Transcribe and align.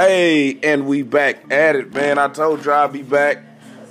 Hey, 0.00 0.58
and 0.62 0.86
we 0.86 1.02
back 1.02 1.52
at 1.52 1.76
it, 1.76 1.92
man. 1.92 2.16
I 2.18 2.28
told 2.28 2.64
you 2.64 2.72
I'd 2.72 2.90
be 2.90 3.02
back, 3.02 3.44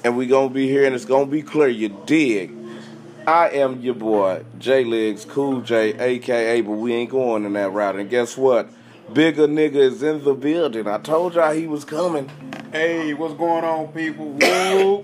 and 0.03 0.17
we 0.17 0.25
gonna 0.25 0.49
be 0.49 0.67
here, 0.67 0.85
and 0.85 0.95
it's 0.95 1.05
gonna 1.05 1.27
be 1.27 1.43
clear. 1.43 1.67
You 1.67 1.89
dig? 2.07 2.51
I 3.27 3.49
am 3.49 3.81
your 3.81 3.93
boy, 3.93 4.43
J 4.57 4.83
Legs, 4.85 5.23
Cool 5.25 5.61
J, 5.61 5.93
aka, 5.99 6.61
but 6.61 6.71
we 6.71 6.95
ain't 6.95 7.11
going 7.11 7.45
in 7.45 7.53
that 7.53 7.71
route. 7.71 7.97
And 7.97 8.09
guess 8.09 8.35
what? 8.35 8.71
Bigger 9.13 9.47
nigga 9.47 9.75
is 9.75 10.01
in 10.01 10.23
the 10.23 10.33
building. 10.33 10.87
I 10.87 10.97
told 10.97 11.35
y'all 11.35 11.53
he 11.53 11.67
was 11.67 11.85
coming. 11.85 12.27
Hey, 12.71 13.13
what's 13.13 13.35
going 13.35 13.63
on, 13.63 13.89
people? 13.89 14.35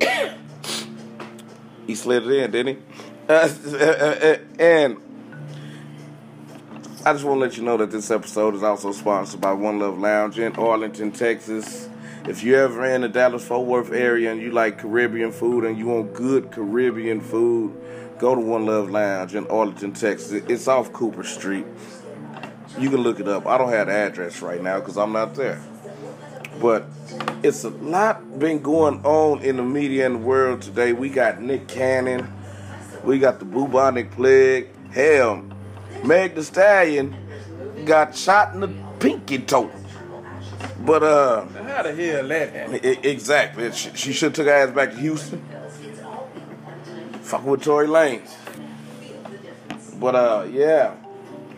He 1.86 1.94
slid 1.94 2.26
it 2.26 2.32
in, 2.32 2.50
didn't 2.50 2.78
he? 2.78 2.82
And 4.60 4.98
I 7.08 7.14
just 7.14 7.24
want 7.24 7.38
to 7.38 7.42
let 7.42 7.56
you 7.56 7.62
know 7.62 7.78
that 7.78 7.92
this 7.92 8.10
episode 8.10 8.56
is 8.56 8.64
also 8.64 8.92
sponsored 8.92 9.40
by 9.40 9.54
One 9.54 9.78
Love 9.78 10.00
Lounge 10.00 10.40
in 10.40 10.56
Arlington, 10.56 11.12
Texas. 11.12 11.88
If 12.28 12.42
you're 12.44 12.64
ever 12.64 12.84
in 12.84 13.02
the 13.02 13.10
Dallas 13.10 13.46
Fort 13.46 13.68
Worth 13.68 13.92
area 13.92 14.32
and 14.32 14.42
you 14.42 14.50
like 14.50 14.80
Caribbean 14.80 15.32
food 15.32 15.66
and 15.66 15.78
you 15.78 15.86
want 15.86 16.16
good 16.16 16.50
Caribbean 16.50 17.22
food, 17.22 17.80
go 18.18 18.34
to 18.34 18.42
One 18.42 18.66
Love 18.66 18.90
Lounge 18.90 19.36
in 19.36 19.46
Arlington, 19.52 19.94
Texas. 19.94 20.42
It's 20.50 20.68
off 20.68 20.92
Cooper 20.94 21.24
Street. 21.24 21.68
You 22.80 22.90
can 22.90 23.02
look 23.02 23.20
it 23.20 23.28
up. 23.28 23.46
I 23.46 23.60
don't 23.60 23.70
have 23.70 23.86
the 23.86 23.94
address 23.94 24.42
right 24.42 24.64
now 24.64 24.80
because 24.80 24.98
I'm 24.98 25.12
not 25.12 25.36
there. 25.36 25.62
But 26.60 26.88
it's 27.44 27.64
a 27.66 27.70
lot 27.70 28.40
been 28.40 28.64
going 28.64 29.06
on 29.06 29.44
in 29.44 29.58
the 29.58 29.64
media 29.64 30.08
and 30.08 30.16
the 30.16 30.20
world 30.26 30.64
today. 30.64 30.92
We 30.92 31.10
got 31.10 31.40
Nick 31.40 31.68
Cannon. 31.68 32.34
We 33.04 33.20
got 33.20 33.38
the 33.38 33.46
bubonic 33.46 34.10
plague. 34.10 34.70
Hell, 34.90 35.46
Meg 36.04 36.36
the 36.36 36.44
Stallion 36.44 37.16
got 37.86 38.16
shot 38.16 38.54
in 38.54 38.60
the 38.62 38.74
pinky 39.00 39.40
toe. 39.40 39.72
But 40.86 41.04
uh, 41.04 41.46
How 41.46 41.84
the 41.84 41.94
hell 41.96 42.28
that 42.28 42.54
happened? 42.54 43.06
exactly, 43.06 43.72
she, 43.72 43.90
she 43.96 44.14
should 44.14 44.36
took 44.36 44.46
her 44.48 44.54
ass 44.54 44.72
back 44.72 44.92
to 44.92 44.98
Houston. 44.98 45.44
Fuck 47.22 47.44
with 47.46 47.64
Tory 47.64 47.88
Lanez. 47.88 48.36
But 50.00 50.16
uh, 50.16 50.48
yeah, 50.52 50.96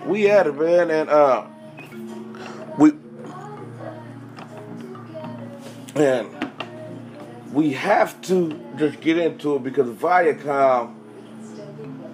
we 0.06 0.23
had 0.23 0.48
it, 0.48 0.56
man, 0.56 0.92
and 0.92 1.09
uh, 1.09 1.45
we 2.78 2.92
and 5.95 6.28
we 7.52 7.73
have 7.73 8.22
to 8.22 8.59
just 8.78 9.02
get 9.02 9.17
into 9.17 9.56
it 9.56 9.64
because 9.64 9.88
Viacom 9.89 10.94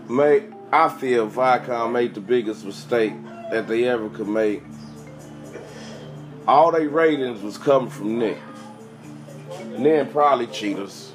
made 0.10 0.53
I 0.74 0.90
feel 0.90 1.30
Viacom 1.30 1.92
made 1.92 2.16
the 2.16 2.20
biggest 2.20 2.66
mistake 2.66 3.14
that 3.52 3.68
they 3.68 3.88
ever 3.88 4.10
could 4.10 4.28
make. 4.28 4.64
All 6.48 6.72
their 6.72 6.90
ratings 6.90 7.44
was 7.44 7.60
coming 7.60 7.92
from 7.92 8.18
Nick. 8.18 8.40
And 9.76 9.86
then 9.86 10.10
probably 10.10 10.48
cheaters. 10.48 11.12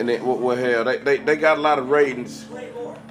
And 0.00 0.08
then 0.08 0.26
well, 0.26 0.38
well 0.38 0.56
hell, 0.56 0.82
they, 0.82 0.98
they 0.98 1.18
they 1.18 1.36
got 1.36 1.56
a 1.56 1.60
lot 1.60 1.78
of 1.78 1.88
ratings 1.88 2.46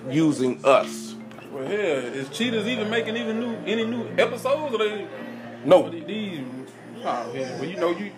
using 0.10 0.60
us. 0.66 1.16
Well, 1.50 1.66
hell, 1.66 1.78
is 1.78 2.28
Cheaters 2.28 2.68
even 2.68 2.90
making 2.90 3.16
even 3.16 3.40
new 3.40 3.56
any 3.66 3.86
new 3.86 4.10
episodes? 4.18 4.76
Or 4.76 4.80
they 4.80 5.08
No. 5.64 5.88
these? 5.90 6.42
Oh, 6.98 7.04
hell. 7.04 7.32
Well, 7.32 7.64
you 7.64 7.78
know 7.78 7.92
you. 7.92 8.12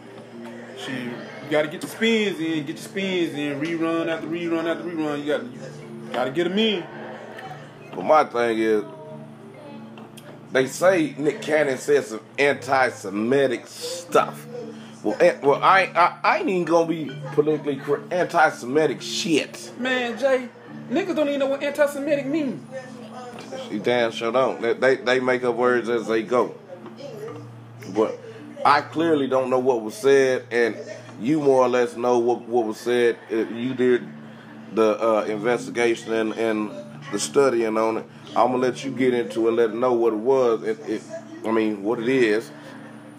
She, 0.84 0.92
you 0.94 1.12
got 1.52 1.62
to 1.62 1.68
get 1.68 1.82
the 1.82 1.88
spins 1.88 2.40
in, 2.40 2.66
get 2.66 2.70
your 2.70 2.78
spins 2.78 3.36
in, 3.36 3.62
rerun 3.62 4.08
after 4.08 4.26
rerun 4.26 4.66
after 4.66 4.84
rerun. 4.84 5.24
You 5.24 5.38
got, 5.38 5.44
you 5.44 6.12
got 6.12 6.24
to 6.26 6.32
get 6.32 6.46
them 6.46 6.58
in. 6.58 6.84
But 7.96 8.06
my 8.06 8.24
thing 8.24 8.60
is, 8.60 8.84
they 10.52 10.68
say 10.68 11.16
Nick 11.18 11.42
Cannon 11.42 11.78
said 11.78 12.06
some 12.06 12.22
anti-Semitic 12.38 13.66
stuff. 13.68 14.46
Well, 15.04 15.18
well, 15.42 15.62
I, 15.64 15.92
I, 15.96 16.18
I 16.24 16.38
ain't 16.40 16.50
even 16.50 16.66
gonna 16.66 16.88
be 16.88 17.12
politically 17.34 17.76
correct. 17.76 18.14
Anti-Semitic 18.14 19.02
shit. 19.02 19.74
Man, 19.78 20.18
Jay, 20.18 20.48
niggas 20.90 21.16
don't 21.16 21.28
even 21.28 21.40
know 21.40 21.48
what 21.48 21.62
anti-Semitic 21.64 22.26
means. 22.26 22.66
She 23.70 23.80
damn 23.80 24.12
sure 24.12 24.32
don't. 24.32 24.62
They, 24.62 24.74
they 24.74 24.96
they 24.96 25.20
make 25.20 25.44
up 25.44 25.56
words 25.56 25.90
as 25.90 26.08
they 26.08 26.24
go. 26.24 26.56
But 27.94 28.20
I 28.66 28.82
clearly 28.82 29.28
don't 29.28 29.50
know 29.50 29.60
what 29.60 29.82
was 29.82 29.96
said, 29.96 30.46
and 30.52 30.78
you 31.20 31.42
more 31.42 31.62
or 31.62 31.70
less 31.70 31.96
know 31.96 32.20
what 32.20 32.42
what 32.48 32.66
was 32.66 32.80
said. 32.80 33.18
You 33.30 33.74
did 33.74 34.08
the 34.74 35.00
uh, 35.04 35.24
investigation 35.26 36.14
and, 36.14 36.34
and 36.34 36.72
the 37.12 37.20
studying 37.20 37.78
on 37.78 37.98
it. 37.98 38.06
I'm 38.30 38.52
gonna 38.52 38.58
let 38.58 38.84
you 38.84 38.92
get 38.92 39.14
into 39.14 39.46
it, 39.46 39.48
and 39.50 39.58
let 39.58 39.70
it 39.72 39.76
know 39.76 39.94
what 39.94 40.14
it 40.14 40.20
was. 40.20 40.64
It, 40.64 40.80
it, 40.88 41.02
I 41.46 41.52
mean, 41.52 41.84
what 41.84 42.00
it 42.00 42.10
is, 42.10 42.52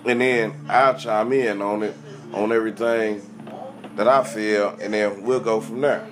and 0.04 0.20
then 0.20 0.66
I'll 0.68 0.94
chime 0.94 1.32
in 1.32 1.62
on 1.62 1.82
it, 1.82 1.94
on 2.32 2.52
everything 2.52 3.22
that 3.96 4.08
I 4.08 4.24
feel, 4.24 4.76
and 4.80 4.92
then 4.92 5.22
we'll 5.22 5.40
go 5.40 5.60
from 5.60 5.80
there. 5.80 6.06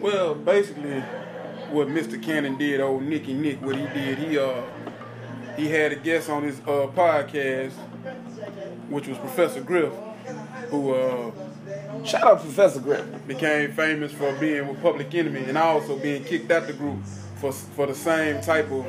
Well, 0.00 0.34
basically, 0.34 1.00
what 1.70 1.88
Mr. 1.88 2.20
Cannon 2.22 2.56
did, 2.56 2.80
old 2.80 3.02
Nicky 3.02 3.34
Nick, 3.34 3.62
what 3.62 3.76
he 3.76 3.86
did, 3.86 4.18
he 4.18 4.38
uh 4.38 4.62
he 5.56 5.68
had 5.68 5.92
a 5.92 5.96
guest 5.96 6.28
on 6.28 6.42
his 6.42 6.58
uh 6.60 6.88
podcast, 6.94 7.72
which 8.88 9.06
was 9.06 9.18
Professor 9.18 9.60
Griff, 9.60 9.92
who 10.70 10.94
uh 10.94 11.30
Shout 12.04 12.22
out 12.22 12.40
Professor 12.40 12.80
Griffin. 12.80 13.20
became 13.26 13.72
famous 13.72 14.12
for 14.12 14.32
being 14.34 14.68
with 14.68 14.80
Public 14.82 15.12
Enemy 15.14 15.44
and 15.44 15.58
also 15.58 15.96
being 15.98 16.22
kicked 16.24 16.50
out 16.50 16.66
the 16.66 16.72
group 16.72 16.98
for 17.36 17.52
for 17.52 17.86
the 17.86 17.94
same 17.94 18.40
type 18.40 18.70
of 18.70 18.86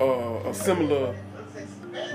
uh, 0.00 0.48
a 0.48 0.54
similar 0.54 1.14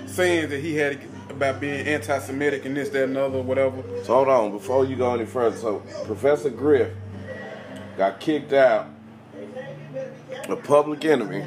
sayings 0.06 0.50
that 0.50 0.60
he 0.60 0.76
had 0.76 1.00
about 1.30 1.60
being 1.60 1.86
anti-Semitic 1.88 2.66
and 2.66 2.78
this, 2.78 2.90
that, 2.90 3.06
and 3.06 3.16
the 3.16 3.26
other, 3.26 3.42
whatever. 3.42 3.84
So 4.04 4.14
hold 4.14 4.28
on, 4.30 4.52
before 4.52 4.86
you 4.86 4.96
go 4.96 5.14
any 5.14 5.26
further. 5.26 5.58
So 5.58 5.82
Professor 6.06 6.50
Griff 6.50 6.94
got 7.98 8.20
kicked 8.20 8.54
out, 8.54 8.88
a 10.48 10.56
public 10.56 11.04
enemy, 11.06 11.46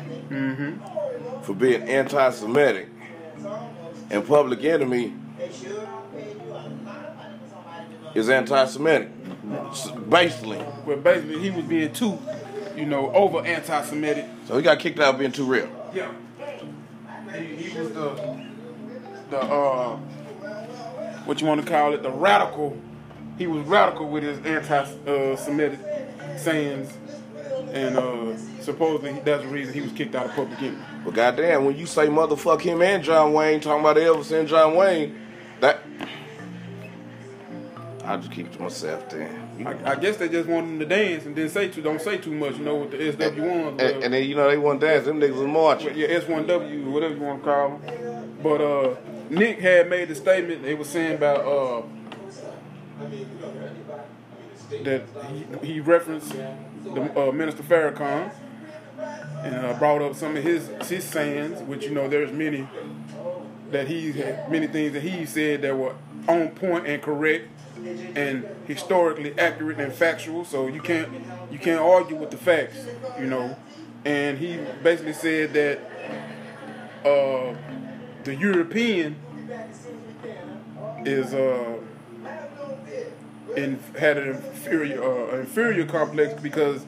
for 1.43 1.54
being 1.54 1.83
anti-Semitic, 1.83 2.88
and 4.10 4.27
Public 4.27 4.65
Enemy 4.65 5.12
is 8.16 8.28
anti-Semitic, 8.31 9.10
basically. 10.09 10.65
But 10.87 11.04
basically, 11.04 11.38
he 11.38 11.50
was 11.50 11.65
being 11.65 11.93
too, 11.93 12.19
you 12.75 12.87
know, 12.87 13.12
over 13.12 13.44
anti-Semitic. 13.47 14.25
So 14.47 14.56
he 14.56 14.62
got 14.62 14.78
kicked 14.78 14.99
out 14.99 15.15
of 15.15 15.19
being 15.21 15.32
too 15.32 15.44
real. 15.44 15.69
Yeah. 15.94 16.10
He, 17.34 17.56
he 17.56 17.78
was 17.78 17.93
the 17.93 18.41
the 19.31 19.38
uh 19.38 19.97
what 21.27 21.41
you 21.41 21.47
want 21.47 21.60
to 21.60 21.66
call 21.71 21.93
it, 21.93 22.03
the 22.03 22.10
radical. 22.10 22.81
He 23.37 23.47
was 23.47 23.66
radical 23.66 24.09
with 24.09 24.22
his 24.22 24.38
anti-Semitic 24.47 25.81
sayings, 26.38 26.93
and 27.72 27.98
uh 27.98 28.37
supposedly 28.60 29.21
that's 29.25 29.43
the 29.43 29.48
reason 29.48 29.75
he 29.75 29.81
was 29.83 29.93
kicked 29.93 30.15
out 30.15 30.27
of 30.27 30.33
public 30.33 30.60
enemy. 30.62 30.78
But 31.04 31.15
goddamn, 31.15 31.65
when 31.66 31.77
you 31.77 31.87
say 31.87 32.06
motherfuck 32.06 32.62
him 32.62 32.81
and 32.81 33.03
John 33.04 33.33
Wayne, 33.33 33.60
talking 33.60 33.81
about 33.81 33.97
Elvis 33.97 34.33
and 34.38 34.48
John 34.48 34.77
Wayne, 34.77 35.15
I'll 38.06 38.19
just 38.19 38.31
keep 38.31 38.47
it 38.47 38.53
to 38.53 38.62
myself 38.62 39.09
then. 39.11 39.67
I, 39.67 39.93
I 39.93 39.97
guess 39.97 40.17
they 40.17 40.28
just 40.28 40.49
wanted 40.49 40.69
him 40.69 40.78
to 40.78 40.87
dance 40.87 41.27
and 41.27 41.34
didn't 41.34 41.50
say 41.50 41.69
too, 41.69 41.83
don't 41.83 42.00
say 42.00 42.19
too 42.19 42.31
much, 42.31 42.56
you 42.56 42.65
know, 42.65 42.77
with 42.77 42.93
the 42.93 42.99
SW1s. 42.99 43.69
and, 43.81 44.05
and 44.05 44.15
then 44.15 44.22
you 44.25 44.37
know 44.37 44.49
they 44.49 44.59
want 44.59 44.81
to 44.81 44.87
dance. 44.87 45.06
Them 45.06 45.21
niggas 45.21 45.34
was 45.34 45.47
marching. 45.49 45.97
yeah, 45.97 46.06
S1W, 46.09 46.91
whatever 46.93 47.15
you 47.15 47.21
want 47.21 47.43
to 47.43 47.45
call 47.45 47.78
them. 47.78 48.39
But 48.43 48.61
uh, 48.61 48.97
Nick 49.28 49.59
had 49.59 49.91
made 49.91 50.09
the 50.09 50.15
statement. 50.15 50.62
They 50.62 50.75
were 50.75 50.84
saying 50.84 51.15
about 51.15 51.41
uh, 51.45 51.83
that 54.84 55.03
he, 55.62 55.66
he 55.75 55.81
referenced 55.81 56.33
the 56.84 57.28
uh, 57.28 57.33
Minister 57.33 57.62
Farrakhan 57.65 58.31
and 59.43 59.66
uh, 59.66 59.75
brought 59.78 60.03
up 60.03 60.15
some 60.15 60.37
of 60.37 60.43
his 60.45 60.69
his 60.89 61.05
sayings, 61.05 61.60
which 61.63 61.84
you 61.84 61.91
know 61.91 62.09
there's 62.09 62.33
many 62.33 62.69
that 63.71 63.89
he 63.89 64.13
had 64.13 64.51
many 64.51 64.66
things 64.66 64.92
that 64.92 65.03
he 65.03 65.27
said 65.27 65.63
that 65.63 65.77
were 65.77 65.95
on 66.28 66.48
point 66.51 66.86
and 66.86 67.03
correct 67.03 67.48
and 68.15 68.47
historically 68.66 69.39
accurate 69.39 69.78
and 69.78 69.92
factual. 69.92 70.45
So 70.45 70.66
you 70.66 70.80
can't 70.80 71.09
you 71.51 71.59
can't 71.59 71.80
argue 71.80 72.16
with 72.16 72.30
the 72.30 72.36
facts, 72.36 72.78
you 73.18 73.27
know. 73.27 73.57
And 74.04 74.39
he 74.39 74.59
basically 74.83 75.13
said 75.13 75.53
that 75.54 75.80
uh, 77.04 77.54
the 78.24 78.34
European 78.34 79.16
is 81.04 81.34
uh, 81.34 81.78
in, 83.57 83.78
had 83.98 84.18
an 84.18 84.28
inferior 84.28 85.03
uh, 85.03 85.39
inferior 85.39 85.86
complex 85.86 86.41
because 86.41 86.86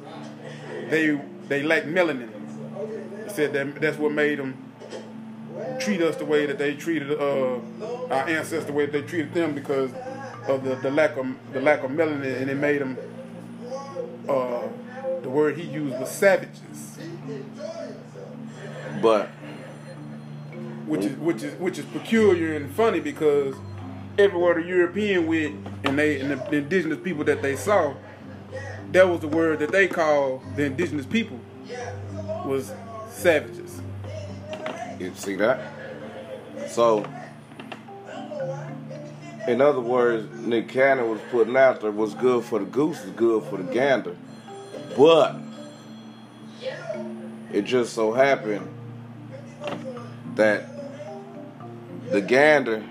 they 0.90 1.20
they 1.48 1.62
lack 1.62 1.84
melanin. 1.84 2.30
Said 3.30 3.52
that 3.52 3.80
that's 3.80 3.98
what 3.98 4.12
made 4.12 4.38
them 4.38 4.67
treat 5.80 6.02
us 6.02 6.16
the 6.16 6.24
way 6.24 6.46
that 6.46 6.58
they 6.58 6.74
treated 6.74 7.10
uh, 7.12 7.58
our 8.10 8.28
ancestors 8.28 8.66
the 8.66 8.72
way 8.72 8.86
that 8.86 8.92
they 8.92 9.02
treated 9.02 9.32
them 9.34 9.54
because 9.54 9.90
of 10.48 10.64
the, 10.64 10.74
the 10.76 10.90
lack 10.90 11.16
of 11.16 11.26
the 11.52 11.60
lack 11.60 11.82
of 11.84 11.90
melanin 11.90 12.40
and 12.40 12.50
it 12.50 12.56
made 12.56 12.80
them 12.80 12.96
uh, 14.28 14.62
the 15.22 15.28
word 15.28 15.56
he 15.56 15.64
used 15.64 15.98
was 15.98 16.10
savages 16.10 16.98
But 19.02 19.28
which 20.86 21.04
is 21.04 21.16
which 21.18 21.42
is 21.42 21.54
which 21.60 21.78
is 21.78 21.84
peculiar 21.86 22.54
and 22.54 22.70
funny 22.72 23.00
because 23.00 23.54
everywhere 24.18 24.54
the 24.54 24.66
European 24.68 25.26
went 25.26 25.66
and 25.84 25.98
they 25.98 26.20
and 26.20 26.30
the, 26.30 26.36
the 26.50 26.56
indigenous 26.58 26.98
people 27.00 27.24
that 27.24 27.42
they 27.42 27.56
saw, 27.56 27.94
that 28.92 29.08
was 29.08 29.20
the 29.20 29.28
word 29.28 29.60
that 29.60 29.72
they 29.72 29.86
called 29.88 30.42
the 30.56 30.64
indigenous 30.64 31.06
people 31.06 31.40
was 32.44 32.72
savages. 33.10 33.67
You 34.98 35.12
see 35.14 35.36
that? 35.36 35.60
So, 36.68 37.06
in 39.46 39.60
other 39.60 39.80
words, 39.80 40.28
Nick 40.40 40.68
Cannon 40.68 41.08
was 41.08 41.20
putting 41.30 41.56
out 41.56 41.80
there 41.80 41.90
what's 41.90 42.14
good 42.14 42.44
for 42.44 42.58
the 42.58 42.64
goose 42.64 43.02
is 43.04 43.10
good 43.12 43.44
for 43.44 43.56
the 43.58 43.72
gander. 43.72 44.16
But 44.96 45.36
it 47.52 47.62
just 47.62 47.92
so 47.92 48.12
happened 48.12 48.68
that 50.34 50.68
the 52.10 52.20
gander 52.20 52.84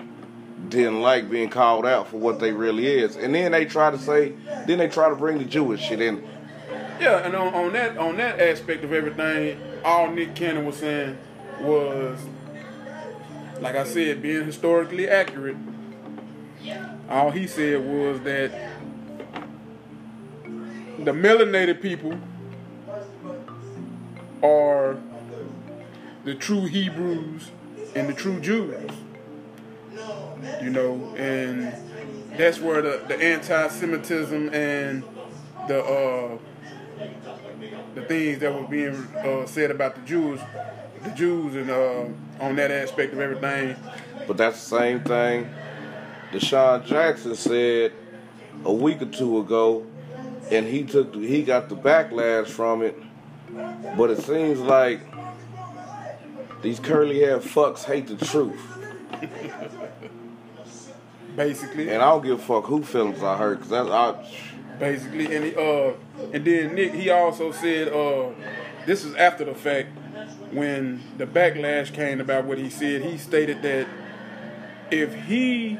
didn't 0.69 1.01
like 1.01 1.30
being 1.30 1.50
called 1.50 1.86
out 1.86 2.07
for 2.07 2.18
what 2.18 2.39
they 2.39 2.51
really 2.51 2.88
is. 2.88 3.15
And 3.15 3.36
then 3.36 3.51
they 3.51 3.65
try 3.65 3.92
to 3.92 3.98
say, 3.98 4.33
then 4.65 4.77
they 4.77 4.88
try 4.88 5.10
to 5.10 5.15
bring 5.15 5.38
the 5.38 5.45
Jewish 5.45 5.81
shit 5.81 6.01
in. 6.01 6.27
Yeah, 7.00 7.19
and 7.19 7.36
on, 7.36 7.53
on 7.53 7.74
that 7.74 7.98
on 7.98 8.18
that 8.18 8.39
aspect 8.39 8.83
of 8.83 8.92
everything, 8.92 9.62
all 9.86 10.10
Nick 10.10 10.33
Cannon 10.33 10.65
was 10.65 10.77
saying 10.77 11.18
was, 11.62 12.19
like 13.59 13.75
I 13.75 13.83
said, 13.83 14.21
being 14.21 14.45
historically 14.45 15.07
accurate. 15.09 15.57
All 17.09 17.31
he 17.31 17.48
said 17.48 17.86
was 17.86 18.19
that 18.21 18.51
the 21.00 21.12
melanated 21.12 21.81
people 21.81 22.18
are 24.44 24.98
the 26.25 26.36
true 26.36 26.65
Hebrews 26.65 27.51
and 27.95 28.10
the 28.10 28.13
true 28.13 28.39
Jews. 28.39 28.92
You 30.62 30.69
know, 30.69 31.15
and 31.15 31.74
that's 32.38 32.60
where 32.60 32.81
the, 32.81 33.01
the 33.07 33.15
anti-Semitism 33.15 34.53
and 34.53 35.03
the 35.68 35.83
uh, 35.83 36.38
the 37.95 38.01
things 38.03 38.39
that 38.39 38.53
were 38.53 38.68
being 38.68 38.95
uh, 39.18 39.45
said 39.45 39.71
about 39.71 39.95
the 39.95 40.01
Jews, 40.01 40.39
the 41.04 41.12
Jews, 41.12 41.56
and 41.56 41.70
uh, 41.70 42.06
on 42.44 42.56
that 42.56 42.72
aspect 42.72 43.14
of 43.14 43.20
everything. 43.20 43.76
But 44.28 44.38
that's 44.38 44.62
the 44.68 44.78
same 44.78 45.00
thing 45.02 45.50
DeSean 46.32 46.86
Jackson 46.86 47.36
said 47.36 47.94
a 48.66 48.74
week 48.74 49.02
or 49.02 49.06
two 49.06 49.40
ago, 49.40 49.86
and 50.52 50.66
he 50.68 50.84
took 50.84 51.14
the, 51.14 51.20
he 51.20 51.44
got 51.44 51.70
the 51.70 51.76
backlash 51.76 52.48
from 52.48 52.82
it. 52.82 52.98
But 53.98 54.10
it 54.10 54.20
seems 54.22 54.60
like 54.60 55.00
these 56.62 56.80
curly 56.80 57.20
haired 57.20 57.44
fucks 57.44 57.84
hate 57.86 58.08
the 58.08 58.18
truth. 58.26 58.60
Basically, 61.36 61.90
And 61.90 62.02
I 62.02 62.10
don't 62.10 62.24
give 62.24 62.40
a 62.40 62.42
fuck 62.42 62.66
who 62.66 62.84
feelings 62.84 63.22
I 63.22 63.38
hurt, 63.38 63.60
cause 63.60 63.70
that's 63.70 63.90
I. 63.90 64.16
basically, 64.80 65.36
and 65.36 65.46
he, 65.46 65.56
uh, 65.56 65.94
and 66.34 66.44
then 66.44 66.74
Nick, 66.74 66.96
he 66.96 67.12
also 67.12 67.52
said, 67.52 67.90
uh, 67.90 68.32
this 68.88 69.06
is 69.06 69.14
after 69.14 69.46
the 69.46 69.54
fact 69.54 69.90
when 70.52 71.02
the 71.18 71.25
backlash 71.25 71.94
came 71.94 72.22
about 72.22 72.46
what 72.46 72.58
he 72.58 72.69
said. 72.69 73.02
He 73.04 73.18
stated 73.18 73.62
that 73.62 73.88
if 74.92 75.14
he 75.25 75.78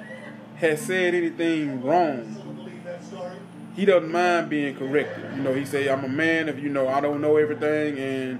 has 0.58 0.82
said 0.82 1.14
anything 1.14 1.84
wrong, 1.84 2.34
he 3.76 3.86
doesn't 3.86 4.12
mind 4.12 4.50
being 4.50 4.76
corrected. 4.76 5.24
You 5.36 5.44
know, 5.44 5.54
he 5.54 5.66
say, 5.66 5.88
"I'm 5.90 6.04
a 6.04 6.10
man. 6.10 6.50
If 6.50 6.60
you 6.60 6.70
know, 6.70 6.88
I 6.88 7.00
don't 7.00 7.22
know 7.22 7.38
everything, 7.38 7.98
and 7.98 8.40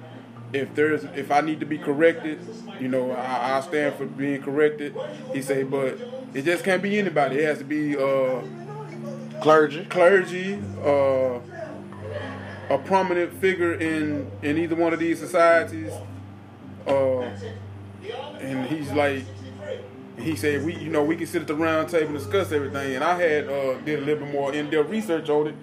if 0.54 0.74
there's 0.74 1.04
if 1.16 1.32
I 1.32 1.42
need 1.42 1.60
to 1.60 1.66
be 1.66 1.78
corrected, 1.78 2.40
you 2.80 2.88
know, 2.88 3.12
I, 3.12 3.58
I 3.58 3.62
stand 3.62 3.96
for 3.96 4.06
being 4.06 4.42
corrected." 4.42 4.96
He 5.34 5.42
say, 5.42 5.64
"But 5.64 6.00
it 6.34 6.44
just 6.44 6.64
can't 6.64 6.82
be 6.82 6.98
anybody. 6.98 7.38
It 7.38 7.46
has 7.46 7.60
to 7.60 7.64
be 7.64 7.96
uh, 7.96 8.42
Clergy. 9.42 9.86
clergy, 9.86 10.60
uh, 10.84 11.40
a 12.70 12.78
prominent 12.78 13.34
figure 13.34 13.74
in 13.74 14.30
in 14.42 14.58
either 14.58 14.76
one 14.76 14.94
of 14.94 15.00
these 15.00 15.20
societies." 15.20 15.92
Uh, 16.86 17.22
and 18.40 18.66
he's 18.68 18.92
like, 18.92 19.24
he 20.20 20.36
said, 20.36 20.66
"We, 20.66 20.76
you 20.76 20.90
know, 20.90 21.04
we 21.04 21.16
can 21.16 21.28
sit 21.28 21.42
at 21.42 21.48
the 21.48 21.56
round 21.56 21.90
table 21.90 22.10
and 22.10 22.18
discuss 22.18 22.52
everything." 22.52 22.96
And 22.96 23.04
I 23.04 23.20
had 23.20 23.48
uh, 23.48 23.76
did 23.82 24.00
a 24.00 24.06
little 24.06 24.26
bit 24.26 24.34
more 24.34 24.54
in 24.54 24.70
depth 24.70 24.90
research 24.90 25.30
on 25.30 25.48
it. 25.48 25.56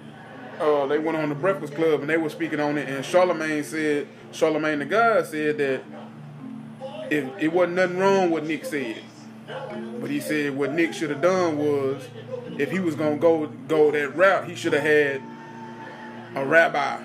Uh, 0.60 0.86
they 0.86 0.98
went 0.98 1.16
on 1.16 1.28
the 1.28 1.34
Breakfast 1.34 1.74
Club 1.74 2.00
and 2.00 2.08
they 2.08 2.16
were 2.16 2.30
speaking 2.30 2.60
on 2.60 2.78
it. 2.78 2.88
And 2.88 3.04
Charlemagne 3.04 3.64
said, 3.64 4.06
Charlemagne 4.30 4.78
the 4.78 4.84
God 4.84 5.26
said 5.26 5.58
that 5.58 5.82
if 7.10 7.28
it 7.38 7.52
wasn't 7.52 7.74
nothing 7.74 7.98
wrong 7.98 8.30
what 8.30 8.44
Nick 8.44 8.64
said, 8.64 9.02
but 10.00 10.10
he 10.10 10.20
said 10.20 10.56
what 10.56 10.72
Nick 10.72 10.94
should 10.94 11.10
have 11.10 11.20
done 11.20 11.58
was, 11.58 12.08
if 12.58 12.70
he 12.70 12.78
was 12.78 12.94
gonna 12.94 13.16
go 13.16 13.46
go 13.68 13.90
that 13.90 14.16
route, 14.16 14.48
he 14.48 14.54
should 14.54 14.72
have 14.74 14.82
had 14.82 15.22
a 16.34 16.44
rabbi 16.44 17.00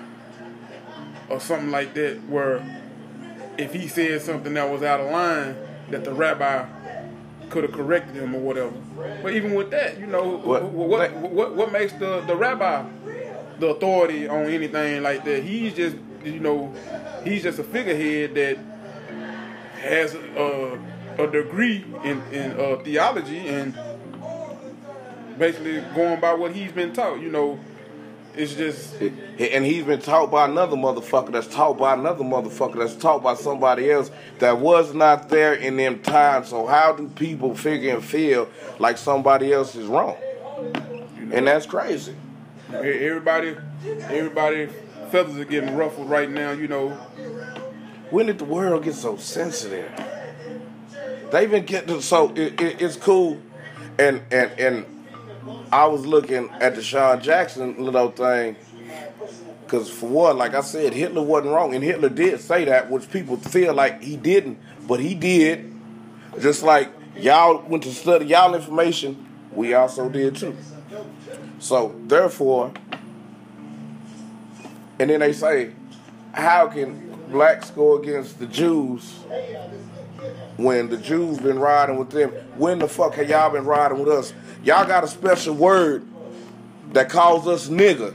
or 1.28 1.40
something 1.40 1.70
like 1.70 1.94
that, 1.94 2.20
where 2.28 2.62
if 3.58 3.72
he 3.72 3.88
said 3.88 4.20
something 4.22 4.54
that 4.54 4.70
was 4.70 4.82
out 4.82 5.00
of 5.00 5.10
line, 5.10 5.56
that 5.90 6.04
the 6.04 6.12
rabbi 6.12 6.66
could 7.50 7.64
have 7.64 7.72
corrected 7.72 8.14
him 8.16 8.34
or 8.34 8.40
whatever. 8.40 8.72
But 9.22 9.34
even 9.34 9.54
with 9.54 9.70
that, 9.70 9.98
you 9.98 10.06
know, 10.06 10.36
What- 10.38 10.64
what 10.64 11.12
what 11.16 11.54
what, 11.56 11.72
makes 11.72 11.92
the, 11.94 12.20
the 12.26 12.36
rabbi 12.36 12.84
the 13.58 13.66
authority 13.68 14.28
on 14.28 14.46
anything 14.46 15.02
like 15.02 15.24
that? 15.24 15.42
He's 15.42 15.74
just 15.74 15.96
you 16.24 16.38
know, 16.38 16.72
he's 17.24 17.42
just 17.42 17.58
a 17.58 17.64
figurehead 17.64 18.34
that 18.34 18.58
has 19.80 20.14
a, 20.14 20.78
a 21.18 21.26
degree 21.26 21.84
in 22.04 22.22
in 22.32 22.52
uh, 22.52 22.76
theology 22.84 23.48
and 23.48 23.74
basically 25.38 25.80
going 25.94 26.20
by 26.20 26.34
what 26.34 26.52
he's 26.54 26.72
been 26.72 26.92
taught. 26.92 27.20
You 27.20 27.30
know, 27.30 27.58
it's 28.36 28.54
just 28.54 28.94
And 29.00 29.64
he's 29.64 29.84
been 29.84 30.00
taught 30.00 30.30
by 30.30 30.44
another 30.44 30.76
motherfucker 30.76 31.32
that's 31.32 31.46
taught 31.46 31.78
by 31.78 31.94
another 31.94 32.24
motherfucker 32.24 32.78
that's 32.78 32.94
taught 32.94 33.22
by 33.22 33.34
somebody 33.34 33.90
else 33.90 34.10
that 34.38 34.58
was 34.58 34.94
not 34.94 35.28
there 35.28 35.54
in 35.54 35.76
them 35.76 36.00
times. 36.00 36.48
So 36.48 36.66
how 36.66 36.92
do 36.92 37.08
people 37.08 37.54
figure 37.54 37.94
and 37.94 38.04
feel 38.04 38.48
like 38.78 38.98
somebody 38.98 39.52
else 39.52 39.74
is 39.74 39.86
wrong? 39.86 40.16
And 41.32 41.46
that's 41.46 41.66
crazy. 41.66 42.14
Everybody, 42.72 43.56
everybody, 43.84 44.68
feathers 45.10 45.36
are 45.36 45.44
getting 45.44 45.76
ruffled 45.76 46.08
right 46.08 46.30
now. 46.30 46.52
You 46.52 46.68
know, 46.68 46.90
When 48.10 48.26
did 48.26 48.38
the 48.38 48.44
world 48.44 48.84
get 48.84 48.94
so 48.94 49.16
sensitive? 49.16 49.90
They've 51.30 51.50
been 51.50 51.64
getting 51.64 52.00
so 52.00 52.30
it, 52.34 52.60
it, 52.60 52.82
it's 52.82 52.96
cool, 52.96 53.40
and 53.98 54.22
and 54.32 54.50
and 54.58 54.99
I 55.72 55.86
was 55.86 56.06
looking 56.06 56.50
at 56.50 56.74
DeSean 56.74 57.22
Jackson 57.22 57.82
little 57.82 58.10
thing, 58.10 58.56
because 59.64 59.88
for 59.88 60.08
one, 60.08 60.38
like 60.38 60.54
I 60.54 60.60
said, 60.60 60.92
Hitler 60.92 61.22
wasn't 61.22 61.54
wrong, 61.54 61.74
and 61.74 61.82
Hitler 61.84 62.08
did 62.08 62.40
say 62.40 62.64
that, 62.64 62.90
which 62.90 63.10
people 63.10 63.36
feel 63.36 63.72
like 63.74 64.02
he 64.02 64.16
didn't, 64.16 64.58
but 64.86 65.00
he 65.00 65.14
did. 65.14 65.72
Just 66.40 66.62
like 66.62 66.90
y'all 67.16 67.62
went 67.68 67.84
to 67.84 67.92
study 67.92 68.26
y'all 68.26 68.54
information, 68.54 69.26
we 69.52 69.74
also 69.74 70.08
did 70.08 70.36
too. 70.36 70.56
So 71.58 71.94
therefore, 72.06 72.72
and 74.98 75.10
then 75.10 75.20
they 75.20 75.32
say, 75.32 75.72
how 76.32 76.68
can 76.68 77.10
blacks 77.30 77.70
go 77.70 77.98
against 77.98 78.38
the 78.38 78.46
Jews 78.46 79.12
when 80.56 80.88
the 80.88 80.96
Jews 80.96 81.38
been 81.38 81.58
riding 81.58 81.96
with 81.96 82.10
them? 82.10 82.30
When 82.56 82.78
the 82.78 82.88
fuck 82.88 83.14
have 83.14 83.28
y'all 83.28 83.50
been 83.50 83.64
riding 83.64 83.98
with 83.98 84.08
us? 84.08 84.32
Y'all 84.62 84.86
got 84.86 85.04
a 85.04 85.08
special 85.08 85.54
word 85.54 86.06
that 86.92 87.08
calls 87.08 87.46
us 87.46 87.68
nigger. 87.68 88.14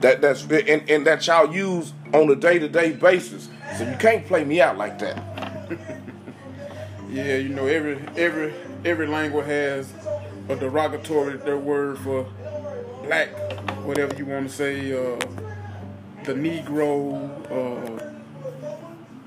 That 0.00 0.20
that's 0.20 0.42
and, 0.44 0.88
and 0.88 1.06
that 1.06 1.26
y'all 1.26 1.52
use 1.54 1.92
on 2.12 2.30
a 2.30 2.36
day 2.36 2.58
to 2.58 2.68
day 2.68 2.92
basis. 2.92 3.48
So 3.76 3.88
you 3.88 3.96
can't 3.98 4.26
play 4.26 4.44
me 4.44 4.60
out 4.60 4.78
like 4.78 4.98
that. 5.00 5.22
yeah, 7.10 7.36
you 7.36 7.50
know, 7.50 7.66
every 7.66 8.00
every 8.16 8.54
every 8.84 9.06
language 9.06 9.46
has 9.46 9.92
a 10.48 10.56
derogatory 10.56 11.36
their 11.36 11.58
word 11.58 11.98
for 11.98 12.26
black, 13.04 13.28
whatever 13.84 14.14
you 14.16 14.26
want 14.26 14.48
to 14.48 14.54
say. 14.54 14.92
Uh, 14.92 15.18
the 16.24 16.34
Negro, 16.34 17.14
uh, 17.50 18.04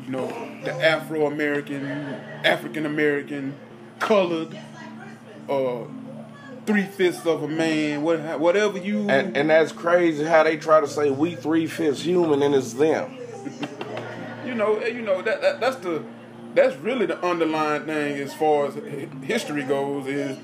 you 0.03 0.11
know, 0.11 0.27
the 0.63 0.71
Afro 0.73 1.25
American, 1.25 1.85
African 2.43 2.85
American, 2.85 3.55
colored, 3.99 4.57
uh, 5.49 5.83
three 6.65 6.85
fifths 6.85 7.25
of 7.25 7.43
a 7.43 7.47
man, 7.47 8.03
what, 8.03 8.39
whatever 8.39 8.77
you. 8.77 9.09
And 9.09 9.35
and 9.35 9.49
that's 9.49 9.71
crazy 9.71 10.23
how 10.23 10.43
they 10.43 10.57
try 10.57 10.79
to 10.79 10.87
say 10.87 11.09
we 11.09 11.35
three 11.35 11.67
fifths 11.67 12.01
human 12.01 12.41
and 12.41 12.55
it's 12.55 12.73
them. 12.73 13.17
you 14.45 14.55
know, 14.55 14.83
you 14.85 15.01
know 15.01 15.21
that, 15.21 15.41
that 15.41 15.59
that's 15.59 15.77
the 15.77 16.03
that's 16.53 16.75
really 16.77 17.05
the 17.05 17.23
underlying 17.25 17.85
thing 17.85 18.17
as 18.17 18.33
far 18.33 18.67
as 18.67 18.75
history 19.23 19.63
goes 19.63 20.07
is 20.07 20.37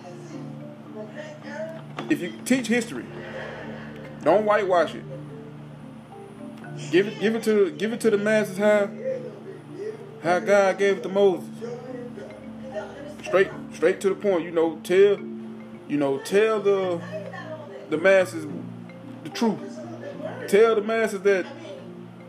if 2.09 2.21
you 2.21 2.33
teach 2.45 2.67
history, 2.67 3.05
don't 4.23 4.45
whitewash 4.45 4.95
it. 4.95 5.03
Give 6.91 7.07
it 7.07 7.19
give 7.19 7.35
it 7.35 7.43
to 7.43 7.71
give 7.71 7.93
it 7.93 7.99
to 8.01 8.09
the 8.09 8.17
masses 8.17 8.57
how 8.57 8.89
how 10.23 10.39
God 10.39 10.77
gave 10.77 10.97
it 10.97 11.03
to 11.03 11.09
Moses. 11.09 11.49
Straight, 13.23 13.49
straight 13.73 14.01
to 14.01 14.09
the 14.09 14.15
point. 14.15 14.43
You 14.43 14.51
know, 14.51 14.79
tell, 14.83 15.19
you 15.87 15.97
know, 15.97 16.19
tell 16.19 16.61
the 16.61 17.01
the 17.89 17.97
masses 17.97 18.47
the 19.23 19.29
truth. 19.29 19.59
Tell 20.47 20.75
the 20.75 20.81
masses 20.81 21.21
that 21.21 21.45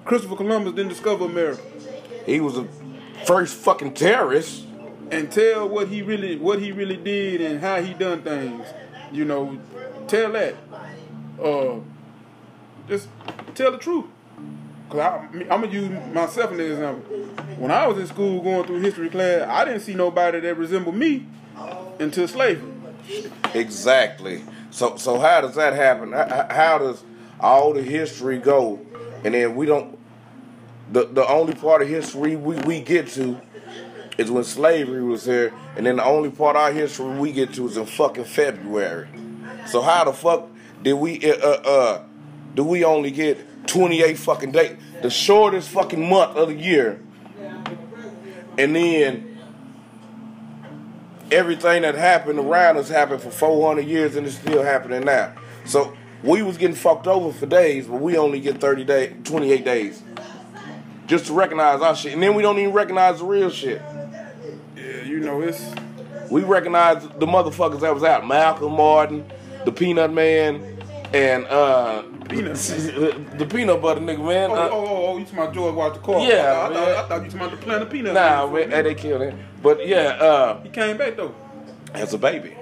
Christopher 0.05 0.37
Columbus 0.37 0.75
didn't 0.75 0.91
discover 0.91 1.25
America. 1.27 1.63
He 2.27 2.41
was 2.41 2.55
the 2.55 2.69
first 3.25 3.55
fucking 3.57 3.95
terrorist. 3.95 4.67
And 5.11 5.33
tell 5.33 5.69
what 5.69 5.89
he 5.89 6.03
really 6.03 6.37
what 6.37 6.61
he 6.61 6.71
really 6.71 6.97
did 6.97 7.41
and 7.41 7.61
how 7.61 7.83
he 7.83 7.95
done 7.95 8.23
things. 8.23 8.65
You 9.11 9.25
know, 9.25 9.59
tell 10.07 10.31
that. 10.33 10.55
Uh, 11.43 11.81
just 12.87 13.09
tell 13.57 13.73
the 13.73 13.79
truth. 13.79 14.07
Cause 14.91 14.99
I, 14.99 15.29
I'm 15.43 15.47
gonna 15.49 15.69
use 15.69 15.89
myself 16.13 16.51
as 16.53 16.59
an 16.59 16.61
example. 16.61 17.17
When 17.59 17.71
I 17.71 17.87
was 17.87 17.99
in 17.99 18.09
school 18.09 18.43
going 18.43 18.67
through 18.67 18.81
history 18.81 19.09
class, 19.09 19.49
I 19.49 19.65
didn't 19.65 19.81
see 19.81 19.95
nobody 19.95 20.41
that 20.41 20.57
resembled 20.57 20.97
me 20.97 21.27
until 22.01 22.27
slavery. 22.27 22.73
Exactly. 23.55 24.43
So 24.71 24.97
so 24.97 25.21
how 25.21 25.43
does 25.43 25.55
that 25.55 25.75
happen? 25.75 26.13
How, 26.13 26.47
how 26.51 26.79
does 26.79 27.05
all 27.39 27.73
the 27.73 27.83
history 27.83 28.39
go, 28.39 28.81
and 29.25 29.33
then 29.35 29.55
we 29.55 29.67
don't? 29.67 29.97
The 30.93 31.07
the 31.07 31.27
only 31.27 31.55
part 31.55 31.83
of 31.83 31.89
history 31.89 32.35
we, 32.35 32.57
we 32.57 32.81
get 32.81 33.07
to 33.11 33.41
is 34.19 34.29
when 34.29 34.43
slavery 34.43 35.05
was 35.05 35.25
here, 35.25 35.53
and 35.77 35.87
then 35.87 35.97
the 35.97 36.05
only 36.05 36.31
part 36.31 36.57
of 36.57 36.63
our 36.63 36.73
history 36.73 37.17
we 37.17 37.31
get 37.31 37.55
to 37.55 37.67
is 37.69 37.77
in 37.77 37.87
fucking 37.87 38.25
February. 38.25 39.07
So 39.67 39.83
how 39.83 40.03
the 40.03 40.13
fuck 40.13 40.49
did 40.83 40.95
we 40.95 41.21
uh 41.31 41.37
uh, 41.37 41.63
uh 41.65 42.03
do 42.57 42.65
we 42.65 42.83
only 42.85 43.13
get 43.13 43.39
28 43.71 44.19
fucking 44.19 44.53
days, 44.53 44.77
the 45.01 45.11
shortest 45.11 45.69
fucking 45.69 46.09
month 46.09 46.37
of 46.37 46.49
the 46.49 46.55
year, 46.55 47.01
and 48.59 48.75
then 48.75 49.39
everything 51.31 51.83
that 51.83 51.95
happened 51.95 52.39
around 52.39 52.77
us 52.77 52.89
happened 52.89 53.23
for 53.23 53.31
400 53.31 53.87
years 53.87 54.17
and 54.17 54.27
it's 54.27 54.37
still 54.37 54.63
happening 54.65 55.05
now. 55.05 55.33
So 55.65 55.97
we 56.25 56.43
was 56.43 56.59
getting 56.59 56.75
fucked 56.75 57.07
over 57.07 57.33
for 57.33 57.47
days, 57.47 57.87
but 57.87 58.01
we 58.01 58.17
only 58.17 58.41
get 58.41 58.61
30 58.61 58.85
days, 58.85 59.15
28 59.25 59.65
days. 59.65 60.03
Just 61.07 61.27
to 61.27 61.33
recognize 61.33 61.81
our 61.81 61.95
shit. 61.95 62.13
And 62.13 62.23
then 62.23 62.35
we 62.35 62.43
don't 62.43 62.59
even 62.59 62.73
recognize 62.73 63.19
the 63.19 63.25
real 63.25 63.51
shit. 63.51 63.81
Yeah, 64.77 65.03
you 65.05 65.21
know, 65.21 65.41
it's. 65.43 65.65
We 66.31 66.43
recognize 66.43 67.03
the 67.03 67.27
motherfuckers 67.27 67.81
that 67.81 67.93
was 67.93 68.05
out. 68.05 68.27
Malcolm 68.27 68.73
Martin, 68.73 69.31
the 69.65 69.73
Peanut 69.73 70.13
Man, 70.13 70.79
and 71.13 71.45
uh 71.47 72.05
Peanut. 72.31 72.55
the 73.39 73.47
peanut 73.51 73.83
butter 73.83 74.01
nigga, 74.01 74.25
man. 74.27 74.51
Oh, 74.51 74.55
Uh, 74.55 74.69
oh, 74.71 74.87
oh, 74.87 75.07
oh, 75.07 75.19
you 75.19 75.25
talking 75.25 75.39
about 75.41 75.55
George 75.55 75.75
Walter 75.75 76.01
Carver? 76.01 76.21
Yeah, 76.27 76.37
I, 76.37 76.43
thought, 76.45 76.71
I, 76.71 76.71
man. 76.71 76.85
thought, 76.95 77.05
I 77.05 77.09
thought 77.09 77.25
you 77.25 77.31
talking 77.31 77.39
about 77.47 77.51
the 77.51 77.57
Planters 77.67 77.89
Peanut. 77.91 78.15
Nah, 78.15 78.47
Man. 78.47 78.71
man, 78.71 78.85
they 78.85 78.95
killed 78.95 79.23
him. 79.23 79.39
But 79.63 79.87
yeah, 79.87 79.97
uh, 79.99 80.63
He 80.63 80.69
came 80.71 80.97
back 80.97 81.17
though. 81.17 81.35
as 81.95 82.15
a 82.15 82.19
baby. 82.19 82.57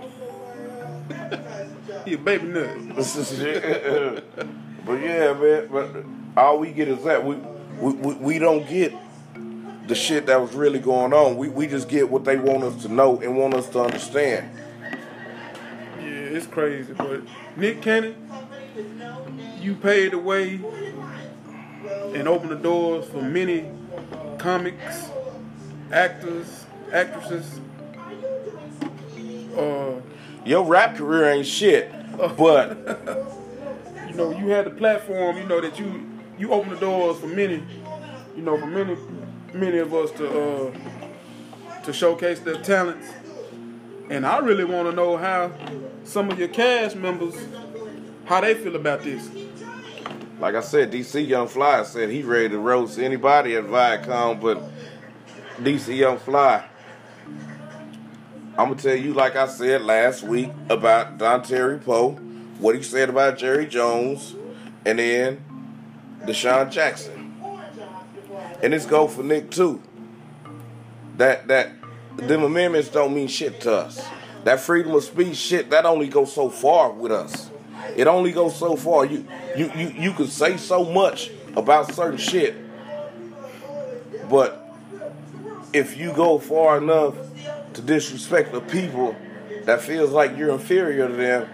He 2.04 2.14
a 2.14 2.18
baby 2.18 2.46
nut. 2.46 2.68
but 4.86 4.94
yeah, 4.94 5.32
man. 5.34 5.68
But 5.70 6.04
all 6.36 6.58
we 6.58 6.70
get 6.72 6.88
is 6.88 7.04
that 7.04 7.24
we 7.24 7.36
we, 7.80 7.92
we, 7.92 8.14
we 8.14 8.38
don't 8.38 8.66
get 8.68 8.92
the 9.86 9.94
shit 9.94 10.26
that 10.26 10.40
was 10.40 10.54
really 10.54 10.78
going 10.78 11.12
on. 11.12 11.36
We 11.36 11.48
we 11.48 11.66
just 11.66 11.88
get 11.88 12.08
what 12.08 12.24
they 12.24 12.36
want 12.36 12.64
us 12.64 12.82
to 12.82 12.88
know 12.88 13.20
and 13.20 13.36
want 13.36 13.54
us 13.54 13.68
to 13.70 13.80
understand. 13.80 14.50
Yeah, 16.00 16.08
it's 16.36 16.46
crazy. 16.46 16.92
But 16.94 17.22
Nick 17.56 17.82
Cannon, 17.82 18.14
you 19.68 19.74
paved 19.74 20.14
the 20.14 20.18
way 20.18 20.58
and 22.14 22.26
opened 22.26 22.50
the 22.50 22.56
doors 22.56 23.06
for 23.06 23.20
many 23.20 23.70
comics, 24.38 25.10
actors, 25.92 26.64
actresses. 26.90 27.60
Uh, 29.54 30.00
Your 30.46 30.64
rap 30.64 30.96
career 30.96 31.30
ain't 31.32 31.46
shit, 31.46 31.92
but 32.38 32.78
you 34.08 34.14
know, 34.14 34.30
you 34.30 34.48
had 34.48 34.64
the 34.64 34.70
platform. 34.70 35.36
You 35.36 35.44
know 35.44 35.60
that 35.60 35.78
you 35.78 36.08
you 36.38 36.50
opened 36.50 36.72
the 36.72 36.80
doors 36.80 37.18
for 37.18 37.26
many. 37.26 37.62
You 38.34 38.42
know, 38.42 38.58
for 38.58 38.66
many 38.66 38.96
many 39.52 39.78
of 39.78 39.92
us 39.92 40.10
to 40.12 40.70
uh, 40.70 41.82
to 41.82 41.92
showcase 41.92 42.40
their 42.40 42.62
talents. 42.62 43.06
And 44.08 44.24
I 44.24 44.38
really 44.38 44.64
want 44.64 44.88
to 44.88 44.96
know 44.96 45.18
how 45.18 45.52
some 46.04 46.30
of 46.30 46.38
your 46.38 46.48
cast 46.48 46.96
members 46.96 47.34
how 48.24 48.40
they 48.40 48.54
feel 48.54 48.76
about 48.76 49.02
this. 49.02 49.28
Like 50.38 50.54
I 50.54 50.60
said, 50.60 50.92
DC 50.92 51.26
Young 51.26 51.48
Fly 51.48 51.82
said 51.82 52.10
he 52.10 52.22
ready 52.22 52.50
to 52.50 52.58
roast 52.58 52.98
anybody 52.98 53.56
at 53.56 53.64
Viacom, 53.64 54.40
but 54.40 54.62
DC 55.58 55.96
Young 55.96 56.18
Fly. 56.18 56.64
I'm 58.56 58.68
gonna 58.68 58.76
tell 58.76 58.94
you, 58.96 59.14
like 59.14 59.34
I 59.34 59.48
said 59.48 59.82
last 59.82 60.22
week 60.22 60.50
about 60.68 61.18
Dontari 61.18 61.84
Poe, 61.84 62.12
what 62.60 62.76
he 62.76 62.82
said 62.82 63.08
about 63.08 63.36
Jerry 63.38 63.66
Jones, 63.66 64.36
and 64.84 65.00
then 65.00 65.44
DeSean 66.22 66.70
Jackson. 66.70 67.34
And 68.62 68.72
this 68.72 68.86
go 68.86 69.08
for 69.08 69.24
Nick 69.24 69.50
too. 69.50 69.82
That 71.16 71.48
that 71.48 71.72
them 72.16 72.44
amendments 72.44 72.88
don't 72.88 73.12
mean 73.12 73.26
shit 73.26 73.60
to 73.62 73.72
us. 73.72 74.04
That 74.44 74.60
freedom 74.60 74.94
of 74.94 75.02
speech 75.02 75.36
shit 75.36 75.70
that 75.70 75.84
only 75.84 76.06
goes 76.06 76.32
so 76.32 76.48
far 76.48 76.92
with 76.92 77.10
us. 77.10 77.50
It 77.96 78.06
only 78.06 78.32
goes 78.32 78.56
so 78.56 78.76
far. 78.76 79.04
You 79.04 79.26
you 79.56 79.70
you 79.76 79.88
you 79.88 80.12
can 80.12 80.26
say 80.28 80.56
so 80.56 80.84
much 80.84 81.30
about 81.56 81.92
certain 81.94 82.18
shit, 82.18 82.54
but 84.28 84.64
if 85.72 85.96
you 85.96 86.12
go 86.12 86.38
far 86.38 86.78
enough 86.78 87.14
to 87.74 87.82
disrespect 87.82 88.52
the 88.52 88.60
people 88.60 89.16
that 89.64 89.80
feels 89.80 90.10
like 90.10 90.36
you're 90.36 90.50
inferior 90.50 91.08
to 91.08 91.14
them, 91.14 91.48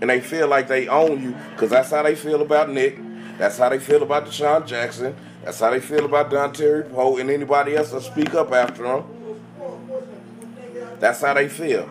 and 0.00 0.10
they 0.10 0.20
feel 0.20 0.48
like 0.48 0.68
they 0.68 0.88
own 0.88 1.22
you, 1.22 1.36
because 1.54 1.70
that's 1.70 1.90
how 1.90 2.02
they 2.02 2.14
feel 2.14 2.42
about 2.42 2.70
Nick. 2.70 2.98
That's 3.38 3.58
how 3.58 3.68
they 3.68 3.78
feel 3.78 4.02
about 4.02 4.26
DeSean 4.26 4.66
Jackson. 4.66 5.16
That's 5.42 5.58
how 5.58 5.70
they 5.70 5.80
feel 5.80 6.04
about 6.04 6.30
Dontari 6.30 6.92
Poe 6.92 7.16
and 7.16 7.30
anybody 7.30 7.74
else 7.76 7.90
that 7.90 8.02
speak 8.02 8.34
up 8.34 8.52
after 8.52 8.84
them. 8.84 9.04
That's 11.00 11.20
how 11.20 11.34
they 11.34 11.48
feel. 11.48 11.88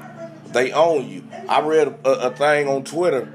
They 0.48 0.72
own 0.72 1.10
you. 1.10 1.24
I 1.50 1.60
read 1.62 1.88
a, 2.06 2.10
a 2.10 2.32
thing 2.32 2.68
on 2.70 2.84
Twitter 2.84 3.34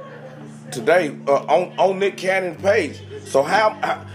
today 0.71 1.17
uh, 1.27 1.33
on 1.33 1.79
on 1.79 1.99
Nick 1.99 2.17
Cannon's 2.17 2.61
page. 2.61 3.01
So 3.25 3.43
how 3.43 3.71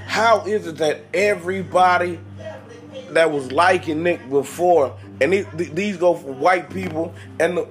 how- 0.07 0.43
is 0.45 0.67
it 0.67 0.77
that 0.77 1.01
everybody 1.13 2.19
that 3.11 3.31
was 3.31 3.51
liking 3.51 4.03
Nick 4.03 4.29
before, 4.29 4.95
and 5.19 5.33
these, 5.33 5.45
these 5.53 5.97
go 5.97 6.13
for 6.15 6.31
white 6.33 6.69
people 6.69 7.13
and 7.39 7.57
the 7.57 7.67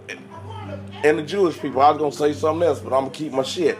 and 1.04 1.18
the 1.18 1.22
Jewish 1.22 1.58
people. 1.58 1.80
I 1.80 1.90
was 1.90 1.98
gonna 1.98 2.12
say 2.12 2.38
something 2.38 2.66
else, 2.66 2.80
but 2.80 2.92
I'm 2.92 3.04
gonna 3.04 3.10
keep 3.10 3.32
my 3.32 3.42
shit. 3.42 3.78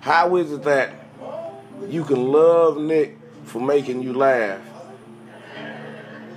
How 0.00 0.36
is 0.36 0.52
it 0.52 0.62
that 0.64 0.92
you 1.88 2.04
can 2.04 2.30
love 2.30 2.78
Nick 2.78 3.18
for 3.44 3.60
making 3.60 4.02
you 4.02 4.12
laugh, 4.12 4.60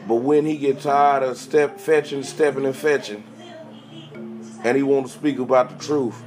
but 0.07 0.15
when 0.15 0.45
he 0.45 0.57
get 0.57 0.79
tired 0.81 1.23
of 1.23 1.37
step 1.37 1.79
fetching, 1.79 2.23
stepping 2.23 2.65
and 2.65 2.75
fetching, 2.75 3.23
and 4.63 4.77
he 4.77 4.83
want 4.83 5.07
to 5.07 5.11
speak 5.11 5.39
about 5.39 5.69
the 5.77 5.85
truth, 5.85 6.21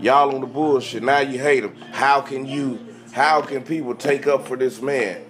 y'all 0.00 0.34
on 0.34 0.40
the 0.40 0.46
bullshit. 0.46 1.02
Now 1.02 1.20
you 1.20 1.38
hate 1.38 1.64
him. 1.64 1.76
How 1.92 2.20
can 2.20 2.46
you? 2.46 2.78
How 3.12 3.40
can 3.40 3.62
people 3.62 3.94
take 3.94 4.26
up 4.26 4.46
for 4.46 4.56
this 4.56 4.80
man? 4.80 5.24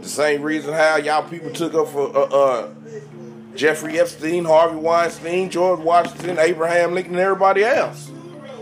The 0.00 0.08
same 0.08 0.42
reason 0.42 0.72
how 0.72 0.96
y'all 0.96 1.28
people 1.28 1.50
took 1.50 1.74
up 1.74 1.88
for 1.88 2.16
uh, 2.16 2.22
uh, 2.22 2.74
Jeffrey 3.54 3.98
Epstein, 3.98 4.44
Harvey 4.44 4.76
Weinstein, 4.76 5.50
George 5.50 5.80
Washington, 5.80 6.38
Abraham 6.38 6.94
Lincoln, 6.94 7.14
and 7.14 7.22
everybody 7.22 7.64
else. 7.64 8.10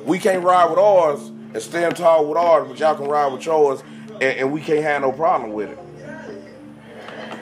We 0.04 0.18
can't 0.18 0.42
ride 0.42 0.70
with 0.70 0.78
ours 0.78 1.20
and 1.28 1.62
stand 1.62 1.96
tall 1.96 2.26
with 2.26 2.38
ours, 2.38 2.66
but 2.68 2.78
y'all 2.78 2.94
can 2.94 3.06
ride 3.06 3.32
with 3.32 3.44
yours, 3.44 3.82
and, 4.14 4.22
and 4.22 4.52
we 4.52 4.60
can't 4.60 4.82
have 4.82 5.02
no 5.02 5.12
problem 5.12 5.52
with 5.52 5.70
it. 5.70 5.78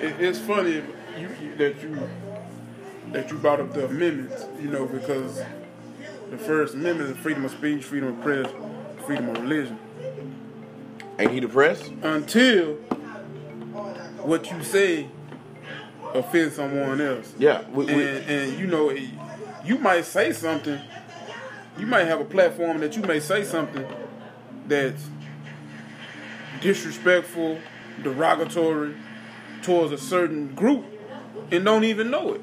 It, 0.01 0.21
it's 0.21 0.39
funny 0.39 0.83
you, 1.19 1.29
that 1.57 1.83
you 1.83 2.09
that 3.13 3.31
you 3.31 3.39
brought 3.39 3.61
up 3.61 3.73
the 3.73 3.87
amendments, 3.87 4.45
you 4.61 4.69
know, 4.69 4.87
because 4.87 5.43
the 6.31 6.39
First 6.39 6.75
Amendment 6.75 7.11
is 7.11 7.17
freedom 7.19 7.45
of 7.45 7.51
speech, 7.51 7.85
freedom 7.85 8.11
of 8.11 8.21
press, 8.23 8.49
freedom 9.07 9.29
of 9.31 9.43
religion. 9.43 9.79
Ain't 11.19 11.33
he 11.33 11.41
depressed? 11.41 11.91
Until 12.03 12.75
what 14.23 14.51
you 14.51 14.63
say 14.63 15.09
offends 16.15 16.57
someone 16.57 17.01
else. 17.01 17.33
Yeah. 17.39 17.69
We, 17.71 17.89
and, 17.89 17.97
we, 17.97 18.05
and 18.05 18.59
you 18.59 18.67
know, 18.67 18.91
you 19.65 19.79
might 19.79 20.05
say 20.05 20.33
something. 20.33 20.81
You 21.79 21.87
might 21.87 22.07
have 22.07 22.21
a 22.21 22.25
platform 22.25 22.81
that 22.81 22.97
you 22.97 23.03
may 23.03 23.21
say 23.21 23.45
something 23.45 23.87
that's 24.67 25.03
disrespectful, 26.61 27.59
derogatory 28.03 28.95
towards 29.63 29.93
a 29.93 29.99
certain 29.99 30.55
group, 30.55 30.85
and 31.51 31.65
don't 31.65 31.85
even 31.85 32.11
know 32.11 32.35
it. 32.35 32.41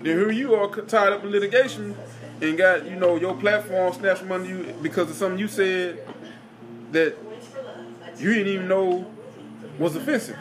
Then 0.00 0.18
here 0.18 0.30
you 0.30 0.54
are 0.54 0.68
tied 0.82 1.12
up 1.12 1.24
in 1.24 1.30
litigation 1.30 1.96
and 2.40 2.56
got 2.56 2.86
you 2.86 2.96
know 2.96 3.16
your 3.16 3.34
platform 3.34 3.92
snatched 3.92 4.20
from 4.20 4.32
under 4.32 4.48
you 4.48 4.74
because 4.82 5.10
of 5.10 5.16
something 5.16 5.38
you 5.38 5.48
said 5.48 5.98
that 6.92 7.16
you 8.18 8.34
didn't 8.34 8.52
even 8.52 8.68
know 8.68 9.10
was 9.78 9.96
offensive. 9.96 10.36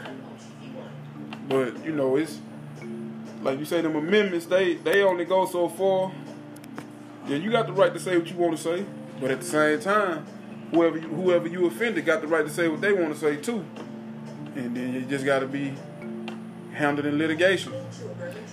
But 1.47 1.85
you 1.85 1.91
know, 1.91 2.17
it's 2.17 2.39
like 3.41 3.59
you 3.59 3.65
say, 3.65 3.81
them 3.81 3.95
amendments 3.95 4.45
they 4.45 4.75
they 4.75 5.03
only 5.03 5.25
go 5.25 5.45
so 5.45 5.69
far. 5.69 6.11
Yeah, 7.27 7.37
you 7.37 7.51
got 7.51 7.67
the 7.67 7.73
right 7.73 7.93
to 7.93 7.99
say 7.99 8.17
what 8.17 8.29
you 8.29 8.37
want 8.37 8.57
to 8.57 8.63
say, 8.63 8.85
but 9.19 9.31
at 9.31 9.41
the 9.41 9.45
same 9.45 9.79
time, 9.79 10.25
whoever 10.71 10.97
you, 10.97 11.07
whoever 11.07 11.47
you 11.47 11.65
offended 11.65 12.05
got 12.05 12.21
the 12.21 12.27
right 12.27 12.45
to 12.45 12.51
say 12.51 12.67
what 12.67 12.81
they 12.81 12.93
want 12.93 13.13
to 13.13 13.19
say 13.19 13.35
too. 13.37 13.65
And 14.55 14.75
then 14.75 14.93
you 14.93 15.01
just 15.01 15.25
got 15.25 15.39
to 15.39 15.47
be 15.47 15.73
handled 16.73 17.05
in 17.05 17.17
litigation. 17.17 17.73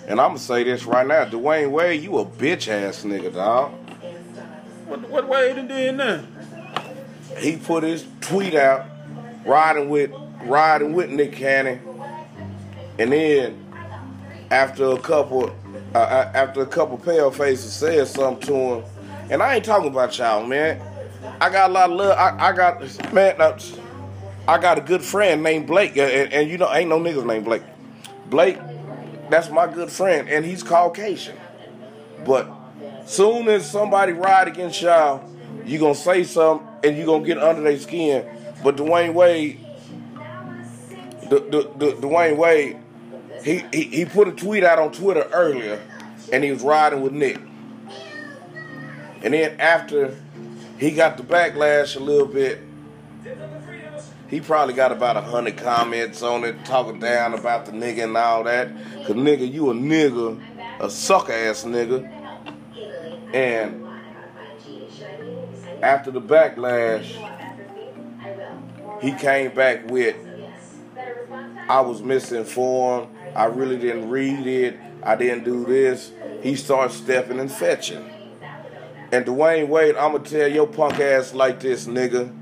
And 0.07 0.19
I'm 0.19 0.29
gonna 0.29 0.39
say 0.39 0.63
this 0.63 0.85
right 0.85 1.05
now, 1.05 1.25
Dwyane 1.25 1.71
Wade, 1.71 2.03
you 2.03 2.19
a 2.19 2.25
bitch 2.25 2.67
ass 2.67 3.03
nigga, 3.03 3.33
dog. 3.33 3.71
What 4.87 5.09
what 5.09 5.27
Wade 5.27 5.55
done 5.55 5.67
did 5.67 5.95
now? 5.95 6.23
He 7.39 7.57
put 7.57 7.83
his 7.83 8.05
tweet 8.21 8.53
out, 8.53 8.85
riding 9.45 9.89
with 9.89 10.11
riding 10.43 10.93
with 10.93 11.09
Nick 11.09 11.33
Cannon, 11.33 11.81
and 12.99 13.11
then 13.11 13.65
after 14.51 14.85
a 14.91 14.99
couple 14.99 15.49
uh, 15.95 15.97
uh 15.97 16.31
after 16.35 16.61
a 16.61 16.67
couple 16.67 16.97
pale 16.97 17.31
faces 17.31 17.73
said 17.73 18.07
something 18.07 18.47
to 18.47 18.53
him, 18.53 18.83
and 19.31 19.41
I 19.41 19.55
ain't 19.55 19.65
talking 19.65 19.89
about 19.89 20.17
y'all, 20.17 20.45
man. 20.45 20.79
I 21.41 21.49
got 21.49 21.71
a 21.71 21.73
lot 21.73 21.89
of 21.89 21.97
love. 21.97 22.17
I, 22.17 22.49
I 22.49 22.53
got 22.53 23.13
man. 23.13 23.41
uh, 23.41 23.59
I 24.47 24.59
got 24.59 24.77
a 24.77 24.81
good 24.81 25.01
friend 25.01 25.41
named 25.41 25.65
Blake, 25.65 25.97
and, 25.97 26.31
and 26.31 26.49
you 26.49 26.59
know, 26.59 26.71
ain't 26.71 26.89
no 26.89 26.99
niggas 26.99 27.25
named 27.25 27.45
Blake. 27.45 27.63
Blake, 28.27 28.59
that's 29.29 29.49
my 29.49 29.71
good 29.71 29.89
friend, 29.89 30.29
and 30.29 30.45
he's 30.45 30.63
Caucasian. 30.63 31.37
But 32.25 32.49
soon 33.05 33.47
as 33.47 33.69
somebody 33.69 34.13
ride 34.13 34.47
against 34.47 34.81
y'all, 34.81 35.29
you 35.65 35.79
gonna 35.79 35.95
say 35.95 36.23
something 36.23 36.67
and 36.83 36.97
you 36.97 37.05
gonna 37.05 37.25
get 37.25 37.37
under 37.37 37.61
their 37.61 37.79
skin. 37.79 38.25
But 38.63 38.77
Dwyane 38.77 39.13
Wade, 39.13 39.59
the, 41.29 41.39
the, 41.39 41.71
the, 41.77 41.91
Dwyane 42.01 42.37
Wade, 42.37 42.77
he, 43.43 43.63
he 43.71 43.83
he 43.83 44.05
put 44.05 44.27
a 44.27 44.31
tweet 44.31 44.63
out 44.63 44.79
on 44.79 44.91
Twitter 44.91 45.27
earlier, 45.31 45.81
and 46.31 46.43
he 46.43 46.51
was 46.51 46.61
riding 46.61 47.01
with 47.01 47.13
Nick. 47.13 47.39
And 49.23 49.33
then 49.33 49.59
after 49.59 50.15
he 50.77 50.91
got 50.91 51.17
the 51.17 51.23
backlash 51.23 51.95
a 51.95 51.99
little 51.99 52.27
bit, 52.27 52.59
he 54.29 54.41
probably 54.41 54.73
got 54.73 54.91
about 54.91 55.17
a 55.17 55.21
hundred 55.21 55.57
comments 55.57 56.21
on 56.23 56.43
it, 56.43 56.65
talking 56.65 56.99
down 56.99 57.33
about 57.33 57.65
the 57.65 57.71
nigga 57.71 58.05
and 58.05 58.17
all 58.17 58.43
that. 58.43 58.69
Cause 59.05 59.15
nigga, 59.15 59.51
you 59.51 59.69
a 59.69 59.73
nigga, 59.73 60.41
a 60.79 60.89
sucker 60.89 61.31
ass 61.31 61.63
nigga. 61.63 62.11
And 63.33 63.85
after 65.83 66.09
the 66.09 66.21
backlash, 66.21 67.05
he 69.01 69.13
came 69.13 69.53
back 69.53 69.89
with, 69.89 70.15
I 71.69 71.81
was 71.81 72.01
misinformed. 72.01 73.09
I 73.35 73.45
really 73.45 73.77
didn't 73.77 74.09
read 74.09 74.47
it. 74.47 74.79
I 75.03 75.15
didn't 75.15 75.43
do 75.43 75.65
this. 75.65 76.11
He 76.41 76.55
starts 76.55 76.95
stepping 76.95 77.39
and 77.39 77.51
fetching. 77.51 78.09
And 79.11 79.25
Dwyane 79.25 79.67
Wade, 79.67 79.95
I'ma 79.95 80.19
tell 80.19 80.47
your 80.47 80.67
punk 80.67 80.99
ass 80.99 81.33
like 81.33 81.59
this, 81.59 81.85
nigga. 81.85 82.33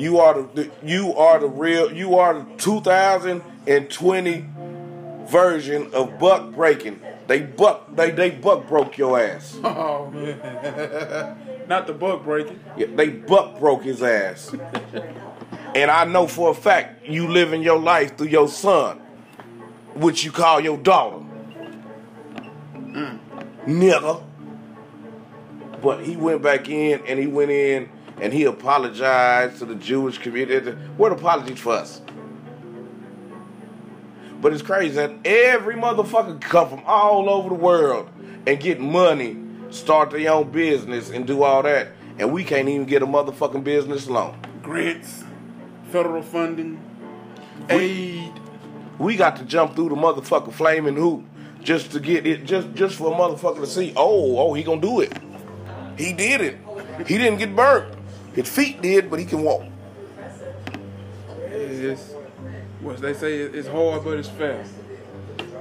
You 0.00 0.18
are 0.18 0.42
the 0.54 0.70
you 0.82 1.14
are 1.14 1.38
the 1.38 1.46
real 1.46 1.92
you 1.92 2.16
are 2.16 2.32
the 2.32 2.46
2020 2.56 4.46
version 5.26 5.90
of 5.92 6.18
buck 6.18 6.52
breaking. 6.54 7.02
They 7.26 7.42
buck 7.42 7.94
they 7.94 8.10
they 8.10 8.30
buck 8.30 8.66
broke 8.66 8.96
your 8.96 9.20
ass. 9.20 9.58
Oh 9.62 10.10
man, 10.10 11.36
not 11.68 11.86
the 11.86 11.92
buck 11.92 12.24
breaking. 12.24 12.58
Yeah, 12.78 12.86
they 12.94 13.10
buck 13.10 13.58
broke 13.58 13.82
his 13.82 14.02
ass. 14.02 14.54
and 15.74 15.90
I 15.90 16.06
know 16.06 16.26
for 16.26 16.48
a 16.48 16.54
fact 16.54 17.06
you 17.06 17.28
living 17.28 17.62
your 17.62 17.78
life 17.78 18.16
through 18.16 18.28
your 18.28 18.48
son, 18.48 19.02
which 19.94 20.24
you 20.24 20.32
call 20.32 20.60
your 20.60 20.78
daughter. 20.78 21.26
Mm. 22.74 23.18
Nigga. 23.66 24.22
But 25.82 26.04
he 26.04 26.16
went 26.16 26.40
back 26.40 26.70
in 26.70 27.02
and 27.06 27.18
he 27.18 27.26
went 27.26 27.50
in 27.50 27.90
and 28.20 28.32
he 28.32 28.44
apologized 28.44 29.58
to 29.58 29.64
the 29.64 29.74
Jewish 29.74 30.18
community. 30.18 30.72
What 30.96 31.12
apologies 31.12 31.58
for 31.58 31.72
us? 31.72 32.02
But 34.40 34.52
it's 34.52 34.62
crazy 34.62 34.94
that 34.94 35.12
every 35.24 35.74
motherfucker 35.74 36.40
come 36.40 36.68
from 36.68 36.82
all 36.86 37.28
over 37.28 37.50
the 37.50 37.54
world 37.54 38.08
and 38.46 38.58
get 38.58 38.80
money, 38.80 39.36
start 39.70 40.10
their 40.10 40.32
own 40.32 40.50
business, 40.50 41.10
and 41.10 41.26
do 41.26 41.42
all 41.42 41.62
that, 41.62 41.88
and 42.18 42.32
we 42.32 42.44
can't 42.44 42.68
even 42.68 42.86
get 42.86 43.02
a 43.02 43.06
motherfucking 43.06 43.64
business 43.64 44.08
loan. 44.08 44.38
Grants, 44.62 45.24
federal 45.90 46.22
funding, 46.22 46.80
aid. 47.68 48.32
We 48.98 49.16
got 49.16 49.36
to 49.36 49.44
jump 49.44 49.74
through 49.74 49.90
the 49.90 49.94
motherfucking 49.94 50.52
flaming 50.52 50.96
hoop 50.96 51.24
just 51.62 51.92
to 51.92 52.00
get 52.00 52.26
it, 52.26 52.44
just 52.44 52.72
just 52.74 52.96
for 52.96 53.12
a 53.12 53.16
motherfucker 53.16 53.60
to 53.60 53.66
see. 53.66 53.92
Oh, 53.96 54.38
oh, 54.38 54.54
he 54.54 54.62
gonna 54.62 54.80
do 54.80 55.00
it. 55.00 55.12
He 55.98 56.14
did 56.14 56.40
it. 56.40 56.58
He 57.06 57.18
didn't 57.18 57.38
get 57.38 57.54
burnt. 57.54 57.94
His 58.34 58.48
feet 58.48 58.80
did, 58.80 59.10
but 59.10 59.18
he 59.18 59.24
can 59.24 59.42
walk. 59.42 59.64
It's 61.46 62.12
what 62.80 63.00
they 63.00 63.14
say. 63.14 63.38
It's 63.38 63.68
hard, 63.68 64.04
but 64.04 64.18
it's 64.18 64.28
fast. 64.28 64.72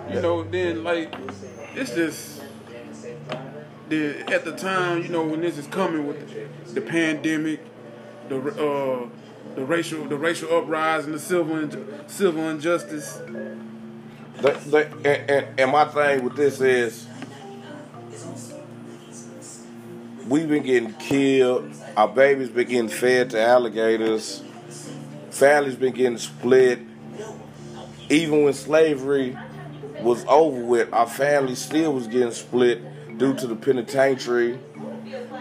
You 0.10 0.22
know. 0.22 0.44
Then 0.44 0.84
like, 0.84 1.14
it's 1.76 1.96
just 1.96 2.44
the 3.90 4.20
at 4.32 4.46
the 4.46 4.56
time. 4.56 5.04
You 5.04 5.10
know 5.10 5.24
when 5.24 5.42
this 5.42 5.58
is 5.58 5.68
coming 5.68 6.08
with 6.08 6.30
the, 6.30 6.76
the 6.76 6.82
pandemic, 6.82 7.62
the 8.28 8.38
uh, 8.38 9.10
the 9.56 9.66
racial 9.66 10.06
the 10.06 10.18
racial 10.18 10.56
uprising, 10.56 11.12
the 11.12 11.20
civil 11.20 11.70
civil 12.08 12.50
injustice. 12.50 13.20
The, 14.42 14.52
the, 14.52 14.86
and, 15.04 15.30
and, 15.30 15.60
and 15.60 15.72
my 15.72 15.84
thing 15.84 16.24
with 16.24 16.38
this 16.38 16.62
is 16.62 17.09
we've 20.30 20.48
been 20.48 20.64
getting 20.64 20.94
killed. 20.94 21.72
Our 21.98 22.08
babies 22.08 22.50
been 22.50 22.68
getting 22.68 22.90
fed 22.90 23.32
to 23.32 23.42
alligators. 23.42 24.44
Families 25.32 25.76
been 25.76 25.94
getting 25.94 26.18
split. 26.18 26.80
Even 28.10 28.44
when 28.44 28.54
slavery 28.54 29.38
was 30.02 30.26
over 30.28 30.64
with, 30.64 30.92
our 30.94 31.08
family 31.08 31.56
still 31.56 31.94
was 31.94 32.08
getting 32.08 32.32
split 32.32 32.82
due 33.18 33.36
to 33.36 33.48
the 33.48 33.56
penitentiary, 33.56 34.58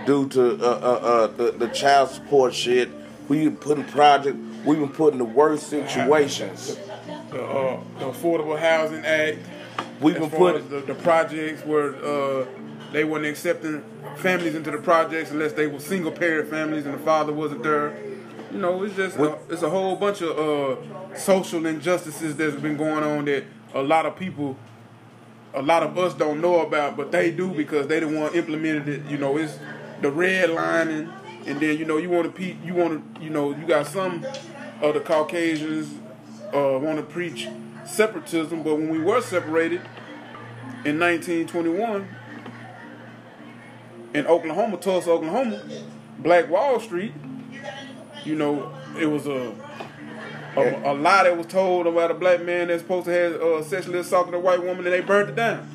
due 0.04 0.28
to 0.28 0.54
uh, 0.54 0.68
uh, 0.68 0.70
uh, 0.70 1.26
the, 1.28 1.52
the 1.52 1.68
child 1.68 2.10
support 2.10 2.54
shit. 2.54 2.90
We've 3.28 3.44
been 3.44 3.56
putting 3.56 3.84
project. 3.84 4.36
We've 4.64 4.78
been 4.78 4.88
put 4.88 5.12
in 5.12 5.18
the 5.18 5.24
worst 5.24 5.68
situations. 5.68 6.76
The, 7.30 7.42
uh, 7.42 7.80
the 7.98 8.06
Affordable 8.06 8.58
Housing 8.58 9.04
Act. 9.04 9.38
We've 10.00 10.18
been 10.18 10.30
putting 10.30 10.68
the, 10.68 10.80
the 10.80 10.94
projects 10.94 11.64
where 11.64 11.94
uh, 12.04 12.46
they 12.92 13.04
weren't 13.04 13.26
accepting 13.26 13.82
families 14.18 14.54
into 14.54 14.70
the 14.70 14.78
projects 14.78 15.30
unless 15.30 15.52
they 15.52 15.66
were 15.66 15.80
single 15.80 16.12
parent 16.12 16.50
families 16.50 16.84
and 16.84 16.94
the 16.94 16.98
father 16.98 17.32
wasn't 17.32 17.62
there. 17.62 17.96
You 18.52 18.58
know, 18.58 18.82
it's 18.82 18.96
just 18.96 19.16
a, 19.18 19.38
it's 19.50 19.62
a 19.62 19.70
whole 19.70 19.96
bunch 19.96 20.22
of 20.22 20.38
uh, 20.38 21.16
social 21.16 21.64
injustices 21.66 22.36
that's 22.36 22.56
been 22.56 22.76
going 22.76 23.04
on 23.04 23.26
that 23.26 23.44
a 23.74 23.82
lot 23.82 24.06
of 24.06 24.16
people, 24.16 24.56
a 25.54 25.62
lot 25.62 25.82
of 25.82 25.98
us 25.98 26.14
don't 26.14 26.40
know 26.40 26.60
about, 26.60 26.96
but 26.96 27.12
they 27.12 27.30
do 27.30 27.52
because 27.52 27.86
they 27.86 28.00
the 28.00 28.08
one 28.08 28.34
implemented 28.34 28.88
it. 28.88 29.04
You 29.10 29.18
know, 29.18 29.36
it's 29.36 29.58
the 30.00 30.08
redlining, 30.08 31.12
and 31.46 31.60
then 31.60 31.78
you 31.78 31.84
know 31.84 31.98
you 31.98 32.08
want 32.08 32.34
to 32.34 32.44
you 32.64 32.74
want 32.74 33.16
to 33.16 33.22
you 33.22 33.30
know 33.30 33.54
you 33.54 33.66
got 33.66 33.86
some 33.86 34.24
of 34.80 34.94
the 34.94 35.00
Caucasians 35.00 35.92
uh, 36.54 36.78
want 36.78 36.96
to 36.96 37.02
preach 37.02 37.48
separatism, 37.84 38.62
but 38.62 38.76
when 38.76 38.88
we 38.88 38.98
were 38.98 39.20
separated 39.20 39.80
in 40.84 40.98
1921 40.98 42.08
in 44.14 44.26
Oklahoma, 44.26 44.76
Tulsa, 44.76 45.10
Oklahoma, 45.10 45.62
Black 46.18 46.48
Wall 46.50 46.80
Street, 46.80 47.12
you 48.24 48.34
know, 48.34 48.72
it 48.98 49.06
was 49.06 49.26
a 49.26 49.54
a, 50.56 50.92
a 50.92 50.94
lie 50.94 51.24
that 51.24 51.36
was 51.36 51.46
told 51.46 51.86
about 51.86 52.10
a 52.10 52.14
black 52.14 52.42
man 52.42 52.68
that's 52.68 52.82
supposed 52.82 53.04
to 53.06 53.12
have 53.12 53.32
uh, 53.34 53.62
sexually 53.62 53.98
assaulted 53.98 54.34
a 54.34 54.40
white 54.40 54.60
woman 54.60 54.84
and 54.86 54.94
they 54.94 55.00
burned 55.00 55.28
it 55.28 55.36
down. 55.36 55.68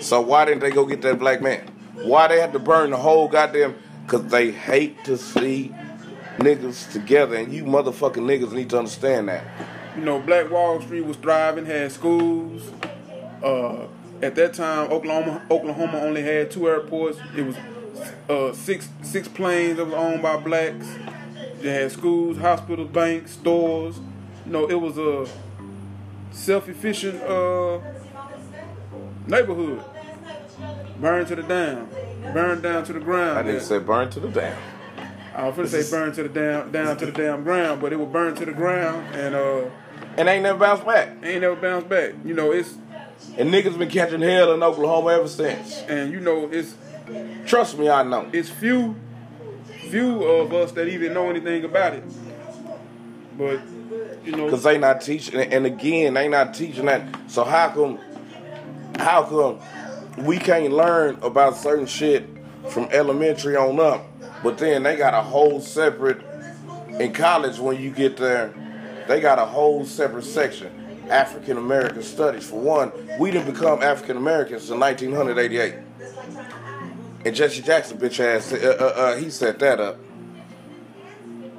So 0.00 0.20
why 0.20 0.44
didn't 0.44 0.60
they 0.60 0.70
go 0.70 0.84
get 0.84 1.02
that 1.02 1.18
black 1.18 1.40
man? 1.40 1.66
Why 1.94 2.28
they 2.28 2.40
had 2.40 2.52
to 2.52 2.58
burn 2.58 2.90
the 2.90 2.96
whole 2.96 3.28
goddamn? 3.28 3.76
Cause 4.06 4.26
they 4.28 4.50
hate 4.50 5.04
to 5.04 5.18
see 5.18 5.74
niggas 6.38 6.90
together, 6.92 7.36
and 7.36 7.52
you 7.52 7.64
motherfucking 7.64 8.14
niggas 8.14 8.52
need 8.52 8.70
to 8.70 8.78
understand 8.78 9.28
that. 9.28 9.44
You 9.96 10.02
know, 10.02 10.18
Black 10.18 10.50
Wall 10.50 10.80
Street 10.80 11.04
was 11.04 11.18
thriving, 11.18 11.66
had 11.66 11.92
schools. 11.92 12.70
Uh, 13.42 13.86
at 14.22 14.34
that 14.34 14.54
time, 14.54 14.90
Oklahoma 14.90 15.42
Oklahoma 15.50 15.98
only 15.98 16.22
had 16.22 16.50
two 16.50 16.68
airports. 16.68 17.18
It 17.36 17.42
was 17.42 17.56
uh, 18.28 18.52
six 18.54 18.88
six 19.02 19.28
planes 19.28 19.76
that 19.76 19.84
was 19.84 19.94
owned 19.94 20.22
by 20.22 20.36
blacks. 20.36 20.86
They 21.60 21.70
had 21.72 21.92
schools, 21.92 22.38
hospitals, 22.38 22.90
banks, 22.90 23.32
stores. 23.32 23.98
You 24.46 24.52
know, 24.52 24.70
it 24.70 24.80
was 24.80 24.96
a 24.98 25.26
self-efficient 26.30 27.22
uh, 27.22 27.80
neighborhood. 29.26 29.82
Burned 31.00 31.28
to 31.28 31.36
the 31.36 31.42
down, 31.42 31.88
burned 32.32 32.62
down 32.62 32.84
to 32.84 32.92
the 32.92 33.00
ground. 33.00 33.38
I 33.38 33.42
didn't 33.42 33.60
say 33.60 33.78
burn 33.78 34.10
to 34.10 34.20
the 34.20 34.28
down. 34.28 34.56
I 35.34 35.46
was 35.46 35.54
gonna 35.54 35.68
say 35.68 35.88
burn 35.88 36.12
to 36.14 36.24
the 36.24 36.28
down, 36.28 36.72
down 36.72 36.96
to 36.96 37.06
the 37.06 37.12
damn 37.12 37.44
ground, 37.44 37.80
but 37.80 37.92
it 37.92 37.96
was 37.96 38.08
burned 38.08 38.36
to 38.38 38.44
the 38.44 38.52
ground, 38.52 39.14
and 39.14 39.36
uh, 39.36 39.70
And 40.16 40.28
ain't 40.28 40.42
never 40.42 40.58
bounced 40.58 40.84
back. 40.84 41.10
Ain't 41.22 41.42
never 41.42 41.54
bounced 41.54 41.88
back. 41.88 42.14
You 42.24 42.34
know, 42.34 42.50
it's 42.50 42.74
And 43.36 43.52
niggas 43.52 43.78
been 43.78 43.90
catching 43.90 44.20
hell 44.20 44.52
in 44.52 44.62
Oklahoma 44.62 45.10
ever 45.10 45.28
since. 45.28 45.78
and 45.88 46.12
you 46.12 46.20
know 46.20 46.48
it's 46.50 46.74
Trust 47.46 47.78
me, 47.78 47.88
I 47.88 48.02
know. 48.02 48.28
it's 48.32 48.50
few 48.50 48.94
few 49.90 50.22
of 50.22 50.52
us 50.52 50.72
that 50.72 50.88
even 50.88 51.14
know 51.14 51.30
anything 51.30 51.64
about 51.64 51.94
it. 51.94 52.04
But 53.38 53.60
you 54.24 54.36
know, 54.36 54.50
Cause 54.50 54.62
they 54.62 54.76
not 54.76 55.00
teaching, 55.00 55.40
and 55.40 55.64
again, 55.64 56.14
they 56.14 56.28
not 56.28 56.52
teaching 56.54 56.86
that. 56.86 57.02
So 57.28 57.44
how 57.44 57.70
come, 57.70 57.98
how 58.98 59.22
come 59.22 59.60
we 60.26 60.38
can't 60.38 60.72
learn 60.72 61.18
about 61.22 61.56
certain 61.56 61.86
shit 61.86 62.28
from 62.68 62.88
elementary 62.90 63.56
on 63.56 63.80
up, 63.80 64.04
but 64.42 64.58
then 64.58 64.82
they 64.82 64.96
got 64.96 65.14
a 65.14 65.22
whole 65.22 65.60
separate 65.60 66.20
in 67.00 67.12
college 67.12 67.58
when 67.58 67.80
you 67.80 67.90
get 67.90 68.16
there, 68.16 68.52
they 69.06 69.20
got 69.20 69.38
a 69.38 69.46
whole 69.46 69.84
separate 69.84 70.24
section, 70.24 70.77
African 71.10 71.56
American 71.56 72.02
Studies. 72.02 72.48
For 72.48 72.60
one, 72.60 72.92
we 73.18 73.30
didn't 73.30 73.52
become 73.52 73.82
African 73.82 74.16
Americans 74.16 74.70
in 74.70 74.78
1988, 74.80 75.74
and 77.24 77.34
Jesse 77.34 77.62
Jackson, 77.62 77.98
bitch 77.98 78.20
ass, 78.20 78.52
uh, 78.52 78.56
uh, 78.56 78.84
uh, 78.84 79.16
he 79.16 79.30
set 79.30 79.58
that 79.58 79.80
up. 79.80 79.98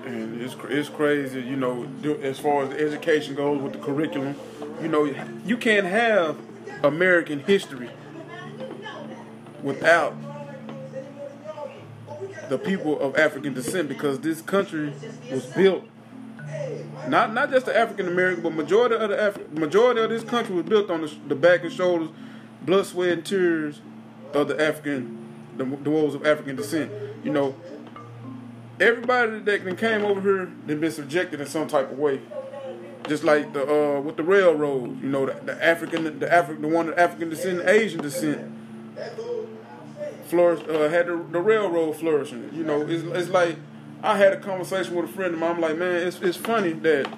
and 0.05 0.41
it's 0.41 0.55
it's 0.69 0.89
crazy. 0.89 1.41
You 1.41 1.55
know, 1.55 1.87
as 2.21 2.39
far 2.39 2.63
as 2.63 2.71
education 2.73 3.35
goes 3.35 3.61
with 3.61 3.73
the 3.73 3.79
curriculum, 3.79 4.35
you 4.81 4.87
know, 4.87 5.05
you 5.45 5.57
can't 5.57 5.85
have 5.85 6.37
American 6.83 7.39
history 7.39 7.89
without 9.61 10.15
the 12.49 12.57
people 12.57 12.99
of 12.99 13.15
African 13.17 13.53
descent 13.53 13.87
because 13.87 14.19
this 14.19 14.41
country 14.41 14.93
was 15.31 15.45
built 15.45 15.83
not 17.07 17.33
not 17.33 17.49
just 17.49 17.65
the 17.65 17.77
African 17.77 18.07
American, 18.07 18.43
but 18.43 18.53
majority 18.53 18.95
of 18.95 19.09
the 19.09 19.27
Af- 19.27 19.51
majority 19.51 20.01
of 20.01 20.09
this 20.09 20.23
country 20.23 20.55
was 20.55 20.65
built 20.65 20.89
on 20.89 21.01
the, 21.01 21.13
the 21.27 21.35
back 21.35 21.63
and 21.63 21.71
shoulders, 21.71 22.09
blood, 22.61 22.85
sweat, 22.85 23.09
and 23.09 23.25
tears 23.25 23.81
of 24.33 24.47
the 24.47 24.61
African, 24.61 25.17
the, 25.57 25.63
the 25.63 25.89
wolves 25.89 26.15
of 26.15 26.25
African 26.25 26.55
descent. 26.55 26.91
You 27.23 27.31
know, 27.31 27.55
everybody 28.79 29.39
that 29.39 29.77
came 29.77 30.03
over 30.03 30.21
here, 30.21 30.51
they've 30.65 30.79
been 30.79 30.91
subjected 30.91 31.41
in 31.41 31.47
some 31.47 31.67
type 31.67 31.91
of 31.91 31.97
way. 31.97 32.21
Just 33.07 33.23
like 33.23 33.53
the 33.53 33.63
uh, 33.63 34.01
with 34.01 34.17
the 34.17 34.23
railroad, 34.23 35.01
you 35.01 35.09
know, 35.09 35.25
the, 35.25 35.33
the 35.45 35.65
African, 35.65 36.19
the 36.19 36.31
African, 36.31 36.61
the 36.61 36.67
one 36.67 36.89
of 36.89 36.97
African 36.97 37.29
descent, 37.29 37.67
Asian 37.67 38.01
descent, 38.01 38.51
flourished, 40.25 40.67
uh, 40.69 40.89
had 40.89 41.07
the, 41.07 41.25
the 41.31 41.39
railroad 41.39 41.95
flourishing. 41.95 42.51
You 42.53 42.63
know, 42.63 42.81
it's, 42.81 43.03
it's 43.03 43.29
like 43.29 43.55
I 44.01 44.17
had 44.17 44.33
a 44.33 44.37
conversation 44.37 44.95
with 44.95 45.05
a 45.05 45.13
friend 45.13 45.33
of 45.33 45.39
mine. 45.39 45.55
I'm 45.55 45.61
like, 45.61 45.77
man, 45.77 46.07
it's 46.07 46.19
it's 46.21 46.37
funny 46.37 46.71
that 46.71 47.13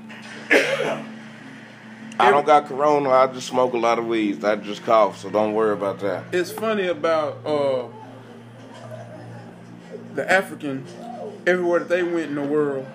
I 2.20 2.32
don't 2.32 2.46
got 2.46 2.68
corona. 2.68 3.10
I 3.10 3.28
just 3.28 3.48
smoke 3.48 3.74
a 3.74 3.78
lot 3.78 4.00
of 4.00 4.08
weeds. 4.08 4.44
I 4.44 4.56
just 4.56 4.84
cough, 4.84 5.20
so 5.20 5.30
don't 5.30 5.54
worry 5.54 5.74
about 5.74 6.00
that. 6.00 6.26
it's 6.34 6.52
funny 6.52 6.88
about 6.88 7.46
uh, 7.46 7.88
the 10.16 10.30
African 10.30 10.86
everywhere 11.46 11.80
that 11.80 11.90
they 11.90 12.04
went 12.04 12.30
in 12.30 12.36
the 12.36 12.44
world. 12.44 12.86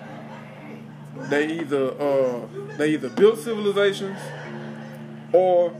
They 1.29 1.59
either 1.59 1.91
uh, 1.99 2.47
they 2.77 2.93
either 2.93 3.09
built 3.09 3.39
civilizations 3.39 4.19
or 5.33 5.73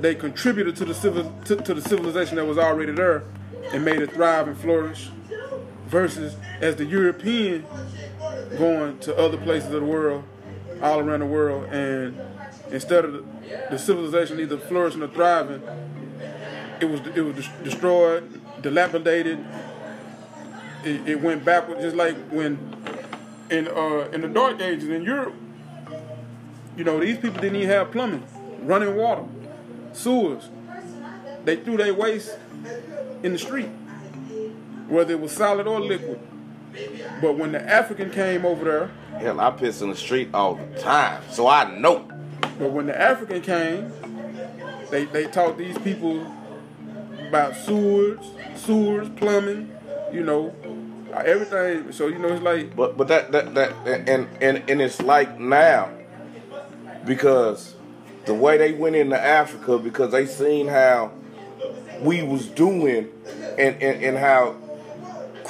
they 0.00 0.14
contributed 0.14 0.76
to 0.76 0.84
the 0.84 0.94
civil 0.94 1.32
to, 1.44 1.56
to 1.56 1.74
the 1.74 1.82
civilization 1.82 2.36
that 2.36 2.44
was 2.44 2.58
already 2.58 2.92
there 2.92 3.22
and 3.72 3.84
made 3.84 4.00
it 4.02 4.12
thrive 4.12 4.48
and 4.48 4.58
flourish. 4.58 5.08
Versus 5.92 6.34
as 6.62 6.76
the 6.76 6.86
European 6.86 7.66
going 8.56 8.98
to 9.00 9.14
other 9.14 9.36
places 9.36 9.66
of 9.74 9.82
the 9.82 9.86
world, 9.86 10.24
all 10.80 11.00
around 11.00 11.20
the 11.20 11.26
world, 11.26 11.70
and 11.70 12.18
instead 12.70 13.04
of 13.04 13.26
the, 13.70 13.78
civilization 13.78 14.40
either 14.40 14.56
flourishing 14.56 15.02
or 15.02 15.08
thriving, 15.08 15.62
it 16.80 16.86
was 16.86 17.00
it 17.14 17.20
was 17.20 17.46
destroyed, 17.62 18.40
dilapidated. 18.62 19.44
It, 20.82 21.06
it 21.06 21.20
went 21.20 21.44
backwards, 21.44 21.82
just 21.82 21.94
like 21.94 22.16
when 22.30 22.58
in 23.50 23.68
uh, 23.68 24.08
in 24.14 24.22
the 24.22 24.28
Dark 24.28 24.62
Ages 24.62 24.88
in 24.88 25.02
Europe. 25.02 25.34
You 26.74 26.84
know, 26.84 27.00
these 27.00 27.18
people 27.18 27.38
didn't 27.38 27.56
even 27.56 27.68
have 27.68 27.92
plumbing, 27.92 28.24
running 28.62 28.96
water, 28.96 29.24
sewers. 29.92 30.48
They 31.44 31.56
threw 31.56 31.76
their 31.76 31.92
waste 31.92 32.38
in 33.22 33.32
the 33.34 33.38
street, 33.38 33.68
whether 34.92 35.12
it 35.14 35.20
was 35.20 35.32
solid 35.32 35.66
or 35.66 35.80
liquid. 35.80 36.20
But 37.20 37.38
when 37.38 37.52
the 37.52 37.62
African 37.62 38.10
came 38.10 38.44
over 38.44 38.64
there, 38.64 38.90
Hell, 39.18 39.40
I 39.40 39.50
piss 39.50 39.80
in 39.82 39.90
the 39.90 39.96
street 39.96 40.30
all 40.34 40.56
the 40.56 40.78
time, 40.78 41.22
so 41.30 41.46
I 41.46 41.78
know. 41.78 42.08
But 42.58 42.70
when 42.70 42.86
the 42.86 43.00
African 43.00 43.40
came, 43.40 43.92
they 44.90 45.06
they 45.06 45.26
taught 45.26 45.56
these 45.56 45.78
people 45.78 46.26
about 47.28 47.56
sewers, 47.56 48.20
sewers, 48.54 49.08
plumbing, 49.16 49.70
you 50.12 50.22
know, 50.22 50.54
everything. 51.14 51.92
So 51.92 52.08
you 52.08 52.18
know, 52.18 52.28
it's 52.28 52.42
like 52.42 52.74
But 52.76 52.96
but 52.96 53.08
that 53.08 53.32
that 53.32 53.54
that 53.54 53.72
and 53.86 54.28
and 54.40 54.62
and 54.68 54.82
it's 54.82 55.00
like 55.00 55.38
now 55.38 55.90
because 57.06 57.74
the 58.26 58.34
way 58.34 58.58
they 58.58 58.72
went 58.72 58.96
into 58.96 59.18
Africa 59.18 59.78
because 59.78 60.12
they 60.12 60.26
seen 60.26 60.68
how 60.68 61.12
we 62.00 62.22
was 62.22 62.46
doing 62.48 63.08
and 63.58 63.82
and, 63.82 64.04
and 64.04 64.18
how 64.18 64.56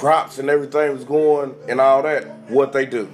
crops 0.03 0.39
and 0.41 0.51
everything 0.51 0.93
was 0.93 1.05
going 1.05 1.55
and 1.69 1.81
all 1.81 2.03
that. 2.03 2.27
What 2.51 2.73
they 2.73 2.87
do, 2.87 3.09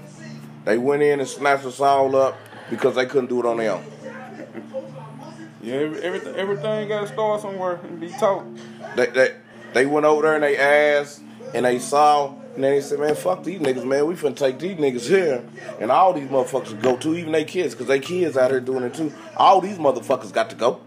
they 0.64 0.78
went 0.78 1.02
in 1.02 1.20
and 1.20 1.28
snatched 1.28 1.66
us 1.66 1.80
all 1.80 2.16
up 2.16 2.34
because 2.70 2.94
they 2.94 3.04
couldn't 3.04 3.28
do 3.28 3.40
it 3.40 3.44
on 3.44 3.58
their 3.58 3.72
own. 3.72 3.84
yeah, 5.60 5.74
every, 5.74 6.00
everything 6.00 6.34
everything 6.34 6.88
got 6.88 7.02
to 7.02 7.08
start 7.08 7.42
somewhere 7.42 7.78
and 7.82 8.00
be 8.00 8.08
taught. 8.08 8.46
They, 8.96 9.04
they, 9.04 9.34
they 9.74 9.84
went 9.84 10.06
over 10.06 10.22
there 10.22 10.36
and 10.36 10.42
they 10.42 10.56
asked 10.56 11.20
and 11.52 11.66
they 11.66 11.78
saw 11.78 12.34
and 12.54 12.64
then 12.64 12.72
they 12.72 12.80
said, 12.80 13.00
man, 13.00 13.14
fuck 13.14 13.44
these 13.44 13.60
niggas, 13.60 13.84
man. 13.84 14.06
We 14.06 14.14
finna 14.14 14.34
take 14.34 14.58
these 14.58 14.78
niggas 14.78 15.06
here 15.06 15.44
and 15.78 15.90
all 15.90 16.14
these 16.14 16.28
motherfuckers 16.28 16.80
go 16.80 16.96
too, 16.96 17.14
even 17.16 17.32
they 17.32 17.44
kids, 17.44 17.74
because 17.74 17.88
they 17.88 18.00
kids 18.00 18.38
out 18.38 18.50
here 18.50 18.60
doing 18.60 18.84
it 18.84 18.94
too. 18.94 19.12
All 19.36 19.60
these 19.60 19.76
motherfuckers 19.76 20.32
got 20.32 20.48
to 20.48 20.56
go. 20.56 20.80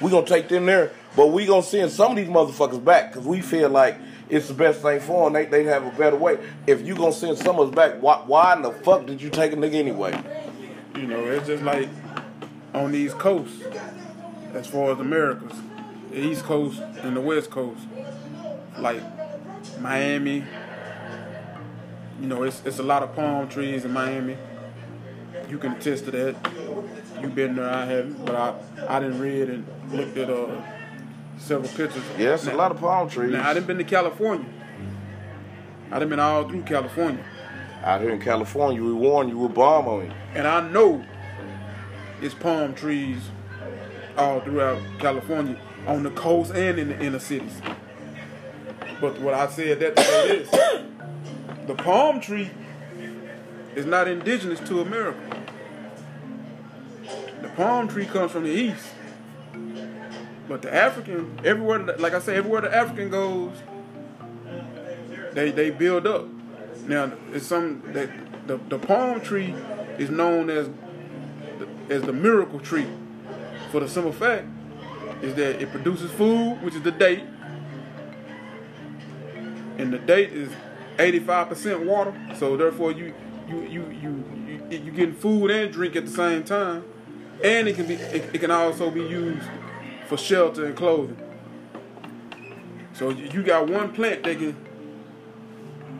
We 0.00 0.12
gonna 0.12 0.26
take 0.26 0.48
them 0.48 0.66
there, 0.66 0.92
but 1.16 1.32
we 1.32 1.44
gonna 1.44 1.64
send 1.64 1.90
some 1.90 2.12
of 2.12 2.16
these 2.18 2.28
motherfuckers 2.28 2.84
back 2.84 3.10
because 3.10 3.26
we 3.26 3.40
feel 3.40 3.68
like 3.68 3.98
it's 4.28 4.48
the 4.48 4.54
best 4.54 4.80
thing 4.80 5.00
for 5.00 5.24
them. 5.24 5.32
They, 5.32 5.46
they 5.46 5.64
have 5.64 5.84
a 5.84 5.90
better 5.96 6.16
way. 6.16 6.38
If 6.66 6.86
you 6.86 6.94
gonna 6.94 7.12
send 7.12 7.38
some 7.38 7.58
of 7.58 7.68
us 7.68 7.74
back, 7.74 8.02
why, 8.02 8.16
why 8.26 8.54
in 8.54 8.62
the 8.62 8.72
fuck 8.72 9.06
did 9.06 9.20
you 9.20 9.30
take 9.30 9.52
a 9.52 9.56
nigga 9.56 9.74
anyway? 9.74 10.18
You 10.96 11.06
know, 11.06 11.26
it's 11.26 11.46
just 11.46 11.62
like 11.62 11.88
on 12.72 12.92
these 12.92 13.12
coasts, 13.14 13.62
as 14.54 14.66
far 14.66 14.92
as 14.92 15.00
Americas, 15.00 15.56
the 16.10 16.20
East 16.20 16.44
Coast 16.44 16.80
and 17.02 17.16
the 17.16 17.20
West 17.20 17.50
Coast, 17.50 17.80
like 18.78 19.02
Miami. 19.80 20.44
You 22.20 22.28
know, 22.28 22.44
it's 22.44 22.62
it's 22.64 22.78
a 22.78 22.82
lot 22.82 23.02
of 23.02 23.14
palm 23.14 23.48
trees 23.48 23.84
in 23.84 23.92
Miami. 23.92 24.36
You 25.48 25.58
can 25.58 25.72
attest 25.72 26.06
to 26.06 26.10
that. 26.12 26.36
You've 27.20 27.34
been 27.34 27.56
there, 27.56 27.68
I 27.68 27.84
haven't, 27.84 28.24
but 28.24 28.34
I 28.34 28.54
I 28.88 29.00
didn't 29.00 29.20
read 29.20 29.50
and 29.50 29.66
looked 29.90 30.16
at 30.16 30.30
uh 30.30 30.46
several 31.38 31.68
pictures. 31.68 32.02
Yes, 32.18 32.44
it's 32.44 32.52
a 32.52 32.56
lot 32.56 32.70
of 32.70 32.78
palm 32.80 33.08
trees 33.08 33.32
Now 33.32 33.48
I 33.48 33.54
didn't 33.54 33.66
been 33.66 33.78
to 33.78 33.84
California. 33.84 34.46
I 35.90 35.98
done 35.98 36.08
been 36.08 36.20
all 36.20 36.48
through 36.48 36.62
California. 36.62 37.24
out 37.82 38.00
here 38.00 38.10
in 38.10 38.20
California. 38.20 38.82
We 38.82 38.92
warn 38.92 39.28
you, 39.28 39.38
we 39.38 39.48
bomb 39.48 39.86
on 39.86 40.06
you. 40.06 40.12
And 40.34 40.46
I 40.46 40.66
know 40.68 41.04
it's 42.20 42.34
palm 42.34 42.74
trees 42.74 43.18
all 44.16 44.40
throughout 44.40 44.80
California, 44.98 45.60
on 45.86 46.02
the 46.02 46.10
coast 46.10 46.52
and 46.52 46.78
in 46.78 46.88
the 46.88 47.00
inner 47.00 47.18
cities. 47.18 47.60
But 49.00 49.20
what 49.20 49.34
I 49.34 49.48
said 49.48 49.80
that 49.80 49.98
say 49.98 50.38
this, 50.38 50.50
the 51.66 51.74
palm 51.74 52.20
tree 52.20 52.50
is 53.74 53.84
not 53.86 54.08
indigenous 54.08 54.60
to 54.60 54.80
America. 54.80 55.44
The 57.42 57.48
palm 57.50 57.88
tree 57.88 58.06
comes 58.06 58.32
from 58.32 58.44
the 58.44 58.50
east. 58.50 58.93
But 60.48 60.62
the 60.62 60.74
African, 60.74 61.40
everywhere, 61.44 61.80
like 61.98 62.12
I 62.12 62.20
say, 62.20 62.36
everywhere 62.36 62.60
the 62.60 62.74
African 62.74 63.08
goes, 63.08 63.52
they 65.32 65.50
they 65.50 65.70
build 65.70 66.06
up. 66.06 66.26
Now 66.86 67.12
it's 67.32 67.46
some 67.46 67.82
that 67.92 68.10
the, 68.46 68.58
the 68.68 68.78
palm 68.78 69.20
tree 69.20 69.54
is 69.98 70.10
known 70.10 70.50
as 70.50 70.68
the, 71.58 71.94
as 71.94 72.02
the 72.02 72.12
miracle 72.12 72.60
tree 72.60 72.86
for 73.70 73.80
the 73.80 73.88
simple 73.88 74.12
fact 74.12 74.46
is 75.22 75.34
that 75.34 75.62
it 75.62 75.70
produces 75.70 76.10
food, 76.10 76.60
which 76.62 76.74
is 76.74 76.82
the 76.82 76.90
date, 76.90 77.24
and 79.78 79.92
the 79.92 79.98
date 79.98 80.32
is 80.32 80.50
85% 80.98 81.86
water. 81.86 82.14
So 82.36 82.56
therefore, 82.56 82.92
you 82.92 83.14
you 83.48 83.62
you 83.62 83.90
you 83.90 84.24
you 84.70 84.78
you 84.78 84.92
getting 84.92 85.14
food 85.14 85.50
and 85.50 85.72
drink 85.72 85.96
at 85.96 86.04
the 86.04 86.12
same 86.12 86.44
time, 86.44 86.84
and 87.42 87.66
it 87.66 87.76
can 87.76 87.86
be 87.86 87.94
it, 87.94 88.34
it 88.34 88.38
can 88.40 88.50
also 88.50 88.90
be 88.90 89.00
used 89.00 89.48
for 90.06 90.16
shelter 90.16 90.66
and 90.66 90.76
clothing. 90.76 91.16
So 92.92 93.10
you 93.10 93.42
got 93.42 93.68
one 93.68 93.92
plant 93.92 94.22
that 94.24 94.38
can 94.38 94.56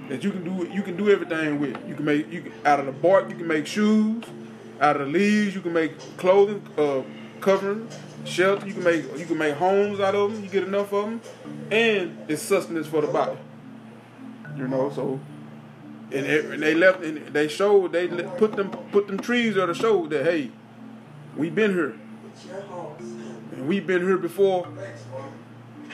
that 0.08 0.22
you 0.22 0.30
can 0.30 0.44
do 0.44 0.68
you 0.72 0.82
can 0.82 0.96
do 0.96 1.10
everything 1.10 1.58
with. 1.58 1.76
You 1.88 1.94
can 1.94 2.04
make 2.04 2.30
you 2.32 2.42
can, 2.42 2.52
out 2.64 2.80
of 2.80 2.86
the 2.86 2.92
bark 2.92 3.28
you 3.30 3.36
can 3.36 3.46
make 3.46 3.66
shoes. 3.66 4.24
out 4.80 5.00
of 5.00 5.06
the 5.06 5.12
leaves, 5.12 5.54
you 5.54 5.60
can 5.60 5.72
make 5.72 5.98
clothing, 6.16 6.62
uh, 6.76 7.02
covering, 7.40 7.88
shelter. 8.24 8.66
You 8.66 8.74
can 8.74 8.84
make 8.84 9.18
you 9.18 9.26
can 9.26 9.38
make 9.38 9.54
homes 9.54 10.00
out 10.00 10.14
of 10.14 10.32
them. 10.32 10.44
You 10.44 10.50
get 10.50 10.64
enough 10.64 10.92
of 10.92 11.04
them, 11.06 11.20
and 11.70 12.16
it's 12.28 12.42
sustenance 12.42 12.86
for 12.86 13.00
the 13.00 13.08
body. 13.08 13.38
You 14.56 14.68
know, 14.68 14.90
so 14.90 15.20
and, 16.12 16.62
they 16.62 16.74
left 16.74 17.02
and 17.02 17.26
they 17.28 17.48
showed 17.48 17.92
they 17.92 18.08
put 18.08 18.52
them 18.56 18.70
put 18.92 19.06
them 19.06 19.18
trees 19.18 19.54
there 19.54 19.66
to 19.66 19.74
show 19.74 20.06
that 20.06 20.24
hey, 20.24 20.50
we've 21.36 21.54
been 21.54 21.72
here, 21.72 21.98
we've 23.66 23.86
been 23.86 24.02
here 24.02 24.16
before 24.16 24.66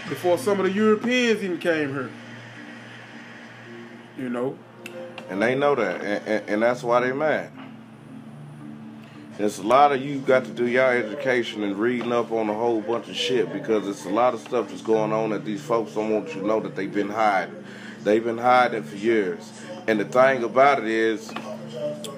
before 0.08 0.38
some 0.38 0.58
of 0.58 0.66
the 0.66 0.72
Europeans 0.72 1.42
even 1.42 1.58
came 1.58 1.92
here. 1.92 2.10
You 4.18 4.28
know, 4.28 4.58
And 5.28 5.40
they 5.40 5.54
know 5.54 5.74
that, 5.74 6.02
and, 6.02 6.26
and, 6.26 6.48
and 6.48 6.62
that's 6.62 6.82
why 6.82 7.00
they 7.00 7.12
mad. 7.12 7.50
There's 9.38 9.58
a 9.58 9.62
lot 9.62 9.92
of 9.92 10.02
you 10.02 10.18
got 10.18 10.44
to 10.44 10.50
do 10.50 10.66
your 10.66 10.92
education 10.92 11.62
and 11.62 11.76
reading 11.76 12.12
up 12.12 12.30
on 12.30 12.50
a 12.50 12.54
whole 12.54 12.82
bunch 12.82 13.08
of 13.08 13.16
shit 13.16 13.50
because 13.50 13.88
it's 13.88 14.04
a 14.04 14.10
lot 14.10 14.34
of 14.34 14.40
stuff 14.40 14.68
that's 14.68 14.82
going 14.82 15.12
on 15.12 15.30
that 15.30 15.46
these 15.46 15.62
folks 15.62 15.94
don't 15.94 16.10
want 16.10 16.28
you 16.28 16.42
to 16.42 16.46
know 16.46 16.60
that 16.60 16.76
they've 16.76 16.92
been 16.92 17.08
hiding. 17.08 17.64
They've 18.02 18.22
been 18.22 18.36
hiding 18.36 18.82
for 18.82 18.96
years. 18.96 19.50
And 19.86 19.98
the 19.98 20.04
thing 20.04 20.44
about 20.44 20.80
it 20.80 20.86
is, 20.86 21.32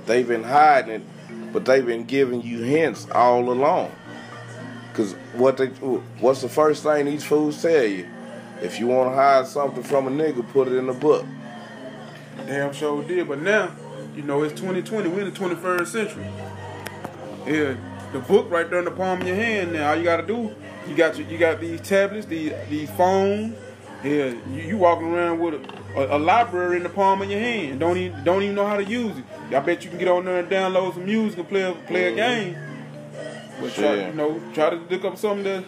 they've 0.07 0.27
been 0.27 0.43
hiding 0.43 1.07
but 1.53 1.65
they've 1.67 1.85
been 1.85 2.05
giving 2.05 2.43
you 2.43 2.63
hints 2.63 3.07
all 3.15 3.51
along. 3.51 3.93
Cause 4.95 5.15
what 5.35 5.57
they, 5.57 5.69
what's 6.21 6.43
the 6.43 6.49
first 6.49 6.83
thing 6.83 7.07
these 7.07 7.25
fools 7.25 7.63
tell 7.63 7.85
you? 7.85 8.07
If 8.61 8.79
you 8.79 8.87
want 8.87 9.11
to 9.11 9.15
hide 9.17 9.47
something 9.47 9.83
from 9.83 10.07
a 10.07 10.11
nigga, 10.11 10.49
put 10.51 10.69
it 10.69 10.75
in 10.75 10.89
a 10.89 10.95
book. 10.95 11.27
damn 12.47 12.73
sure 12.73 13.03
did. 13.03 13.27
But 13.27 13.41
now, 13.41 13.75
you 14.15 14.23
know, 14.23 14.43
it's 14.43 14.53
2020. 14.61 15.09
We're 15.09 15.23
in 15.23 15.33
the 15.33 15.39
21st 15.39 15.87
century. 15.87 16.27
Yeah, 17.47 17.75
the 18.13 18.21
book 18.21 18.51
right 18.51 18.69
there 18.69 18.79
in 18.79 18.85
the 18.85 18.93
palm 18.93 19.21
of 19.21 19.27
your 19.27 19.37
hand. 19.37 19.73
Now, 19.73 19.91
all 19.91 19.97
you 19.97 20.05
gotta 20.05 20.27
do, 20.27 20.55
you 20.87 20.95
got 20.95 21.19
your, 21.19 21.27
you 21.27 21.39
got 21.39 21.61
these 21.61 21.81
tablets, 21.81 22.27
these 22.27 22.53
these 22.69 22.91
phones. 22.91 23.57
Yeah, 24.05 24.35
you, 24.51 24.63
you 24.63 24.77
walking 24.79 25.13
around 25.13 25.41
with 25.41 25.55
a, 25.55 25.91
a, 25.97 26.17
a 26.17 26.19
library 26.19 26.77
in 26.77 26.83
the 26.83 26.89
palm 26.89 27.23
of 27.23 27.31
your 27.31 27.41
hand. 27.41 27.81
Don't 27.81 27.97
even 27.97 28.23
don't 28.23 28.43
even 28.43 28.55
know 28.55 28.67
how 28.67 28.77
to 28.77 28.85
use 28.85 29.17
it. 29.19 29.25
I 29.55 29.59
bet 29.61 29.83
you 29.83 29.91
can 29.91 29.99
get 29.99 30.09
on 30.09 30.25
there 30.25 30.39
and 30.39 30.49
download 30.49 30.95
some 30.95 31.05
music 31.05 31.41
and 31.41 31.49
play 31.49 31.63
a, 31.63 31.73
play 31.73 32.07
a 32.07 32.11
mm-hmm. 32.11 32.17
game. 32.17 32.72
But 33.63 33.75
try, 33.75 34.09
you 34.09 34.15
know, 34.15 34.41
try 34.55 34.71
to 34.71 34.77
look 34.77 35.05
up 35.05 35.17
something 35.17 35.45
that 35.45 35.65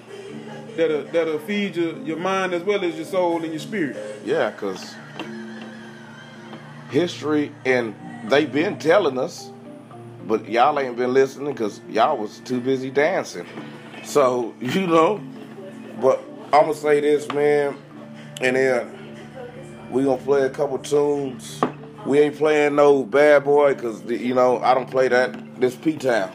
that'll 0.77 1.05
that'll 1.05 1.39
feed 1.39 1.77
your, 1.77 1.97
your 2.03 2.17
mind 2.17 2.53
as 2.53 2.63
well 2.63 2.85
as 2.85 2.97
your 2.97 3.05
soul 3.05 3.43
and 3.43 3.53
your 3.53 3.61
spirit. 3.61 3.97
Yeah, 4.25 4.51
because 4.51 4.95
history, 6.91 7.53
and 7.65 7.95
they've 8.29 8.53
been 8.53 8.79
telling 8.79 9.19
us, 9.19 9.51
but 10.27 10.49
y'all 10.49 10.79
ain't 10.79 10.97
been 10.97 11.13
listening 11.13 11.53
because 11.53 11.81
y'all 11.89 12.17
was 12.17 12.39
too 12.41 12.61
busy 12.61 12.91
dancing. 12.91 13.47
So, 14.05 14.55
you 14.61 14.87
know, 14.87 15.21
but 16.01 16.23
I'm 16.53 16.67
to 16.67 16.75
say 16.75 17.01
this, 17.01 17.31
man, 17.33 17.77
and 18.41 18.57
then 18.57 19.19
we 19.91 20.05
going 20.05 20.19
to 20.19 20.25
play 20.25 20.43
a 20.43 20.51
couple 20.51 20.79
tunes. 20.79 21.61
We 22.07 22.21
ain't 22.21 22.37
playing 22.37 22.75
no 22.75 23.03
bad 23.03 23.45
boy 23.45 23.75
because, 23.75 24.03
you 24.05 24.35
know, 24.35 24.59
I 24.59 24.75
don't 24.75 24.91
play 24.91 25.09
that. 25.09 25.61
This 25.61 25.75
P-Town. 25.75 26.33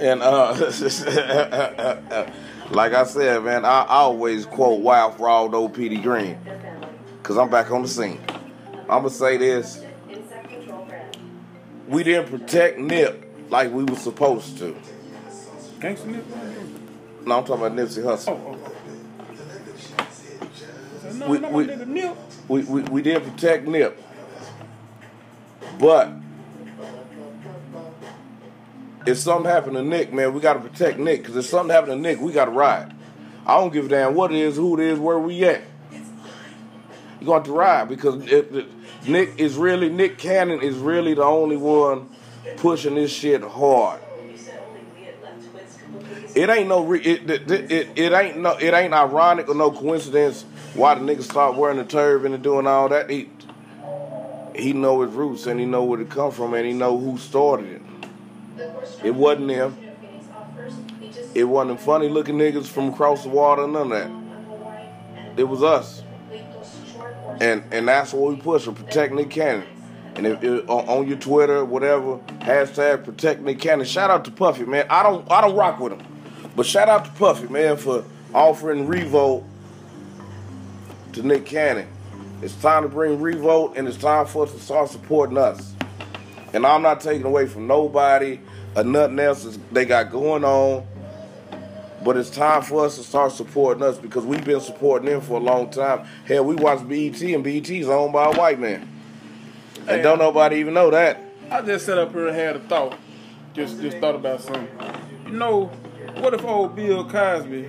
And 0.00 0.22
uh, 0.22 0.54
like 2.70 2.92
I 2.94 3.04
said, 3.04 3.44
man, 3.44 3.64
I, 3.64 3.82
I 3.82 3.96
always 3.96 4.46
quote 4.46 4.80
Wild 4.80 5.16
for 5.16 5.28
all 5.28 5.54
old 5.54 5.74
Petey 5.74 5.98
Greene, 5.98 6.38
cause 7.22 7.36
I'm 7.36 7.50
back 7.50 7.70
on 7.70 7.82
the 7.82 7.88
scene. 7.88 8.20
I'm 8.88 9.02
gonna 9.02 9.10
say 9.10 9.36
this: 9.36 9.84
we 11.86 12.02
didn't 12.02 12.30
protect 12.30 12.78
Nip 12.78 13.26
like 13.50 13.70
we 13.72 13.84
were 13.84 13.96
supposed 13.96 14.56
to. 14.58 14.74
Gangsta 15.80 16.06
Nip? 16.06 16.24
No, 17.26 17.38
I'm 17.38 17.44
talking 17.44 17.66
about 17.66 17.76
Nipsey 17.76 18.02
Oh, 18.04 18.16
Hussle. 18.16 18.38
oh, 18.38 18.58
oh. 21.08 21.12
No, 21.12 21.28
We- 21.28 21.38
no, 21.38 21.48
we- 21.50 21.66
Nip. 21.66 22.16
We, 22.48 22.62
we 22.64 22.82
we 22.82 23.02
didn't 23.02 23.30
protect 23.34 23.66
Nip, 23.68 24.02
but 25.78 26.10
if 29.10 29.18
something 29.18 29.50
happened 29.50 29.76
to 29.76 29.82
Nick, 29.82 30.12
man, 30.12 30.32
we 30.32 30.40
gotta 30.40 30.60
protect 30.60 30.98
Nick. 30.98 31.24
Cause 31.24 31.36
if 31.36 31.46
something 31.46 31.74
happened 31.74 31.92
to 31.92 31.98
Nick, 31.98 32.20
we 32.20 32.32
gotta 32.32 32.50
ride. 32.50 32.94
I 33.46 33.58
don't 33.58 33.72
give 33.72 33.86
a 33.86 33.88
damn 33.88 34.14
what 34.14 34.32
it 34.32 34.38
is, 34.38 34.56
who 34.56 34.78
it 34.78 34.84
is, 34.84 34.98
where 34.98 35.18
we 35.18 35.44
at. 35.44 35.62
You 37.20 37.26
got 37.26 37.44
to 37.46 37.52
ride 37.52 37.88
because 37.88 38.22
it, 38.26 38.54
it- 38.54 38.66
Nick 39.08 39.38
is 39.38 39.56
really 39.56 39.88
Nick 39.88 40.18
Cannon 40.18 40.60
is 40.60 40.76
really 40.76 41.14
the 41.14 41.22
only 41.24 41.56
one 41.56 42.10
pushing 42.58 42.94
this 42.96 43.10
shit 43.10 43.42
hard. 43.42 43.98
It 46.34 46.48
ain't 46.50 46.68
no 46.68 46.84
re- 46.84 47.00
it, 47.00 47.28
it, 47.28 47.50
it, 47.50 47.88
it 47.96 48.12
ain't 48.12 48.38
no 48.38 48.52
it 48.58 48.72
ain't 48.74 48.92
ironic 48.92 49.48
or 49.48 49.54
no 49.54 49.70
coincidence 49.70 50.44
why 50.74 50.94
the 50.94 51.00
nigga 51.00 51.22
start 51.22 51.56
wearing 51.56 51.78
the 51.78 51.84
turban 51.84 52.34
and 52.34 52.42
doing 52.42 52.66
all 52.66 52.88
that. 52.90 53.08
He 53.10 53.30
he 54.54 54.74
know 54.74 55.00
his 55.00 55.12
roots 55.12 55.46
and 55.46 55.58
he 55.58 55.64
know 55.66 55.82
where 55.82 56.00
it 56.00 56.10
come 56.10 56.30
from 56.30 56.52
and 56.54 56.66
he 56.66 56.72
know 56.74 56.98
who 56.98 57.16
started 57.16 57.66
it. 57.72 57.79
It 59.02 59.14
wasn't 59.14 59.48
them. 59.48 59.76
It 61.34 61.44
wasn't 61.44 61.80
funny 61.80 62.08
looking 62.08 62.36
niggas 62.36 62.66
from 62.66 62.90
across 62.90 63.22
the 63.22 63.28
water, 63.28 63.66
none 63.66 63.92
of 63.92 63.98
that. 63.98 65.38
It 65.38 65.44
was 65.44 65.62
us. 65.62 66.02
And 67.40 67.62
and 67.70 67.88
that's 67.88 68.12
what 68.12 68.32
we 68.32 68.40
push 68.40 68.64
to 68.64 68.72
protect 68.72 69.14
Nick 69.14 69.30
Cannon. 69.30 69.66
And 70.16 70.26
if, 70.26 70.42
if 70.42 70.68
on, 70.68 70.88
on 70.88 71.08
your 71.08 71.16
Twitter, 71.16 71.64
whatever, 71.64 72.18
hashtag 72.40 73.04
protect 73.04 73.40
Nick 73.40 73.60
Cannon. 73.60 73.86
Shout 73.86 74.10
out 74.10 74.24
to 74.26 74.30
Puffy, 74.30 74.64
man. 74.64 74.86
I 74.90 75.02
don't 75.02 75.30
I 75.30 75.40
don't 75.40 75.56
rock 75.56 75.80
with 75.80 75.92
him. 75.92 76.02
But 76.56 76.66
shout 76.66 76.88
out 76.88 77.04
to 77.04 77.10
Puffy, 77.12 77.48
man, 77.48 77.76
for 77.76 78.04
offering 78.34 78.86
Revolt 78.86 79.44
to 81.12 81.22
Nick 81.22 81.46
Cannon. 81.46 81.88
It's 82.42 82.54
time 82.56 82.82
to 82.82 82.88
bring 82.88 83.20
Revolt 83.20 83.76
and 83.76 83.86
it's 83.86 83.96
time 83.96 84.26
for 84.26 84.44
us 84.44 84.52
to 84.52 84.58
start 84.58 84.90
supporting 84.90 85.38
us. 85.38 85.74
And 86.52 86.66
I'm 86.66 86.82
not 86.82 87.00
taking 87.00 87.24
away 87.24 87.46
from 87.46 87.66
nobody 87.66 88.40
or 88.76 88.84
nothing 88.84 89.18
else 89.18 89.58
they 89.72 89.84
got 89.84 90.10
going 90.10 90.44
on. 90.44 90.86
But 92.02 92.16
it's 92.16 92.30
time 92.30 92.62
for 92.62 92.86
us 92.86 92.96
to 92.96 93.02
start 93.02 93.32
supporting 93.32 93.82
us 93.82 93.98
because 93.98 94.24
we've 94.24 94.44
been 94.44 94.60
supporting 94.60 95.10
them 95.10 95.20
for 95.20 95.34
a 95.34 95.42
long 95.42 95.70
time. 95.70 96.06
Hell, 96.24 96.44
we 96.44 96.54
watch 96.54 96.86
BET 96.88 97.20
and 97.20 97.44
BET 97.44 97.68
is 97.68 97.88
owned 97.88 98.12
by 98.14 98.24
a 98.30 98.32
white 98.32 98.58
man. 98.58 98.88
And 99.80 99.88
Hey, 99.88 100.02
don't 100.02 100.18
nobody 100.18 100.56
even 100.56 100.72
know 100.72 100.90
that. 100.90 101.20
I 101.50 101.60
just 101.62 101.84
sat 101.84 101.98
up 101.98 102.12
here 102.12 102.28
and 102.28 102.36
had 102.36 102.56
a 102.56 102.60
thought. 102.60 102.96
Just 103.52 103.80
just 103.80 103.98
thought 103.98 104.14
about 104.14 104.40
something. 104.40 104.68
You 105.26 105.32
know, 105.32 105.66
what 106.20 106.32
if 106.32 106.44
old 106.44 106.76
Bill 106.76 107.04
Cosby 107.08 107.68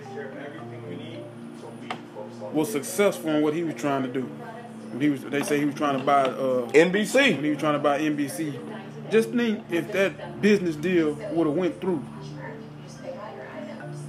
was 2.54 2.72
successful 2.72 3.32
in 3.32 3.42
what 3.42 3.54
he 3.54 3.64
was 3.64 3.76
trying 3.76 4.04
to 4.04 4.10
do? 4.10 4.22
When 4.22 5.02
he 5.02 5.10
was, 5.10 5.24
they 5.24 5.42
say 5.44 5.58
he 5.60 5.66
was 5.66 5.76
trying 5.76 5.98
to 5.98 6.06
buy 6.06 6.24
uh, 6.24 6.70
when 6.72 6.92
NBC. 6.92 7.42
he 7.42 7.50
was 7.50 7.60
trying 7.60 7.74
to 7.74 7.80
buy 7.80 8.00
NBC. 8.00 8.60
Just 9.12 9.30
think 9.32 9.64
if 9.70 9.92
that 9.92 10.42
business 10.42 10.76
deal 10.76 11.14
would 11.34 11.48
have 11.48 11.56
went 11.56 11.82
through. 11.82 12.04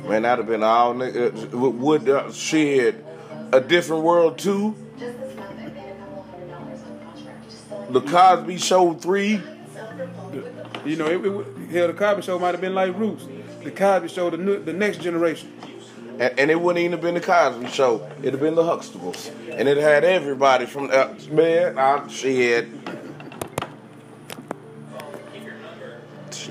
Man, 0.09 0.23
that'd 0.23 0.39
have 0.45 0.47
been 0.49 0.63
all 0.63 0.95
nigga. 0.95 1.53
uh, 1.55 1.59
Would 1.71 2.09
uh, 2.09 2.33
shit 2.33 3.05
a 3.53 3.61
different 3.61 4.03
world 4.03 4.39
too? 4.39 4.75
The 7.91 8.01
Cosby 8.01 8.59
Show 8.59 8.95
three. 8.95 9.41
You 10.85 10.97
know, 10.97 11.07
it, 11.07 11.25
it, 11.25 11.71
hell, 11.71 11.87
the 11.89 11.95
Cosby 11.95 12.23
Show 12.23 12.39
might 12.39 12.53
have 12.53 12.61
been 12.61 12.75
like 12.75 12.97
Roots. 12.97 13.27
The 13.63 13.71
Cosby 13.71 14.09
Show, 14.09 14.31
the 14.31 14.39
new, 14.39 14.63
the 14.63 14.73
next 14.73 15.01
generation. 15.01 15.53
And, 16.19 16.39
and 16.39 16.51
it 16.51 16.61
wouldn't 16.61 16.81
even 16.81 16.93
have 16.93 17.01
been 17.01 17.15
the 17.15 17.21
Cosby 17.21 17.69
Show. 17.69 18.09
It'd 18.21 18.33
have 18.35 18.41
been 18.41 18.55
the 18.57 18.63
Huxtables, 18.63 19.31
and 19.51 19.69
it 19.69 19.77
had 19.77 20.05
everybody 20.05 20.67
from 20.67 20.91
uh, 20.93 21.09
man. 21.31 21.77
Ah, 21.79 22.07
shit. 22.09 22.69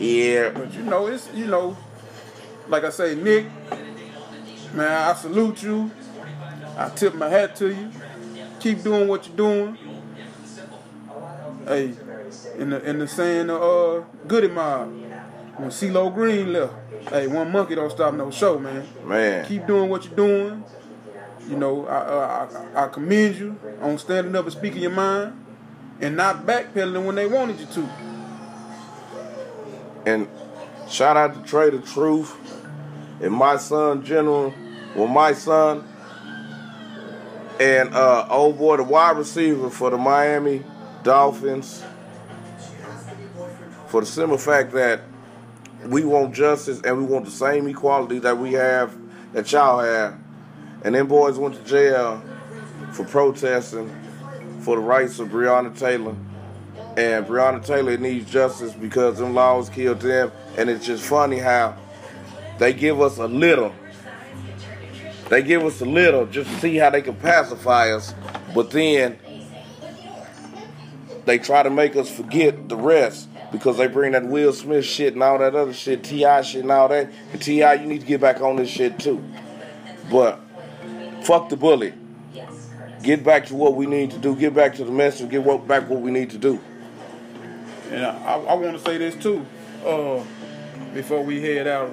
Shit. 0.01 0.53
But 0.53 0.73
you 0.73 0.81
know, 0.83 1.07
it's 1.07 1.29
you 1.33 1.47
know, 1.47 1.77
like 2.67 2.83
I 2.83 2.89
say, 2.89 3.15
Nick, 3.15 3.45
man, 4.73 5.09
I 5.09 5.13
salute 5.13 5.63
you. 5.63 5.91
I 6.77 6.89
tip 6.89 7.13
my 7.15 7.29
hat 7.29 7.55
to 7.57 7.69
you. 7.69 7.91
Keep 8.59 8.83
doing 8.83 9.07
what 9.07 9.27
you're 9.27 9.37
doing. 9.37 9.77
Hey, 11.67 11.93
in 12.57 12.71
the 12.71 12.89
in 12.89 12.99
the 12.99 13.07
saying 13.07 13.49
of 13.49 13.61
uh 13.61 14.05
Goodie 14.27 14.47
Mob, 14.47 14.89
when 15.57 15.69
CeeLo 15.69 16.13
Green 16.13 16.53
left, 16.53 16.73
hey, 17.09 17.27
one 17.27 17.51
monkey 17.51 17.75
don't 17.75 17.91
stop 17.91 18.13
no 18.13 18.31
show, 18.31 18.57
man. 18.57 18.87
Man. 19.05 19.45
Keep 19.45 19.67
doing 19.67 19.89
what 19.89 20.05
you're 20.05 20.15
doing. 20.15 20.63
You 21.47 21.57
know, 21.57 21.85
I, 21.85 21.97
uh, 21.97 22.69
I 22.75 22.85
I 22.85 22.87
commend 22.87 23.35
you 23.35 23.59
on 23.81 23.97
standing 23.97 24.35
up 24.35 24.45
and 24.45 24.53
speaking 24.53 24.81
your 24.81 24.91
mind, 24.91 25.33
and 25.99 26.15
not 26.15 26.45
backpedaling 26.45 27.05
when 27.05 27.15
they 27.15 27.27
wanted 27.27 27.59
you 27.59 27.65
to. 27.67 28.10
And 30.05 30.27
shout 30.89 31.17
out 31.17 31.33
to 31.33 31.39
Trae 31.39 31.71
The 31.71 31.79
Truth 31.79 32.35
and 33.21 33.31
my 33.33 33.57
son 33.57 34.03
General. 34.03 34.53
Well, 34.95 35.07
my 35.07 35.33
son 35.33 35.87
and 37.59 37.93
uh 37.93 38.25
old 38.29 38.57
boy 38.57 38.77
the 38.77 38.83
wide 38.83 39.17
receiver 39.17 39.69
for 39.69 39.89
the 39.89 39.97
Miami 39.97 40.63
Dolphins. 41.03 41.83
For 43.87 44.01
the 44.01 44.07
simple 44.07 44.37
fact 44.37 44.71
that 44.71 45.01
we 45.85 46.03
want 46.03 46.33
justice 46.33 46.81
and 46.83 46.97
we 46.97 47.03
want 47.03 47.25
the 47.25 47.31
same 47.31 47.67
equality 47.67 48.19
that 48.19 48.37
we 48.37 48.53
have 48.53 48.97
that 49.33 49.51
y'all 49.51 49.79
have. 49.79 50.17
And 50.83 50.95
them 50.95 51.07
boys 51.07 51.37
went 51.37 51.55
to 51.55 51.63
jail 51.63 52.23
for 52.93 53.05
protesting 53.05 53.93
for 54.61 54.75
the 54.75 54.81
rights 54.81 55.19
of 55.19 55.29
Breonna 55.29 55.77
Taylor. 55.77 56.15
And 56.97 57.25
Breonna 57.25 57.65
Taylor 57.65 57.97
needs 57.97 58.29
justice 58.29 58.73
because 58.73 59.17
them 59.17 59.33
laws 59.33 59.69
killed 59.69 60.01
them. 60.01 60.31
And 60.57 60.69
it's 60.69 60.85
just 60.85 61.03
funny 61.05 61.37
how 61.37 61.77
they 62.59 62.73
give 62.73 62.99
us 63.01 63.17
a 63.17 63.27
little. 63.27 63.73
They 65.29 65.41
give 65.41 65.63
us 65.63 65.79
a 65.79 65.85
little 65.85 66.25
just 66.25 66.49
to 66.49 66.59
see 66.59 66.75
how 66.75 66.89
they 66.89 67.01
can 67.01 67.15
pacify 67.15 67.93
us. 67.93 68.13
But 68.53 68.71
then 68.71 69.17
they 71.25 71.39
try 71.39 71.63
to 71.63 71.69
make 71.69 71.95
us 71.95 72.09
forget 72.09 72.67
the 72.67 72.75
rest 72.75 73.29
because 73.51 73.77
they 73.77 73.87
bring 73.87 74.11
that 74.11 74.25
Will 74.25 74.51
Smith 74.51 74.83
shit 74.83 75.13
and 75.13 75.23
all 75.23 75.37
that 75.39 75.55
other 75.55 75.73
shit, 75.73 76.03
T.I. 76.03 76.41
shit 76.41 76.63
and 76.63 76.71
all 76.71 76.89
that. 76.89 77.09
And 77.31 77.41
T.I., 77.41 77.73
you 77.75 77.87
need 77.87 78.01
to 78.01 78.07
get 78.07 78.19
back 78.19 78.41
on 78.41 78.57
this 78.57 78.69
shit 78.69 78.99
too. 78.99 79.23
But 80.11 80.39
fuck 81.23 81.47
the 81.47 81.55
bully. 81.55 81.93
Get 83.01 83.23
back 83.23 83.47
to 83.47 83.55
what 83.55 83.75
we 83.75 83.85
need 83.85 84.11
to 84.11 84.17
do. 84.17 84.35
Get 84.35 84.53
back 84.53 84.75
to 84.75 84.83
the 84.83 84.91
message. 84.91 85.29
Get 85.29 85.45
back 85.67 85.89
what 85.89 86.01
we 86.01 86.11
need 86.11 86.29
to 86.31 86.37
do. 86.37 86.59
And 87.91 88.05
I, 88.05 88.35
I 88.35 88.53
want 88.53 88.77
to 88.77 88.79
say 88.79 88.97
this 88.97 89.15
too, 89.21 89.45
uh, 89.85 90.23
before 90.93 91.23
we 91.23 91.41
head 91.41 91.67
out. 91.67 91.91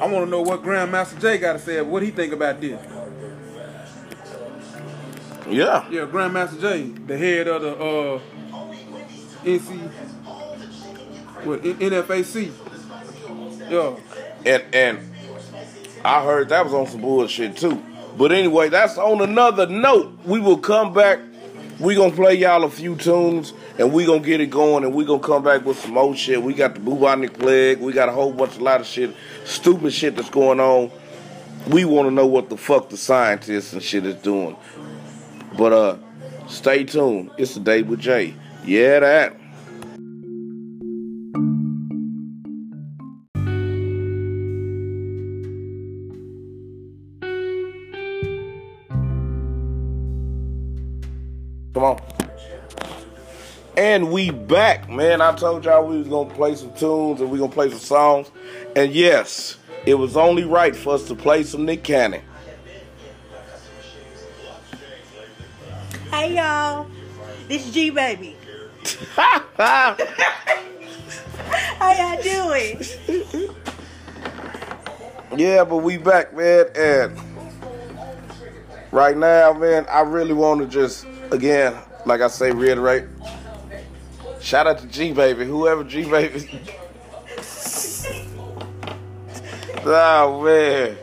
I 0.00 0.06
want 0.06 0.24
to 0.24 0.30
know 0.30 0.42
what 0.42 0.64
Grandmaster 0.64 1.20
Jay 1.20 1.38
got 1.38 1.52
to 1.52 1.58
say. 1.60 1.80
What 1.80 2.02
he 2.02 2.10
think 2.10 2.32
about 2.32 2.60
this? 2.60 2.80
Yeah. 5.48 5.88
Yeah, 5.90 6.06
Grandmaster 6.06 6.60
Jay, 6.60 6.82
the 7.06 7.16
head 7.16 7.46
of 7.46 7.62
the 7.62 7.76
uh, 7.76 8.20
NC, 9.44 9.78
what 11.44 11.62
NFAC. 11.62 12.50
Yeah. 13.70 13.96
And 14.44 14.74
and 14.74 15.14
I 16.04 16.24
heard 16.24 16.48
that 16.48 16.64
was 16.64 16.74
on 16.74 16.88
some 16.88 17.00
bullshit 17.00 17.56
too. 17.56 17.80
But 18.16 18.32
anyway, 18.32 18.70
that's 18.70 18.98
on 18.98 19.20
another 19.20 19.66
note. 19.66 20.18
We 20.24 20.40
will 20.40 20.58
come 20.58 20.92
back. 20.92 21.20
We 21.78 21.94
gonna 21.94 22.14
play 22.14 22.34
y'all 22.34 22.64
a 22.64 22.70
few 22.70 22.96
tunes 22.96 23.52
and 23.78 23.92
we 23.92 24.04
gonna 24.06 24.20
get 24.20 24.40
it 24.40 24.50
going 24.50 24.84
and 24.84 24.94
we 24.94 25.04
gonna 25.04 25.20
come 25.20 25.42
back 25.42 25.64
with 25.64 25.78
some 25.78 25.92
more 25.94 26.14
shit. 26.14 26.42
We 26.42 26.54
got 26.54 26.74
the 26.74 26.80
bubonic 26.80 27.34
plague. 27.34 27.80
We 27.80 27.92
got 27.92 28.08
a 28.08 28.12
whole 28.12 28.32
bunch 28.32 28.56
of 28.56 28.62
lot 28.62 28.80
of 28.80 28.86
shit, 28.86 29.14
stupid 29.44 29.92
shit 29.92 30.16
that's 30.16 30.30
going 30.30 30.60
on. 30.60 30.90
We 31.68 31.84
want 31.84 32.08
to 32.08 32.14
know 32.14 32.26
what 32.26 32.50
the 32.50 32.56
fuck 32.56 32.90
the 32.90 32.96
scientists 32.96 33.72
and 33.72 33.82
shit 33.82 34.04
is 34.04 34.16
doing. 34.16 34.56
But 35.56 35.72
uh, 35.72 35.96
stay 36.46 36.84
tuned. 36.84 37.30
It's 37.38 37.54
the 37.54 37.60
day 37.60 37.82
with 37.82 38.00
Jay. 38.00 38.34
Yeah, 38.64 39.00
that. 39.00 39.36
And 53.84 54.10
we 54.10 54.30
back, 54.30 54.88
man. 54.88 55.20
I 55.20 55.34
told 55.34 55.66
y'all 55.66 55.86
we 55.86 55.98
was 55.98 56.08
gonna 56.08 56.34
play 56.34 56.54
some 56.54 56.72
tunes 56.72 57.20
and 57.20 57.30
we 57.30 57.38
gonna 57.38 57.52
play 57.52 57.68
some 57.68 57.78
songs. 57.78 58.30
And 58.74 58.94
yes, 58.94 59.58
it 59.84 59.92
was 59.92 60.16
only 60.16 60.44
right 60.44 60.74
for 60.74 60.94
us 60.94 61.06
to 61.08 61.14
play 61.14 61.42
some 61.42 61.66
Nick 61.66 61.84
Cannon. 61.84 62.22
Hey 66.10 66.34
y'all, 66.34 66.86
this 67.46 67.66
is 67.66 67.74
G 67.74 67.90
baby. 67.90 68.34
How 69.16 69.98
y'all 71.82 72.22
doing? 72.22 72.80
Yeah, 75.36 75.62
but 75.64 75.76
we 75.76 75.98
back, 75.98 76.34
man. 76.34 76.68
And 76.74 77.20
right 78.92 79.14
now, 79.14 79.52
man, 79.52 79.84
I 79.90 80.00
really 80.00 80.32
want 80.32 80.62
to 80.62 80.66
just, 80.66 81.06
again, 81.30 81.76
like 82.06 82.22
I 82.22 82.28
say, 82.28 82.50
reiterate. 82.50 83.04
Shout 84.44 84.66
out 84.66 84.78
to 84.80 84.86
G 84.86 85.12
Baby, 85.12 85.46
whoever 85.46 85.82
G 85.84 86.04
Baby. 86.04 86.46
oh 89.86 90.42
man. 90.44 90.98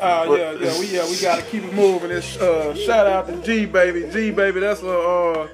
Uh, 0.00 0.26
yeah, 0.30 0.52
yeah, 0.52 0.78
we 0.78 0.86
yeah 0.86 1.04
we 1.06 1.20
gotta 1.20 1.42
keep 1.42 1.62
it 1.64 1.74
moving. 1.74 2.10
It's 2.10 2.38
uh, 2.38 2.74
shout 2.74 3.06
out 3.06 3.26
to 3.26 3.42
G 3.42 3.66
baby, 3.66 4.10
G 4.10 4.30
baby. 4.30 4.60
That's 4.60 4.80
a 4.82 4.98
uh, 4.98 5.48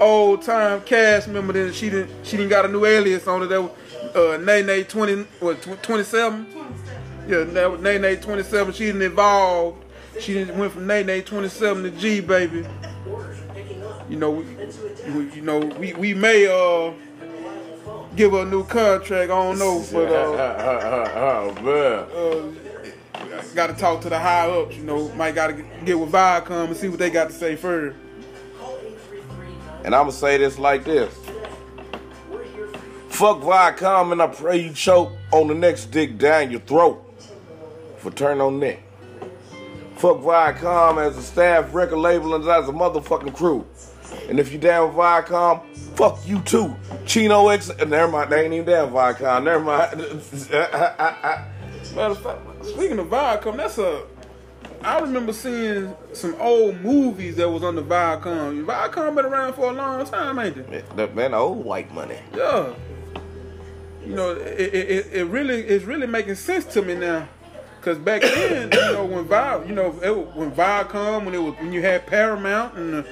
old 0.00 0.42
time 0.42 0.80
cast 0.82 1.28
member. 1.28 1.52
Then 1.52 1.72
she 1.72 1.88
didn't 1.88 2.10
she 2.24 2.36
didn't 2.36 2.50
got 2.50 2.64
a 2.64 2.68
new 2.68 2.84
alias 2.84 3.28
on 3.28 3.44
it. 3.44 3.46
That 3.46 3.62
was 3.62 3.70
uh, 4.16 4.36
Nene 4.38 4.84
twenty 4.86 5.22
what 5.38 5.62
twenty 5.84 6.02
seven. 6.02 6.48
Yeah, 7.28 7.44
that 7.44 7.70
was 7.70 7.80
Nene 7.80 8.20
twenty 8.20 8.42
seven. 8.42 8.72
She 8.72 8.86
didn't 8.86 9.02
evolve. 9.02 9.76
She 10.20 10.34
didn't 10.34 10.58
went 10.58 10.72
from 10.72 10.88
Nene 10.88 11.22
twenty 11.22 11.48
seven 11.48 11.84
to 11.84 11.90
G 11.92 12.20
baby. 12.20 12.66
You 14.08 14.16
know, 14.16 14.30
we, 14.30 14.44
we 14.44 14.66
you 15.06 15.42
know 15.42 15.58
we 15.60 15.92
we 15.94 16.14
may 16.14 16.46
uh 16.46 16.92
give 18.16 18.32
her 18.32 18.42
a 18.42 18.44
new 18.44 18.64
contract. 18.64 19.30
I 19.30 19.34
don't 19.34 19.58
know, 19.58 19.84
but 19.92 20.10
uh. 20.10 21.52
oh 22.12 22.54
uh, 23.14 23.42
got 23.54 23.68
to 23.68 23.74
talk 23.74 24.00
to 24.02 24.08
the 24.08 24.18
high 24.18 24.48
ups. 24.48 24.76
You 24.76 24.84
know, 24.84 25.08
might 25.14 25.34
got 25.34 25.48
to 25.48 25.64
get 25.84 25.98
with 25.98 26.12
Viacom 26.12 26.68
and 26.68 26.76
see 26.76 26.88
what 26.88 26.98
they 26.98 27.10
got 27.10 27.28
to 27.28 27.34
say 27.34 27.56
first. 27.56 27.96
And 29.84 29.94
I'm 29.94 30.02
gonna 30.02 30.12
say 30.12 30.36
this 30.36 30.58
like 30.58 30.84
this. 30.84 31.14
Fuck 33.08 33.38
Viacom 33.38 34.12
and 34.12 34.20
I 34.20 34.26
pray 34.26 34.58
you 34.58 34.72
choke 34.72 35.12
on 35.32 35.48
the 35.48 35.54
next 35.54 35.86
dick 35.86 36.18
down 36.18 36.50
your 36.50 36.60
throat 36.60 37.02
for 37.98 38.10
turn 38.10 38.40
on 38.40 38.58
neck. 38.58 38.82
Fuck 39.96 40.18
Viacom 40.18 40.98
as 41.02 41.16
a 41.16 41.22
staff, 41.22 41.72
record 41.72 41.96
label, 41.96 42.34
and 42.34 42.46
as 42.46 42.68
a 42.68 42.72
motherfucking 42.72 43.34
crew. 43.34 43.64
And 44.28 44.40
if 44.40 44.52
you 44.52 44.58
down 44.58 44.88
with 44.88 44.96
Viacom, 44.96 45.62
fuck 45.96 46.18
you 46.26 46.40
too. 46.40 46.76
Chino 47.06 47.48
X, 47.48 47.70
uh, 47.70 47.84
never 47.84 48.10
mind, 48.10 48.30
they 48.30 48.44
ain't 48.44 48.54
even 48.54 48.66
down 48.66 48.92
Viacom, 48.92 49.44
never 49.44 49.64
mind. 49.64 49.98
Matter 51.94 52.12
of 52.12 52.22
fact, 52.22 52.64
speaking 52.64 52.98
of 52.98 53.06
Viacom, 53.06 53.56
that's 53.56 53.78
a. 53.78 54.02
I 54.82 55.00
remember 55.00 55.32
seeing 55.32 55.96
some 56.12 56.36
old 56.38 56.80
movies 56.80 57.36
that 57.36 57.48
was 57.48 57.62
on 57.64 57.76
the 57.76 57.82
Viacom. 57.82 58.64
Viacom 58.64 59.14
been 59.16 59.24
around 59.24 59.54
for 59.54 59.70
a 59.70 59.72
long 59.72 60.04
time, 60.06 60.38
ain't 60.38 60.70
they? 60.70 60.82
That 60.96 61.14
man, 61.14 61.34
old 61.34 61.64
white 61.64 61.92
money. 61.92 62.18
Yeah. 62.34 62.74
You 64.04 64.14
know, 64.14 64.30
it, 64.32 64.60
it, 64.60 64.90
it, 64.90 65.06
it 65.12 65.24
really 65.24 65.60
it's 65.62 65.84
really 65.84 66.06
making 66.06 66.36
sense 66.36 66.64
to 66.66 66.82
me 66.82 66.94
now. 66.94 67.28
Cause 67.80 67.98
back 67.98 68.22
then, 68.22 68.70
you 68.72 68.80
know, 68.80 69.04
when 69.04 69.24
Vi, 69.24 69.64
you 69.64 69.74
know, 69.74 69.96
it, 70.02 70.36
when 70.36 70.50
Viacom, 70.52 71.24
when 71.24 71.34
it 71.34 71.38
was 71.38 71.54
when 71.54 71.72
you 71.72 71.82
had 71.82 72.06
Paramount 72.06 72.76
and 72.76 73.04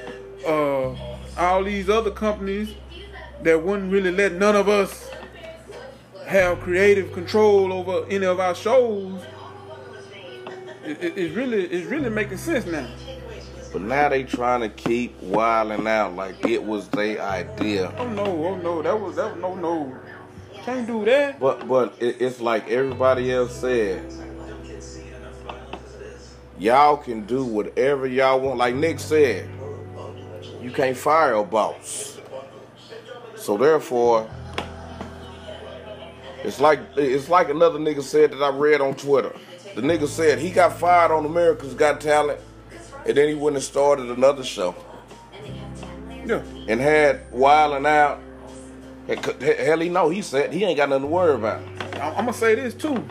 uh, 0.46 0.94
all 1.36 1.64
these 1.64 1.88
other 1.88 2.10
companies 2.10 2.74
that 3.42 3.62
wouldn't 3.62 3.92
really 3.92 4.12
let 4.12 4.32
none 4.32 4.56
of 4.56 4.68
us 4.68 5.10
have 6.26 6.60
creative 6.60 7.12
control 7.12 7.72
over 7.72 8.06
any 8.08 8.26
of 8.26 8.40
our 8.40 8.54
shows. 8.54 9.22
It, 10.84 11.02
it, 11.02 11.18
it's 11.18 11.34
really 11.34 11.64
it's 11.66 11.86
really 11.86 12.10
making 12.10 12.38
sense 12.38 12.66
now. 12.66 12.88
But 13.72 13.82
now 13.82 14.08
they 14.08 14.22
trying 14.22 14.60
to 14.60 14.68
keep 14.68 15.20
wilding 15.20 15.86
out 15.88 16.14
like 16.14 16.46
it 16.46 16.62
was 16.62 16.88
their 16.88 17.20
idea. 17.20 17.92
Oh 17.98 18.08
no, 18.08 18.24
oh 18.24 18.56
no, 18.56 18.82
that 18.82 18.98
was 18.98 19.16
that 19.16 19.38
no 19.38 19.54
no. 19.54 19.96
Can't 20.62 20.86
do 20.86 21.04
that. 21.04 21.40
But 21.40 21.66
but 21.66 21.94
it, 22.00 22.20
it's 22.20 22.40
like 22.40 22.70
everybody 22.70 23.32
else 23.32 23.54
said. 23.54 24.12
Y'all 26.56 26.96
can 26.96 27.26
do 27.26 27.44
whatever 27.44 28.06
y'all 28.06 28.40
want. 28.40 28.58
Like 28.58 28.76
Nick 28.76 29.00
said, 29.00 29.48
you 30.64 30.70
can't 30.70 30.96
fire 30.96 31.34
a 31.34 31.44
boss. 31.44 32.18
So 33.36 33.58
therefore, 33.58 34.28
it's 36.42 36.58
like 36.58 36.80
it's 36.96 37.28
like 37.28 37.50
another 37.50 37.78
nigga 37.78 38.02
said 38.02 38.30
that 38.32 38.42
I 38.42 38.48
read 38.48 38.80
on 38.80 38.94
Twitter. 38.94 39.34
The 39.74 39.82
nigga 39.82 40.08
said 40.08 40.38
he 40.38 40.50
got 40.50 40.78
fired 40.78 41.10
on 41.10 41.26
America's 41.26 41.74
Got 41.74 42.00
Talent, 42.00 42.40
and 43.06 43.14
then 43.14 43.28
he 43.28 43.34
went 43.34 43.56
and 43.56 43.62
started 43.64 44.06
another 44.08 44.42
show 44.42 44.74
Yeah. 46.24 46.42
and 46.66 46.80
had 46.80 47.30
wilding 47.30 47.84
out. 47.84 48.20
Hell, 49.06 49.80
he 49.80 49.90
know 49.90 50.08
he 50.08 50.22
said 50.22 50.50
he 50.54 50.64
ain't 50.64 50.78
got 50.78 50.88
nothing 50.88 51.02
to 51.02 51.08
worry 51.08 51.34
about. 51.34 51.60
I'm 52.00 52.14
gonna 52.24 52.32
say 52.32 52.54
this 52.54 52.72
too. 52.72 53.04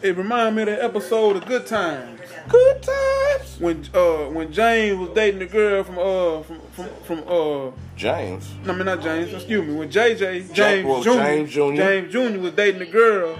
It 0.00 0.16
reminded 0.16 0.54
me 0.54 0.62
of 0.72 0.78
the 0.78 0.84
episode 0.84 1.34
of 1.36 1.46
Good 1.46 1.66
Times 1.66 2.15
Good 2.48 2.82
times. 2.82 3.56
when 3.60 3.84
uh 3.94 4.28
when 4.30 4.52
James 4.52 4.98
was 4.98 5.10
dating 5.14 5.40
the 5.40 5.46
girl 5.46 5.82
from 5.84 5.98
uh 5.98 6.42
from 6.42 6.60
from, 6.72 6.88
from 7.04 7.18
uh 7.28 7.70
James. 7.96 8.48
no, 8.64 8.72
I 8.72 8.76
mean 8.76 8.86
not 8.86 9.02
James, 9.02 9.32
excuse 9.32 9.66
me, 9.66 9.74
when 9.74 9.90
JJ 9.90 10.52
James 10.52 10.86
well, 10.86 11.02
Jr. 11.02 11.10
James 11.12 11.50
Jr.. 11.52 11.74
James 11.74 12.12
Jr. 12.12 12.38
was 12.40 12.52
dating 12.52 12.80
the 12.80 12.86
girl 12.86 13.38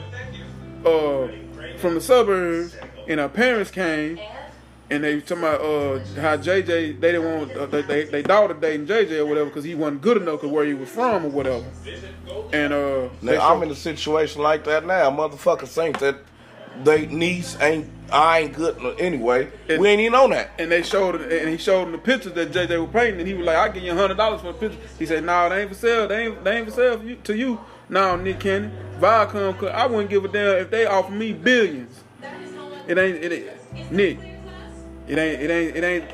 uh 0.85 1.29
from 1.79 1.95
the 1.95 2.01
suburbs 2.01 2.77
and 3.09 3.21
her 3.21 3.29
parents 3.29 3.71
came 3.71 4.19
and 4.89 5.03
they 5.03 5.21
talking 5.21 5.39
about 5.39 5.61
uh, 5.61 5.99
how 6.21 6.37
JJ 6.37 6.67
they 6.67 6.93
didn't 6.93 7.25
want 7.25 7.53
uh, 7.57 7.67
they, 7.67 7.83
they 7.83 8.05
they 8.05 8.23
daughter 8.23 8.55
dating 8.55 8.87
JJ 8.87 9.19
or 9.19 9.27
whatever 9.27 9.47
because 9.47 9.65
he 9.65 9.75
wasn't 9.75 10.01
good 10.01 10.17
enough 10.17 10.41
to 10.43 10.49
where 10.49 10.65
he 10.65 10.75
was 10.75 10.89
from 10.89 11.25
or 11.27 11.29
whatever. 11.31 11.65
And 12.53 12.73
uh, 12.73 13.09
Now, 13.23 13.53
I'm 13.53 13.63
in 13.65 13.71
a 13.71 13.75
situation 13.75 14.43
like 14.43 14.65
that 14.65 14.87
now. 14.87 15.11
Motherfucker 15.11 15.67
think 15.67 15.99
that 15.99 16.17
they 16.85 17.07
niece 17.07 17.57
ain't 17.61 17.91
I 18.13 18.41
ain't 18.41 18.55
good 18.55 18.77
anyway. 19.01 19.49
And- 19.69 19.81
we 19.81 19.89
ain't 19.89 20.01
even 20.01 20.15
on 20.15 20.31
that. 20.31 20.51
and 20.59 20.71
they 20.71 20.83
showed 20.83 21.21
and 21.21 21.49
he 21.49 21.57
showed 21.57 21.83
him 21.83 21.93
the 21.93 21.99
pictures 21.99 22.33
that 22.35 22.53
JJ 22.53 22.81
was 22.81 22.91
painting, 22.93 23.21
and 23.21 23.29
he 23.29 23.35
was 23.35 23.47
like, 23.47 23.57
"I 23.57 23.69
give 23.69 23.83
you 23.83 23.93
a 23.93 23.97
hundred 23.97 24.17
dollars 24.17 24.41
for 24.41 24.53
the 24.53 24.59
picture." 24.59 24.79
He 24.99 25.07
said, 25.07 25.25
"No, 25.25 25.49
they 25.49 25.63
ain't 25.63 25.71
for 25.71 25.77
sale. 25.77 26.07
They 26.07 26.27
ain't 26.27 26.45
they 26.45 26.57
ain't 26.59 26.69
for 26.69 26.73
sale 26.75 26.99
for 26.99 27.05
you, 27.05 27.17
to 27.17 27.37
you." 27.37 27.61
Now, 27.89 28.17
Nick 28.17 28.41
Cannon, 28.41 28.73
Viacom, 29.01 29.73
I 29.73 29.87
wouldn't 29.87 30.11
give 30.11 30.25
a 30.25 30.29
damn 30.29 30.57
if 30.57 30.71
they 30.71 30.87
offer 30.87 31.13
me 31.13 31.33
billions. 31.33 32.03
It 32.87 32.99
ain't 32.99 33.17
it 33.25 33.33
ain't 33.33 33.93
Nick. 33.93 34.19
It 35.09 35.19
ain't 35.19 35.43
it 35.43 35.51
ain't 35.51 35.77
it 35.77 35.85
ain't 35.85 36.05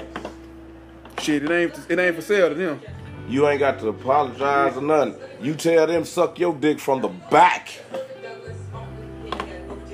shit. 1.20 1.42
It 1.44 1.50
ain't 1.50 1.78
it 1.90 1.98
ain't 1.98 2.16
for 2.16 2.22
sale 2.22 2.48
to 2.48 2.54
them. 2.54 2.80
You 3.28 3.48
ain't 3.48 3.60
got 3.60 3.78
to 3.80 3.88
apologize 3.88 4.76
or 4.76 4.82
nothing. 4.82 5.14
You 5.40 5.54
tell 5.54 5.86
them 5.86 6.04
suck 6.04 6.38
your 6.38 6.54
dick 6.54 6.78
from 6.80 7.02
the 7.02 7.08
back. 7.08 7.68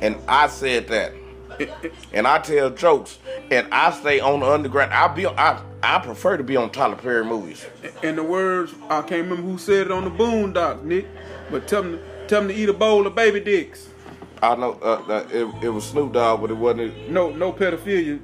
And 0.00 0.16
I 0.28 0.48
said 0.48 0.88
that. 0.88 1.12
And 2.12 2.26
I 2.26 2.38
tell 2.38 2.70
jokes. 2.70 3.18
And 3.50 3.66
I 3.72 3.90
stay 3.90 4.20
on 4.20 4.40
the 4.40 4.46
underground. 4.46 4.92
I 4.92 5.08
be 5.08 5.26
I 5.26 5.60
I 5.82 5.98
prefer 5.98 6.36
to 6.36 6.44
be 6.44 6.56
on 6.56 6.70
Tyler 6.70 6.94
Perry 6.96 7.24
movies. 7.24 7.66
In 8.02 8.14
the 8.16 8.22
words, 8.22 8.72
I 8.88 9.00
can't 9.02 9.28
remember 9.28 9.42
who 9.42 9.58
said 9.58 9.86
it 9.86 9.90
on 9.90 10.04
the 10.04 10.10
Boondocks, 10.10 10.84
Nick, 10.84 11.06
but 11.50 11.66
tell 11.66 11.82
them 11.82 12.00
tell 12.28 12.40
them 12.42 12.48
to 12.48 12.54
eat 12.54 12.68
a 12.68 12.72
bowl 12.72 13.06
of 13.06 13.14
baby 13.16 13.40
dicks. 13.40 13.88
I 14.40 14.54
know 14.54 14.78
uh, 14.82 15.02
uh, 15.08 15.26
it, 15.32 15.64
it 15.64 15.68
was 15.70 15.84
Snoop 15.84 16.12
Dogg, 16.12 16.40
but 16.42 16.50
it 16.50 16.54
wasn't. 16.54 17.10
No 17.10 17.30
no 17.30 17.52
pedophilia 17.52 18.20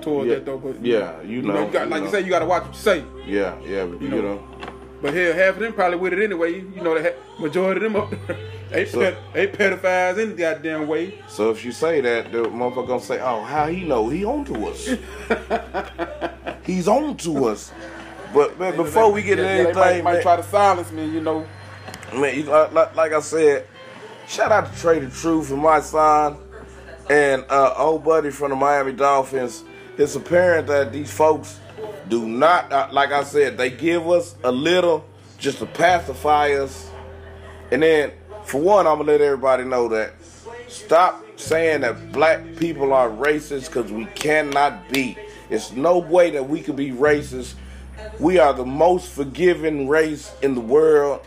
towards 0.00 0.28
Yeah, 0.28 0.36
that 0.36 0.46
though. 0.46 0.58
But 0.58 0.84
yeah, 0.84 1.20
you 1.22 1.42
know, 1.42 1.66
you 1.66 1.72
got, 1.72 1.84
you 1.86 1.90
like 1.90 2.00
know. 2.02 2.06
you 2.06 2.10
say, 2.12 2.20
you 2.20 2.30
got 2.30 2.38
to 2.40 2.46
watch 2.46 2.62
what 2.64 2.74
you 2.74 2.80
say. 2.80 3.04
Yeah, 3.26 3.58
yeah, 3.64 3.84
but 3.86 4.00
you, 4.00 4.08
know. 4.08 4.20
know. 4.22 4.48
But 5.02 5.12
hell, 5.12 5.32
half 5.34 5.54
of 5.54 5.60
them 5.60 5.72
probably 5.72 5.98
with 5.98 6.12
it 6.12 6.22
anyway. 6.22 6.60
You 6.60 6.82
know, 6.82 6.94
the 7.00 7.14
majority 7.38 7.84
of 7.84 7.92
them 7.92 8.00
up 8.02 8.10
there, 8.26 8.38
they, 8.70 8.84
So- 8.86 9.00
ped- 9.00 9.32
they 9.32 9.46
pedophiles 9.46 10.18
any 10.18 10.34
goddamn 10.34 10.86
way. 10.86 11.20
So 11.28 11.50
if 11.50 11.64
you 11.64 11.72
say 11.72 12.00
that, 12.00 12.32
the 12.32 12.38
motherfucker 12.44 12.86
gonna 12.88 13.00
say, 13.00 13.20
"Oh, 13.20 13.42
how 13.42 13.66
he 13.68 13.84
know? 13.84 14.08
He 14.08 14.24
on 14.24 14.44
to 14.46 14.66
us. 14.68 14.88
He's 16.64 16.88
on 16.88 17.16
to 17.18 17.46
us." 17.46 17.72
But 18.34 18.58
man, 18.58 18.76
before 18.76 19.12
we 19.12 19.22
get 19.22 19.38
Yeah, 19.38 19.44
into 19.44 19.54
anything, 19.68 19.74
they 19.74 20.02
might, 20.02 20.14
might 20.14 20.22
try 20.22 20.36
to 20.36 20.42
silence 20.42 20.90
me. 20.92 21.06
You 21.06 21.20
know, 21.20 21.46
man, 22.14 22.34
you, 22.36 22.42
like, 22.44 22.72
like, 22.72 22.96
like 22.96 23.12
I 23.12 23.20
said, 23.20 23.66
shout 24.26 24.52
out 24.52 24.66
to 24.66 24.72
Trae 24.72 25.00
the 25.00 25.10
Truth 25.16 25.50
and 25.52 25.62
my 25.62 25.80
son 25.80 26.38
and 27.08 27.44
uh, 27.48 27.74
old 27.76 28.04
buddy 28.04 28.30
from 28.30 28.50
the 28.50 28.56
Miami 28.56 28.92
Dolphins. 28.92 29.62
It's 29.96 30.14
apparent 30.16 30.66
that 30.66 30.92
these 30.92 31.10
folks 31.10 31.58
do 32.08 32.26
not, 32.26 32.70
uh, 32.72 32.88
like 32.92 33.12
I 33.12 33.22
said, 33.24 33.56
they 33.56 33.70
give 33.70 34.08
us 34.10 34.34
a 34.44 34.52
little 34.52 35.04
just 35.38 35.58
to 35.58 35.66
pacify 35.66 36.50
us. 36.52 36.90
And 37.70 37.82
then, 37.82 38.12
for 38.46 38.60
one, 38.60 38.86
I'm 38.86 38.98
gonna 38.98 39.10
let 39.10 39.20
everybody 39.20 39.64
know 39.64 39.88
that 39.88 40.14
stop 40.68 41.24
saying 41.36 41.80
that 41.80 42.12
black 42.12 42.40
people 42.56 42.92
are 42.92 43.10
racist 43.10 43.66
because 43.66 43.90
we 43.90 44.04
cannot 44.06 44.88
be. 44.88 45.18
It's 45.50 45.72
no 45.72 45.98
way 45.98 46.30
that 46.30 46.48
we 46.48 46.60
could 46.60 46.76
be 46.76 46.92
racist. 46.92 47.54
We 48.20 48.38
are 48.38 48.52
the 48.52 48.64
most 48.64 49.08
forgiving 49.08 49.88
race 49.88 50.32
in 50.42 50.54
the 50.54 50.60
world. 50.60 51.26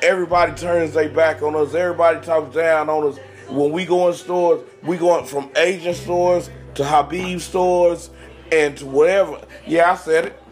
Everybody 0.00 0.52
turns 0.54 0.94
their 0.94 1.08
back 1.10 1.42
on 1.42 1.54
us. 1.54 1.74
Everybody 1.74 2.24
talks 2.24 2.54
down 2.54 2.88
on 2.88 3.08
us. 3.08 3.18
When 3.48 3.70
we 3.70 3.84
go 3.84 4.08
in 4.08 4.14
stores, 4.14 4.62
we 4.82 4.96
going 4.96 5.26
from 5.26 5.50
Asian 5.54 5.94
stores 5.94 6.48
to 6.76 6.84
Habib 6.84 7.40
stores 7.40 8.10
and 8.50 8.76
to 8.78 8.86
whatever. 8.86 9.40
Yeah, 9.66 9.92
I 9.92 9.96
said 9.96 10.26
it. 10.26 10.42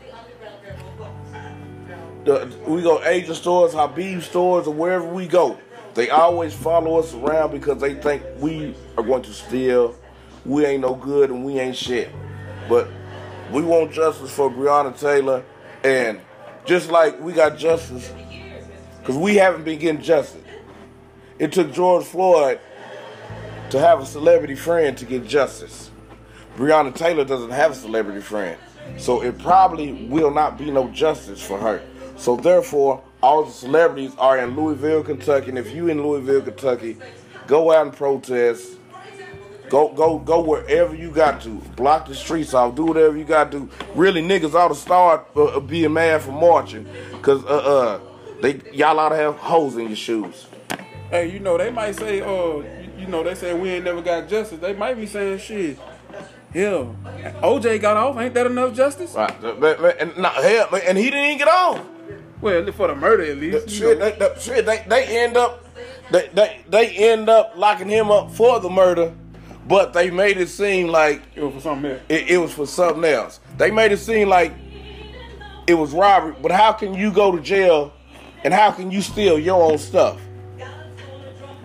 The, 2.24 2.50
we 2.66 2.82
go 2.82 3.02
Asian 3.04 3.34
stores, 3.34 3.74
Habib 3.74 4.22
stores, 4.22 4.66
or 4.66 4.74
wherever 4.74 5.06
we 5.06 5.26
go. 5.26 5.58
They 5.94 6.10
always 6.10 6.54
follow 6.54 6.98
us 6.98 7.14
around 7.14 7.52
because 7.52 7.80
they 7.80 7.94
think 7.94 8.22
we 8.38 8.74
are 8.96 9.04
going 9.04 9.22
to 9.22 9.32
steal. 9.32 9.94
We 10.44 10.64
ain't 10.64 10.80
no 10.80 10.94
good 10.94 11.30
and 11.30 11.44
we 11.44 11.58
ain't 11.58 11.76
shit. 11.76 12.10
But 12.68 12.88
we 13.52 13.62
want 13.62 13.92
justice 13.92 14.30
for 14.30 14.50
Breonna 14.50 14.98
Taylor, 14.98 15.44
and 15.82 16.20
just 16.64 16.90
like 16.90 17.20
we 17.20 17.32
got 17.32 17.58
justice, 17.58 18.12
because 19.00 19.16
we 19.16 19.36
haven't 19.36 19.64
been 19.64 19.78
getting 19.78 20.02
justice. 20.02 20.40
It 21.38 21.52
took 21.52 21.72
George 21.72 22.04
Floyd 22.04 22.58
to 23.70 23.78
have 23.78 24.00
a 24.00 24.06
celebrity 24.06 24.54
friend 24.54 24.96
to 24.98 25.04
get 25.04 25.26
justice. 25.26 25.90
Breonna 26.56 26.94
Taylor 26.94 27.24
doesn't 27.24 27.50
have 27.50 27.72
a 27.72 27.74
celebrity 27.74 28.20
friend. 28.20 28.58
So 28.98 29.22
it 29.22 29.38
probably 29.38 30.06
will 30.08 30.30
not 30.30 30.58
be 30.58 30.70
no 30.70 30.88
justice 30.88 31.42
for 31.42 31.58
her. 31.58 31.82
So 32.16 32.36
therefore, 32.36 33.02
all 33.22 33.44
the 33.44 33.52
celebrities 33.52 34.12
are 34.18 34.38
in 34.38 34.56
Louisville, 34.56 35.02
Kentucky. 35.02 35.48
And 35.50 35.58
if 35.58 35.74
you 35.74 35.88
in 35.88 36.02
Louisville, 36.02 36.42
Kentucky, 36.42 36.96
go 37.46 37.72
out 37.72 37.86
and 37.86 37.96
protest. 37.96 38.78
Go 39.70 39.92
go 39.92 40.18
go 40.18 40.40
wherever 40.42 40.94
you 40.94 41.10
got 41.10 41.40
to. 41.42 41.50
Block 41.74 42.06
the 42.06 42.14
streets 42.14 42.52
off. 42.52 42.74
Do 42.74 42.84
whatever 42.84 43.16
you 43.16 43.24
got 43.24 43.50
to. 43.52 43.68
Really, 43.94 44.22
niggas 44.22 44.54
ought 44.54 44.68
to 44.68 44.74
start 44.74 45.26
uh, 45.34 45.58
being 45.60 45.92
mad 45.92 46.22
for 46.22 46.32
marching. 46.32 46.86
Cause 47.22 47.42
uh 47.44 47.48
uh 47.48 48.00
they 48.42 48.60
y'all 48.72 48.98
ought 49.00 49.08
to 49.08 49.16
have 49.16 49.36
holes 49.36 49.76
in 49.76 49.86
your 49.86 49.96
shoes. 49.96 50.46
hey, 51.10 51.30
you 51.30 51.38
know 51.38 51.56
they 51.56 51.70
might 51.70 51.96
say, 51.96 52.20
uh, 52.20 52.56
you, 52.58 52.92
you 52.98 53.06
know 53.06 53.22
they 53.22 53.34
say 53.34 53.54
we 53.54 53.70
ain't 53.70 53.84
never 53.84 54.02
got 54.02 54.28
justice. 54.28 54.60
They 54.60 54.74
might 54.74 54.94
be 54.94 55.06
saying 55.06 55.38
shit. 55.38 55.78
Hell, 56.52 56.94
OJ 57.42 57.80
got 57.80 57.96
off. 57.96 58.16
Ain't 58.18 58.34
that 58.34 58.46
enough 58.46 58.74
justice? 58.74 59.14
Right. 59.14 59.34
And, 59.98 60.16
nah, 60.18 60.30
hell, 60.30 60.68
and 60.86 60.96
he 60.96 61.04
didn't 61.04 61.24
even 61.24 61.38
get 61.38 61.48
off. 61.48 61.84
Well, 62.44 62.72
for 62.72 62.88
the 62.88 62.94
murder 62.94 63.24
at 63.24 63.38
least. 63.38 63.70
you 63.70 63.74
Shit, 63.74 63.98
they, 63.98 64.12
they, 64.12 64.34
shit, 64.38 64.66
they, 64.66 64.84
they 64.86 65.18
end 65.24 65.36
up 65.38 65.64
they, 66.10 66.28
they 66.34 66.60
they 66.68 66.88
end 67.10 67.30
up 67.30 67.54
locking 67.56 67.88
him 67.88 68.10
up 68.10 68.30
for 68.30 68.60
the 68.60 68.68
murder, 68.68 69.14
but 69.66 69.94
they 69.94 70.10
made 70.10 70.36
it 70.36 70.48
seem 70.50 70.88
like 70.88 71.22
It 71.34 71.42
was 71.42 71.54
for 71.54 71.60
something 71.60 71.90
else. 71.92 72.02
it, 72.10 72.30
it 72.30 72.36
was 72.38 72.52
for 72.52 72.66
something 72.66 73.04
else. 73.04 73.40
They 73.56 73.70
made 73.70 73.92
it 73.92 73.96
seem 73.96 74.28
like 74.28 74.52
it 75.66 75.72
was 75.72 75.92
robbery, 75.92 76.34
but 76.42 76.52
how 76.52 76.72
can 76.72 76.92
you 76.92 77.10
go 77.10 77.34
to 77.34 77.40
jail 77.40 77.94
and 78.44 78.52
how 78.52 78.70
can 78.70 78.90
you 78.90 79.00
steal 79.00 79.38
your 79.38 79.62
own 79.62 79.78
stuff? 79.78 80.20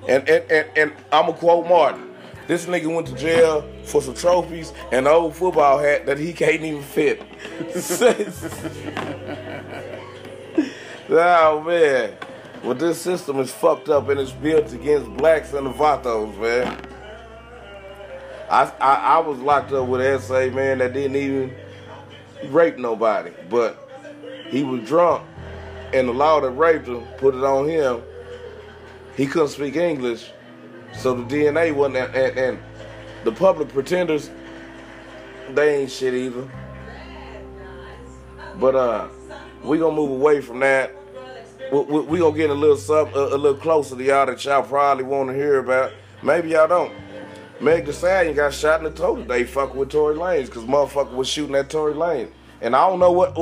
And 0.07 0.27
and, 0.29 0.49
and, 0.49 0.67
and 0.77 0.93
I'm 1.11 1.25
gonna 1.25 1.37
quote 1.37 1.67
Martin. 1.67 2.05
This 2.47 2.65
nigga 2.65 2.91
went 2.91 3.05
to 3.07 3.15
jail 3.15 3.69
for 3.83 4.01
some 4.01 4.15
trophies 4.15 4.73
and 4.91 5.05
an 5.05 5.13
old 5.13 5.35
football 5.35 5.77
hat 5.77 6.05
that 6.07 6.17
he 6.17 6.33
can't 6.33 6.63
even 6.63 6.81
fit. 6.81 7.21
oh 11.09 11.63
man. 11.65 12.15
Well 12.63 12.75
this 12.75 13.01
system 13.01 13.39
is 13.39 13.51
fucked 13.51 13.89
up 13.89 14.09
and 14.09 14.19
it's 14.19 14.31
built 14.31 14.71
against 14.73 15.09
blacks 15.17 15.53
and 15.53 15.67
the 15.67 15.71
Vatos, 15.71 16.37
man. 16.39 16.85
I, 18.49 18.71
I 18.79 18.93
I 18.95 19.17
was 19.19 19.39
locked 19.39 19.71
up 19.71 19.87
with 19.87 20.01
an 20.01 20.19
SA 20.19 20.53
man 20.55 20.79
that 20.79 20.93
didn't 20.93 21.15
even 21.15 21.55
rape 22.47 22.77
nobody, 22.77 23.31
but 23.49 23.89
he 24.47 24.63
was 24.63 24.87
drunk, 24.87 25.23
and 25.93 26.07
the 26.07 26.13
law 26.13 26.39
that 26.41 26.49
raped 26.51 26.87
him 26.87 27.03
put 27.17 27.35
it 27.35 27.43
on 27.43 27.67
him. 27.67 28.01
He 29.15 29.27
couldn't 29.27 29.49
speak 29.49 29.75
English, 29.75 30.31
so 30.93 31.13
the 31.13 31.23
DNA 31.23 31.75
wasn't. 31.75 31.97
And, 31.97 32.15
and, 32.15 32.37
and 32.37 32.59
the 33.23 33.31
public 33.31 33.69
pretenders, 33.69 34.29
they 35.49 35.81
ain't 35.81 35.91
shit 35.91 36.13
either. 36.13 36.49
But 38.55 38.75
uh, 38.75 39.07
we 39.63 39.77
gonna 39.77 39.95
move 39.95 40.11
away 40.11 40.41
from 40.41 40.59
that. 40.61 40.95
We, 41.71 41.79
we, 41.81 41.99
we 42.01 42.19
gonna 42.19 42.35
get 42.35 42.49
a 42.49 42.53
little 42.53 42.77
sub, 42.77 43.13
a, 43.15 43.35
a 43.35 43.37
little 43.37 43.57
closer 43.59 43.95
to 43.95 44.03
y'all 44.03 44.25
that 44.25 44.43
y'all 44.43 44.63
probably 44.63 45.03
want 45.03 45.29
to 45.29 45.35
hear 45.35 45.59
about. 45.59 45.91
Maybe 46.23 46.49
y'all 46.49 46.67
don't. 46.67 46.93
Meg 47.61 47.85
Thee 47.85 47.91
Stallion 47.91 48.35
got 48.35 48.53
shot 48.53 48.79
in 48.79 48.85
the 48.85 48.91
toe 48.91 49.17
today 49.17 49.43
fucking 49.43 49.75
with 49.75 49.89
Tory 49.89 50.15
Lanez 50.15 50.45
because 50.45 50.63
motherfucker 50.63 51.13
was 51.13 51.27
shooting 51.27 51.55
at 51.55 51.69
Tory 51.69 51.93
Lanez. 51.93 52.31
And 52.61 52.75
I 52.75 52.87
don't 52.87 52.99
know 52.99 53.11
what 53.11 53.37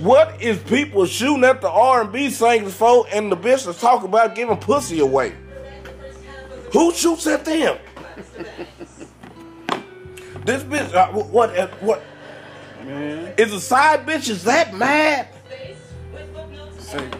what 0.00 0.40
is 0.40 0.58
people 0.58 1.04
shooting 1.06 1.44
at 1.44 1.60
the 1.60 1.70
R&B 1.70 2.30
singers 2.30 2.74
for 2.74 3.06
and 3.12 3.32
the 3.32 3.36
bitch 3.36 3.66
is 3.68 3.80
talking 3.80 4.08
about 4.08 4.34
giving 4.34 4.56
pussy 4.56 5.00
away. 5.00 5.34
Who 6.72 6.92
shoots 6.92 7.26
at 7.26 7.44
them? 7.44 7.78
this 10.44 10.62
bitch, 10.62 10.94
uh, 10.94 11.08
what, 11.12 11.56
uh, 11.58 11.68
what, 11.80 12.02
Man, 12.84 13.34
is 13.36 13.50
the 13.50 13.60
side 13.60 14.06
bitch 14.06 14.28
is 14.28 14.44
that 14.44 14.74
mad? 14.74 15.28
say, 16.78 17.10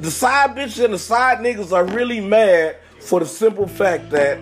The 0.00 0.10
side 0.10 0.56
bitches 0.56 0.82
and 0.84 0.94
the 0.94 0.98
side 0.98 1.38
niggas 1.38 1.72
are 1.72 1.84
really 1.84 2.20
mad 2.20 2.76
for 3.00 3.20
the 3.20 3.26
simple 3.26 3.66
fact 3.66 4.10
that 4.10 4.38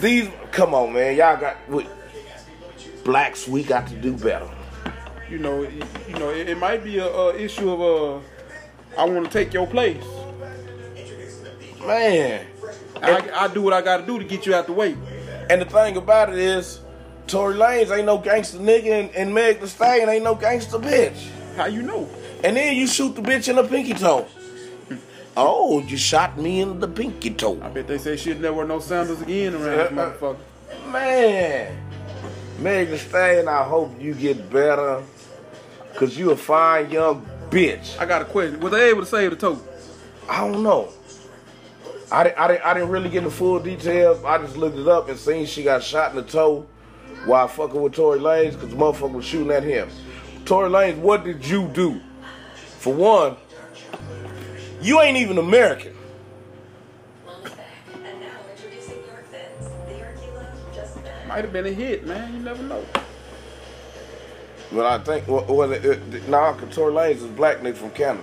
these, 0.00 0.28
come 0.50 0.74
on 0.74 0.92
man, 0.92 1.16
y'all 1.16 1.36
got, 1.36 1.56
we, 1.68 1.86
blacks, 3.04 3.46
we 3.46 3.62
got 3.62 3.86
to 3.86 3.94
do 3.94 4.16
better. 4.16 4.48
you 5.30 5.38
know, 5.38 5.62
you, 5.62 5.82
you 6.08 6.14
know, 6.18 6.30
it, 6.30 6.48
it 6.48 6.58
might 6.58 6.82
be 6.82 6.98
a, 6.98 7.06
a 7.06 7.36
issue 7.36 7.70
of 7.70 7.80
uh, 7.80 9.00
I 9.00 9.04
want 9.04 9.26
to 9.26 9.30
take 9.30 9.54
your 9.54 9.66
place. 9.66 10.04
Man. 11.86 12.44
I, 13.00 13.30
I 13.32 13.48
do 13.48 13.62
what 13.62 13.72
I 13.72 13.80
got 13.80 13.98
to 13.98 14.06
do 14.06 14.18
to 14.18 14.24
get 14.24 14.44
you 14.44 14.54
out 14.54 14.66
the 14.66 14.72
way. 14.72 14.96
And 15.48 15.60
the 15.60 15.66
thing 15.66 15.96
about 15.96 16.30
it 16.30 16.38
is, 16.38 16.80
Tory 17.28 17.54
Lanez 17.54 17.96
ain't 17.96 18.06
no 18.06 18.18
gangster 18.18 18.58
nigga, 18.58 19.00
and, 19.00 19.10
and 19.12 19.32
Meg 19.32 19.60
Thee 19.60 19.68
Stallion 19.68 20.08
ain't 20.08 20.24
no 20.24 20.34
gangster 20.34 20.78
bitch. 20.78 21.28
How 21.56 21.66
you 21.66 21.82
know? 21.82 22.08
And 22.42 22.56
then 22.56 22.76
you 22.76 22.86
shoot 22.86 23.14
the 23.14 23.22
bitch 23.22 23.48
in 23.48 23.56
the 23.56 23.62
pinky 23.62 23.94
toe. 23.94 24.26
Oh, 25.40 25.80
you 25.82 25.96
shot 25.96 26.36
me 26.36 26.62
in 26.62 26.80
the 26.80 26.88
pinky 26.88 27.30
toe. 27.30 27.60
I 27.62 27.68
bet 27.68 27.86
they 27.86 27.98
say 27.98 28.16
she'd 28.16 28.40
never 28.40 28.56
wear 28.56 28.66
no 28.66 28.80
sandals 28.80 29.22
again 29.22 29.54
around 29.54 29.76
this 29.76 29.92
motherfucker. 29.92 30.36
Man, 30.90 31.78
Meg 32.58 32.90
Thee 32.90 32.98
Stallion, 32.98 33.46
I 33.46 33.62
hope 33.62 34.00
you 34.00 34.14
get 34.14 34.50
better. 34.50 35.00
Cause 35.94 36.18
you 36.18 36.32
a 36.32 36.36
fine 36.36 36.90
young 36.90 37.24
bitch. 37.50 37.96
I 38.00 38.06
got 38.06 38.22
a 38.22 38.24
question. 38.24 38.58
Was 38.58 38.72
they 38.72 38.90
able 38.90 39.02
to 39.02 39.06
save 39.06 39.30
the 39.30 39.36
toe? 39.36 39.60
I 40.28 40.40
don't 40.40 40.64
know. 40.64 40.88
I 42.10 42.24
didn't, 42.24 42.38
I, 42.38 42.48
didn't, 42.48 42.64
I 42.64 42.74
didn't 42.74 42.88
really 42.88 43.08
get 43.08 43.22
the 43.22 43.30
full 43.30 43.60
details. 43.60 44.24
I 44.24 44.38
just 44.38 44.56
looked 44.56 44.76
it 44.76 44.88
up 44.88 45.08
and 45.08 45.16
seen 45.16 45.46
she 45.46 45.62
got 45.62 45.84
shot 45.84 46.10
in 46.10 46.16
the 46.16 46.24
toe 46.24 46.66
while 47.26 47.46
fucking 47.46 47.80
with 47.80 47.92
Tory 47.92 48.18
Lanez 48.18 48.54
because 48.54 48.70
the 48.70 48.76
motherfucker 48.76 49.12
was 49.12 49.24
shooting 49.24 49.52
at 49.52 49.62
him. 49.62 49.88
Tory 50.44 50.68
Lanez, 50.68 50.98
what 50.98 51.22
did 51.22 51.46
you 51.46 51.68
do? 51.68 52.00
For 52.80 52.92
one, 52.92 53.36
you 54.80 55.00
ain't 55.00 55.16
even 55.16 55.38
American. 55.38 55.94
And 57.24 58.02
now 58.20 58.28
introducing 58.54 58.96
York 59.06 59.26
Thins. 59.30 59.70
The 59.88 59.98
York 59.98 60.14
you 60.24 60.32
love 60.32 60.74
just 60.74 61.02
better. 61.02 61.26
Might 61.28 61.44
have 61.44 61.52
been 61.52 61.66
a 61.66 61.72
hit, 61.72 62.06
man. 62.06 62.32
You 62.34 62.40
never 62.40 62.62
know. 62.62 62.84
But 64.72 64.86
I 64.86 64.98
think, 65.02 65.26
well, 65.28 65.44
well 65.48 65.72
it, 65.72 65.84
it, 65.84 66.28
nah, 66.28 66.52
'cause 66.52 66.74
Tory 66.74 66.92
Lanez 66.92 67.16
is 67.16 67.24
a 67.24 67.28
black 67.28 67.58
nigga 67.60 67.76
from 67.76 67.90
Canada. 67.90 68.22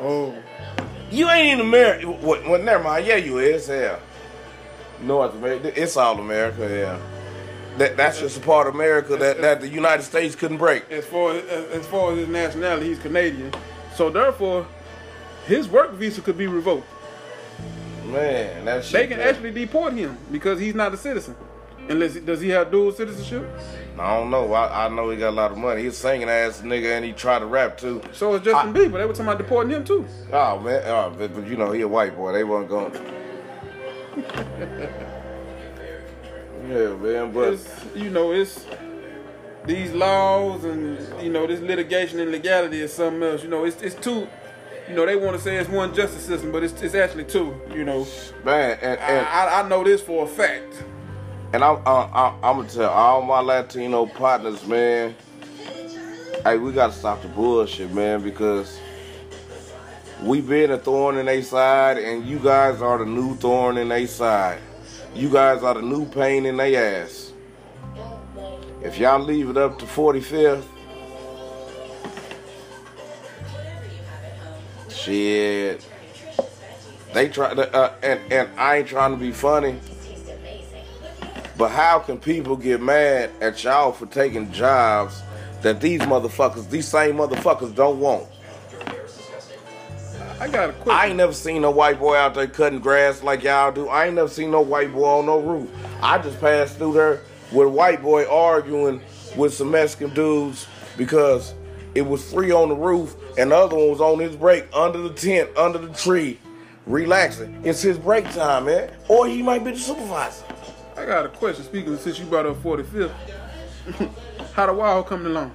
Oh, 0.00 0.32
You 1.10 1.28
ain't 1.30 1.46
even 1.54 1.66
American. 1.66 2.20
Well, 2.22 2.40
well, 2.48 2.62
never 2.62 2.84
mind. 2.84 3.04
Yeah, 3.06 3.16
you 3.16 3.38
is. 3.38 3.68
Yeah. 3.68 3.98
North 5.00 5.34
America. 5.34 5.72
It's 5.80 5.96
all 5.96 6.18
America. 6.20 6.60
Yeah. 6.68 6.98
That, 7.78 7.96
that's 7.96 8.20
just 8.20 8.36
a 8.36 8.40
part 8.40 8.66
of 8.68 8.74
America 8.74 9.16
that, 9.16 9.40
that 9.40 9.60
the 9.60 9.68
United 9.68 10.02
States 10.02 10.34
couldn't 10.36 10.58
break. 10.58 10.88
as 10.90 11.04
far 11.06 11.32
as, 11.32 11.44
as 11.70 11.86
far 11.86 12.12
as 12.12 12.18
his 12.18 12.28
nationality, 12.28 12.86
he's 12.88 12.98
Canadian. 12.98 13.52
So 13.94 14.10
therefore, 14.10 14.66
his 15.48 15.68
work 15.68 15.92
visa 15.92 16.20
could 16.20 16.38
be 16.38 16.46
revoked. 16.46 16.86
Man, 18.04 18.64
that 18.66 18.84
shit. 18.84 18.92
They 18.92 19.06
can 19.06 19.18
man. 19.18 19.28
actually 19.28 19.50
deport 19.50 19.94
him 19.94 20.16
because 20.30 20.60
he's 20.60 20.74
not 20.74 20.94
a 20.94 20.96
citizen. 20.96 21.34
Unless 21.88 22.16
does 22.16 22.40
he 22.40 22.50
have 22.50 22.70
dual 22.70 22.92
citizenship? 22.92 23.48
I 23.98 24.16
don't 24.16 24.30
know. 24.30 24.52
I, 24.52 24.86
I 24.86 24.88
know 24.88 25.08
he 25.10 25.16
got 25.16 25.30
a 25.30 25.30
lot 25.30 25.50
of 25.50 25.58
money. 25.58 25.82
He's 25.82 25.94
a 25.94 25.96
singing 25.96 26.28
ass 26.28 26.60
nigga 26.60 26.96
and 26.96 27.04
he 27.04 27.12
tried 27.12 27.38
to 27.40 27.46
rap 27.46 27.78
too. 27.78 28.02
So 28.12 28.34
is 28.34 28.42
Justin 28.42 28.74
Bieber. 28.74 28.92
They 28.98 29.06
were 29.06 29.12
talking 29.12 29.22
about 29.22 29.38
deporting 29.38 29.72
him 29.72 29.84
too. 29.84 30.06
Oh 30.32 30.60
man, 30.60 30.82
oh, 30.86 31.14
but, 31.16 31.34
but 31.34 31.46
you 31.46 31.56
know 31.56 31.72
he 31.72 31.80
a 31.80 31.88
white 31.88 32.14
boy. 32.14 32.32
They 32.32 32.44
wasn't 32.44 32.68
going. 32.68 32.92
yeah, 36.68 36.94
man. 36.96 37.32
But 37.32 37.54
It's, 37.54 37.84
you 37.94 38.10
know, 38.10 38.32
it's 38.32 38.66
these 39.64 39.92
laws 39.92 40.64
and 40.64 41.22
you 41.22 41.30
know 41.30 41.46
this 41.46 41.60
litigation 41.60 42.20
and 42.20 42.30
legality 42.30 42.80
is 42.80 42.92
something 42.92 43.22
else. 43.22 43.42
You 43.42 43.48
know, 43.48 43.64
it's 43.64 43.80
it's 43.82 43.94
two. 43.94 44.28
You 44.88 44.94
know, 44.94 45.04
they 45.04 45.16
want 45.16 45.36
to 45.36 45.42
say 45.42 45.56
it's 45.56 45.68
one 45.68 45.94
justice 45.94 46.24
system, 46.24 46.50
but 46.50 46.62
it's, 46.64 46.80
it's 46.80 46.94
actually 46.94 47.24
two. 47.24 47.54
You 47.74 47.84
know, 47.84 48.06
man, 48.42 48.78
and 48.80 48.98
I, 48.98 49.04
and, 49.04 49.26
I, 49.26 49.60
I 49.60 49.68
know 49.68 49.84
this 49.84 50.00
for 50.00 50.24
a 50.24 50.26
fact. 50.26 50.82
and 51.52 51.62
I'm 51.62 51.82
I, 51.86 52.34
I'm 52.42 52.56
gonna 52.56 52.68
tell 52.68 52.90
all 52.90 53.20
my 53.22 53.40
Latino 53.40 54.06
partners, 54.06 54.66
man. 54.66 55.14
Hey, 56.42 56.56
we 56.56 56.72
gotta 56.72 56.92
stop 56.94 57.20
the 57.20 57.28
bullshit, 57.28 57.92
man, 57.92 58.22
because 58.22 58.80
we 60.22 60.40
been 60.40 60.70
a 60.70 60.78
thorn 60.78 61.18
in 61.18 61.26
their 61.26 61.42
side, 61.42 61.98
and 61.98 62.26
you 62.26 62.38
guys 62.38 62.80
are 62.80 62.98
the 62.98 63.06
new 63.06 63.36
thorn 63.36 63.76
in 63.76 63.88
their 63.88 64.06
side. 64.06 64.58
You 65.14 65.28
guys 65.28 65.62
are 65.62 65.74
the 65.74 65.82
new 65.82 66.06
pain 66.06 66.46
in 66.46 66.56
their 66.56 67.02
ass. 67.02 67.32
If 68.82 68.98
y'all 68.98 69.20
leave 69.20 69.50
it 69.50 69.56
up 69.58 69.78
to 69.80 69.84
45th, 69.84 70.64
shit. 75.08 75.86
They 77.14 77.28
try 77.28 77.54
to, 77.54 77.74
uh, 77.74 77.94
and 78.02 78.20
and 78.30 78.48
I 78.58 78.78
ain't 78.78 78.88
trying 78.88 79.12
to 79.12 79.16
be 79.16 79.32
funny, 79.32 79.78
but 81.56 81.70
how 81.70 81.98
can 82.00 82.18
people 82.18 82.56
get 82.56 82.82
mad 82.82 83.30
at 83.40 83.64
y'all 83.64 83.92
for 83.92 84.06
taking 84.06 84.52
jobs 84.52 85.22
that 85.62 85.80
these 85.80 86.02
motherfuckers, 86.02 86.68
these 86.68 86.86
same 86.86 87.16
motherfuckers, 87.16 87.74
don't 87.74 87.98
want? 87.98 88.26
I 90.40 90.46
got 90.48 90.70
a 90.70 90.72
question. 90.74 90.90
I 90.92 91.06
ain't 91.06 91.16
never 91.16 91.32
seen 91.32 91.62
no 91.62 91.70
white 91.70 91.98
boy 91.98 92.14
out 92.14 92.34
there 92.34 92.46
cutting 92.46 92.78
grass 92.78 93.22
like 93.22 93.42
y'all 93.42 93.72
do. 93.72 93.88
I 93.88 94.06
ain't 94.06 94.14
never 94.14 94.28
seen 94.28 94.50
no 94.52 94.60
white 94.60 94.92
boy 94.92 95.18
on 95.18 95.26
no 95.26 95.40
roof. 95.40 95.68
I 96.00 96.18
just 96.18 96.38
passed 96.40 96.76
through 96.76 96.92
there 96.92 97.22
with 97.50 97.66
a 97.66 97.70
white 97.70 98.02
boy 98.02 98.28
arguing 98.28 99.00
with 99.34 99.54
some 99.54 99.70
Mexican 99.70 100.14
dudes 100.14 100.68
because 100.96 101.54
it 101.94 102.02
was 102.02 102.30
free 102.32 102.52
on 102.52 102.68
the 102.68 102.76
roof 102.76 103.16
and 103.38 103.52
the 103.52 103.56
other 103.56 103.76
one 103.76 103.88
was 103.88 104.00
on 104.00 104.18
his 104.18 104.34
break 104.34 104.66
under 104.74 104.98
the 104.98 105.14
tent, 105.14 105.56
under 105.56 105.78
the 105.78 105.94
tree, 105.94 106.38
relaxing. 106.86 107.60
It's 107.64 107.80
his 107.80 107.96
break 107.96 108.28
time, 108.32 108.66
man. 108.66 108.90
Or 109.06 109.28
he 109.28 109.42
might 109.42 109.64
be 109.64 109.70
the 109.70 109.78
supervisor. 109.78 110.44
I 110.96 111.06
got 111.06 111.24
a 111.24 111.28
question. 111.28 111.64
Speaking 111.64 111.94
of, 111.94 112.00
since 112.00 112.18
you 112.18 112.26
brought 112.26 112.46
up 112.46 112.56
45th, 112.56 113.12
how 114.54 114.66
the 114.66 114.72
wild 114.72 115.06
coming 115.06 115.28
along? 115.28 115.54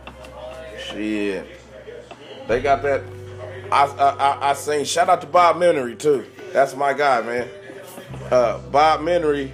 Shit. 0.80 1.46
They 2.48 2.62
got 2.62 2.82
that. 2.84 3.02
I, 3.70 3.86
I, 3.86 4.50
I, 4.52 4.54
seen, 4.54 4.86
shout 4.86 5.10
out 5.10 5.20
to 5.22 5.28
Bob 5.28 5.58
Menery 5.58 6.00
too. 6.00 6.26
That's 6.54 6.76
my 6.76 6.94
guy, 6.94 7.22
man. 7.22 7.50
Uh, 8.32 8.60
Bob 8.60 9.02
Menery 9.02 9.52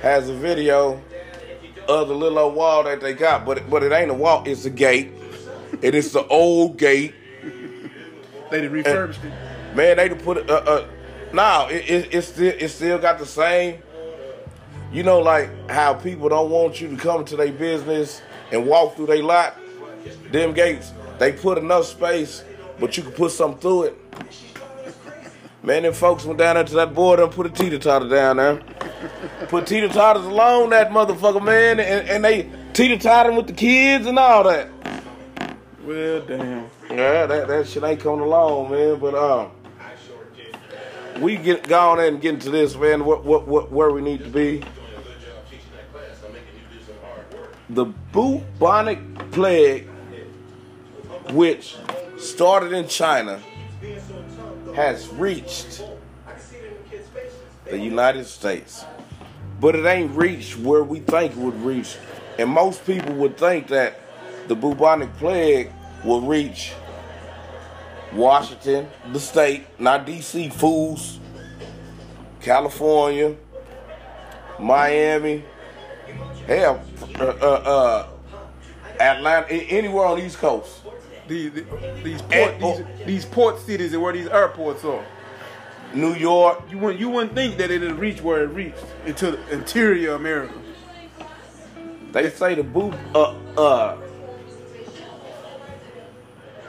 has 0.00 0.28
a 0.28 0.34
video 0.34 1.02
of 1.88 2.08
the 2.08 2.14
little 2.14 2.38
old 2.38 2.54
wall 2.54 2.84
that 2.84 3.00
they 3.00 3.14
got, 3.14 3.44
but, 3.44 3.68
but 3.68 3.82
it 3.82 3.90
ain't 3.90 4.10
a 4.10 4.14
wall, 4.14 4.44
it's 4.46 4.64
a 4.64 4.70
gate. 4.70 5.10
It 5.82 5.96
is 5.96 6.12
the 6.12 6.24
old 6.28 6.76
gate. 6.76 7.14
They 8.54 8.60
done 8.60 8.70
refurbished 8.70 9.24
it. 9.24 9.32
Man, 9.74 9.96
they 9.96 10.08
done 10.08 10.20
put 10.20 10.36
it, 10.36 10.48
uh, 10.48 10.54
uh, 10.54 10.86
now 11.32 11.66
it, 11.66 11.90
it, 11.90 12.14
it's 12.14 12.28
still, 12.28 12.54
it 12.56 12.68
still 12.68 12.98
got 12.98 13.18
the 13.18 13.26
same, 13.26 13.82
you 14.92 15.02
know, 15.02 15.18
like 15.18 15.50
how 15.68 15.94
people 15.94 16.28
don't 16.28 16.50
want 16.50 16.80
you 16.80 16.88
to 16.88 16.96
come 16.96 17.24
to 17.24 17.36
their 17.36 17.50
business 17.50 18.22
and 18.52 18.64
walk 18.64 18.94
through 18.94 19.06
their 19.06 19.24
lot. 19.24 19.56
Them 20.30 20.52
gates, 20.52 20.92
they 21.18 21.32
put 21.32 21.58
enough 21.58 21.86
space, 21.86 22.44
but 22.78 22.96
you 22.96 23.02
can 23.02 23.10
put 23.10 23.32
something 23.32 23.60
through 23.60 23.82
it. 23.84 23.98
Man, 25.64 25.82
them 25.82 25.92
folks 25.92 26.24
went 26.24 26.38
down 26.38 26.54
there 26.54 26.62
to 26.62 26.74
that 26.76 26.94
board 26.94 27.18
and 27.18 27.32
put 27.32 27.46
a 27.46 27.50
teeter 27.50 27.80
totter 27.80 28.08
down 28.08 28.36
there. 28.36 28.62
Put 29.48 29.66
teeter 29.66 29.88
totters 29.88 30.26
along 30.26 30.70
that 30.70 30.90
motherfucker, 30.90 31.42
man, 31.42 31.80
and, 31.80 32.08
and 32.08 32.24
they 32.24 32.48
teeter 32.72 32.98
totting 32.98 33.34
with 33.34 33.48
the 33.48 33.52
kids 33.52 34.06
and 34.06 34.16
all 34.16 34.44
that. 34.44 34.68
Well, 35.84 36.20
damn. 36.20 36.70
Yeah, 36.90 37.26
that, 37.26 37.48
that 37.48 37.66
shit 37.66 37.82
ain't 37.82 38.00
coming 38.00 38.20
along, 38.20 38.70
man. 38.70 38.98
But 38.98 39.14
um, 39.14 39.50
we 41.20 41.36
get 41.36 41.66
go 41.66 41.90
on 41.90 42.00
and 42.00 42.20
get 42.20 42.34
into 42.34 42.50
this, 42.50 42.76
man. 42.76 43.04
What 43.04 43.24
what 43.24 43.46
what 43.46 43.72
where 43.72 43.90
we 43.90 44.02
need 44.02 44.20
to 44.20 44.30
be? 44.30 44.62
The 47.70 47.86
bubonic 48.12 48.98
plague, 49.30 49.88
which 51.30 51.76
started 52.18 52.72
in 52.72 52.86
China, 52.86 53.40
has 54.76 55.08
reached 55.08 55.82
the 57.64 57.78
United 57.78 58.26
States, 58.26 58.84
but 59.60 59.74
it 59.74 59.86
ain't 59.86 60.14
reached 60.14 60.58
where 60.58 60.84
we 60.84 61.00
think 61.00 61.32
it 61.32 61.38
would 61.38 61.60
reach. 61.64 61.96
And 62.38 62.50
most 62.50 62.84
people 62.84 63.14
would 63.14 63.38
think 63.38 63.68
that 63.68 63.98
the 64.48 64.54
bubonic 64.54 65.16
plague 65.16 65.72
will 66.04 66.20
reach 66.20 66.72
Washington, 68.12 68.88
the 69.12 69.20
state, 69.20 69.66
not 69.78 70.06
DC, 70.06 70.52
fools, 70.52 71.18
California, 72.40 73.34
Miami, 74.60 75.42
hell, 76.46 76.80
uh, 77.18 77.24
uh, 77.24 77.26
uh, 77.26 78.06
Atlanta, 79.00 79.52
anywhere 79.52 80.06
on 80.06 80.18
the 80.18 80.26
East 80.26 80.38
Coast. 80.38 80.80
These, 81.26 81.52
these, 82.02 82.20
port, 82.22 82.32
And- 82.32 82.62
these, 82.62 83.06
these 83.06 83.24
port 83.24 83.58
cities 83.60 83.92
and 83.94 84.02
where 84.02 84.12
these 84.12 84.28
airports 84.28 84.84
are. 84.84 85.04
New 85.94 86.14
York, 86.14 86.62
You 86.70 86.78
wouldn't, 86.78 87.00
you 87.00 87.08
wouldn't 87.08 87.34
think 87.34 87.56
that 87.56 87.70
it'd 87.70 87.92
reach 87.92 88.20
where 88.20 88.42
it 88.42 88.48
reached 88.48 88.84
into 89.06 89.30
the 89.32 89.52
interior 89.52 90.14
America. 90.14 90.54
they 92.12 92.28
say 92.30 92.54
the 92.56 92.62
boo, 92.64 92.92
uh, 93.14 93.34
uh, 93.56 93.96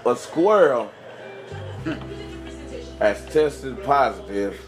a 0.06 0.16
squirrel 0.16 0.92
has 3.00 3.26
tested 3.26 3.84
positive 3.84 4.60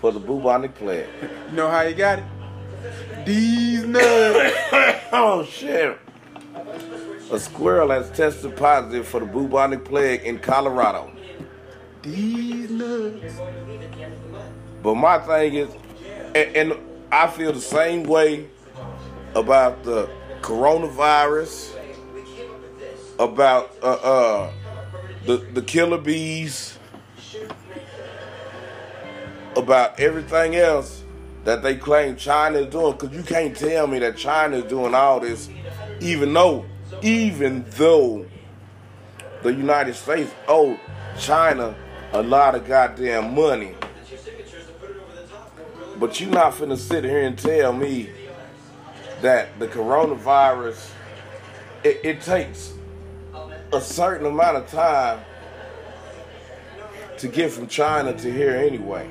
for 0.00 0.12
the 0.12 0.20
bubonic 0.20 0.74
plague. 0.74 1.08
You 1.50 1.56
know 1.56 1.70
how 1.70 1.86
he 1.86 1.94
got 1.94 2.18
it? 2.18 2.24
These 3.24 3.84
nuts. 3.84 4.54
oh 5.12 5.46
shit. 5.48 5.98
A 7.30 7.38
squirrel 7.40 7.90
has 7.90 8.10
tested 8.10 8.56
positive 8.56 9.08
for 9.08 9.20
the 9.20 9.26
bubonic 9.26 9.84
plague 9.84 10.22
in 10.22 10.38
Colorado. 10.38 11.10
These 12.02 12.70
nuts. 12.70 13.40
But 14.82 14.94
my 14.94 15.18
thing 15.18 15.54
is, 15.54 15.70
and, 16.34 16.56
and 16.56 16.74
I 17.10 17.26
feel 17.28 17.52
the 17.52 17.60
same 17.60 18.04
way 18.04 18.48
about 19.34 19.82
the 19.82 20.08
coronavirus, 20.42 21.74
about 23.18 23.74
uh, 23.82 23.86
uh, 23.86 24.52
the 25.26 25.38
the 25.52 25.62
killer 25.62 25.98
bees, 25.98 26.78
about 29.56 29.98
everything 29.98 30.56
else 30.56 31.02
that 31.44 31.62
they 31.62 31.76
claim 31.76 32.16
China 32.16 32.58
is 32.58 32.66
doing. 32.66 32.92
Because 32.92 33.16
you 33.16 33.22
can't 33.22 33.56
tell 33.56 33.86
me 33.86 33.98
that 34.00 34.16
China 34.16 34.58
is 34.58 34.64
doing 34.64 34.94
all 34.94 35.20
this, 35.20 35.48
even 36.00 36.32
though, 36.32 36.64
even 37.02 37.64
though 37.70 38.26
the 39.42 39.52
United 39.52 39.94
States 39.94 40.30
owed 40.48 40.78
China 41.18 41.74
a 42.12 42.22
lot 42.22 42.54
of 42.54 42.66
goddamn 42.66 43.34
money. 43.34 43.74
But 45.98 46.20
you're 46.20 46.30
not 46.30 46.52
finna 46.52 46.76
sit 46.76 47.04
here 47.04 47.22
and 47.22 47.38
tell 47.38 47.72
me 47.72 48.10
that 49.22 49.58
the 49.58 49.66
coronavirus, 49.66 50.90
it, 51.82 52.00
it 52.04 52.20
takes 52.20 52.75
a 53.76 53.80
certain 53.80 54.26
amount 54.26 54.56
of 54.56 54.68
time 54.68 55.20
to 57.18 57.28
get 57.28 57.50
from 57.50 57.66
China 57.66 58.12
to 58.12 58.32
here 58.32 58.56
anyway. 58.56 59.08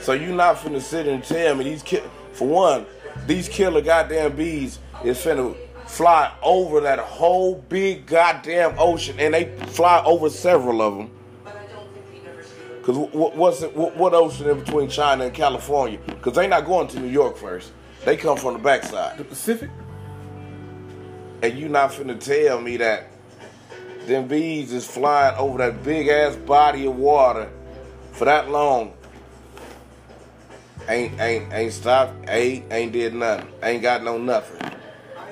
So 0.00 0.12
you 0.12 0.34
not 0.34 0.56
finna 0.56 0.80
sit 0.80 1.06
and 1.06 1.22
tell 1.22 1.54
me 1.54 1.64
these 1.64 1.82
ki- 1.82 2.02
for 2.32 2.48
one, 2.48 2.86
these 3.26 3.48
killer 3.48 3.80
goddamn 3.80 4.36
bees 4.36 4.78
is 5.02 5.18
finna 5.18 5.56
fly 5.86 6.32
over 6.42 6.80
that 6.80 6.98
whole 6.98 7.56
big 7.68 8.06
goddamn 8.06 8.74
ocean, 8.78 9.16
and 9.18 9.32
they 9.34 9.56
fly 9.68 10.02
over 10.04 10.28
several 10.28 10.82
of 10.82 10.96
them. 10.96 11.10
Cause 12.82 12.98
what, 12.98 13.34
what's 13.34 13.62
it, 13.62 13.74
what, 13.74 13.96
what 13.96 14.12
ocean 14.12 14.48
in 14.48 14.58
between 14.58 14.90
China 14.90 15.24
and 15.24 15.34
California? 15.34 15.98
Cause 16.20 16.34
they 16.34 16.46
not 16.46 16.66
going 16.66 16.86
to 16.88 17.00
New 17.00 17.08
York 17.08 17.38
first. 17.38 17.72
They 18.04 18.18
come 18.18 18.36
from 18.36 18.52
the 18.52 18.58
backside. 18.58 19.16
The 19.16 19.24
Pacific. 19.24 19.70
And 21.42 21.58
you 21.58 21.70
not 21.70 21.92
finna 21.92 22.20
tell 22.20 22.60
me 22.60 22.76
that 22.76 23.13
them 24.06 24.28
bees 24.28 24.72
is 24.72 24.86
flying 24.86 25.36
over 25.36 25.58
that 25.58 25.82
big 25.82 26.08
ass 26.08 26.36
body 26.36 26.86
of 26.86 26.96
water 26.96 27.50
for 28.12 28.24
that 28.26 28.50
long. 28.50 28.92
Ain't 30.88 31.18
ain't 31.20 31.52
ain't 31.52 31.72
stopped, 31.72 32.12
ain't 32.28 32.70
ain't 32.72 32.92
did 32.92 33.14
nothing. 33.14 33.48
Ain't 33.62 33.82
got 33.82 34.02
no 34.02 34.18
nothing. 34.18 34.72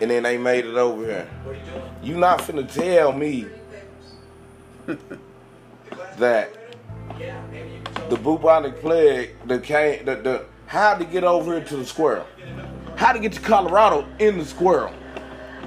And 0.00 0.10
then 0.10 0.22
they 0.22 0.38
made 0.38 0.64
it 0.64 0.74
over 0.74 1.04
here. 1.04 1.28
You 2.02 2.16
not 2.16 2.40
finna 2.40 2.70
tell 2.70 3.12
me 3.12 3.46
that 6.18 6.52
the 8.08 8.16
bubonic 8.16 8.80
plague 8.80 9.30
that 9.46 9.62
came 9.62 10.04
the, 10.04 10.16
the 10.16 10.44
how 10.66 10.94
to 10.94 11.04
get 11.04 11.22
over 11.22 11.56
here 11.56 11.64
to 11.66 11.76
the 11.76 11.84
squirrel. 11.84 12.26
How 12.96 13.12
to 13.12 13.18
get 13.18 13.32
to 13.34 13.40
Colorado 13.40 14.06
in 14.18 14.38
the 14.38 14.44
squirrel. 14.44 14.92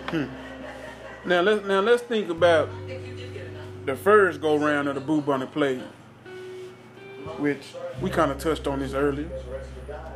Hmm. 0.07 0.25
Now 1.25 1.41
let's 1.41 1.65
now 1.65 1.79
let's 1.79 2.03
think 2.03 2.29
about 2.29 2.69
the 3.83 3.95
first 3.95 4.41
go 4.41 4.57
round 4.57 4.87
of 4.87 4.93
the 4.93 5.01
bubonic 5.01 5.51
plague, 5.51 5.81
which 7.39 7.73
we 7.99 8.11
kind 8.11 8.31
of 8.31 8.37
touched 8.37 8.67
on 8.67 8.77
this 8.77 8.93
earlier. 8.93 9.27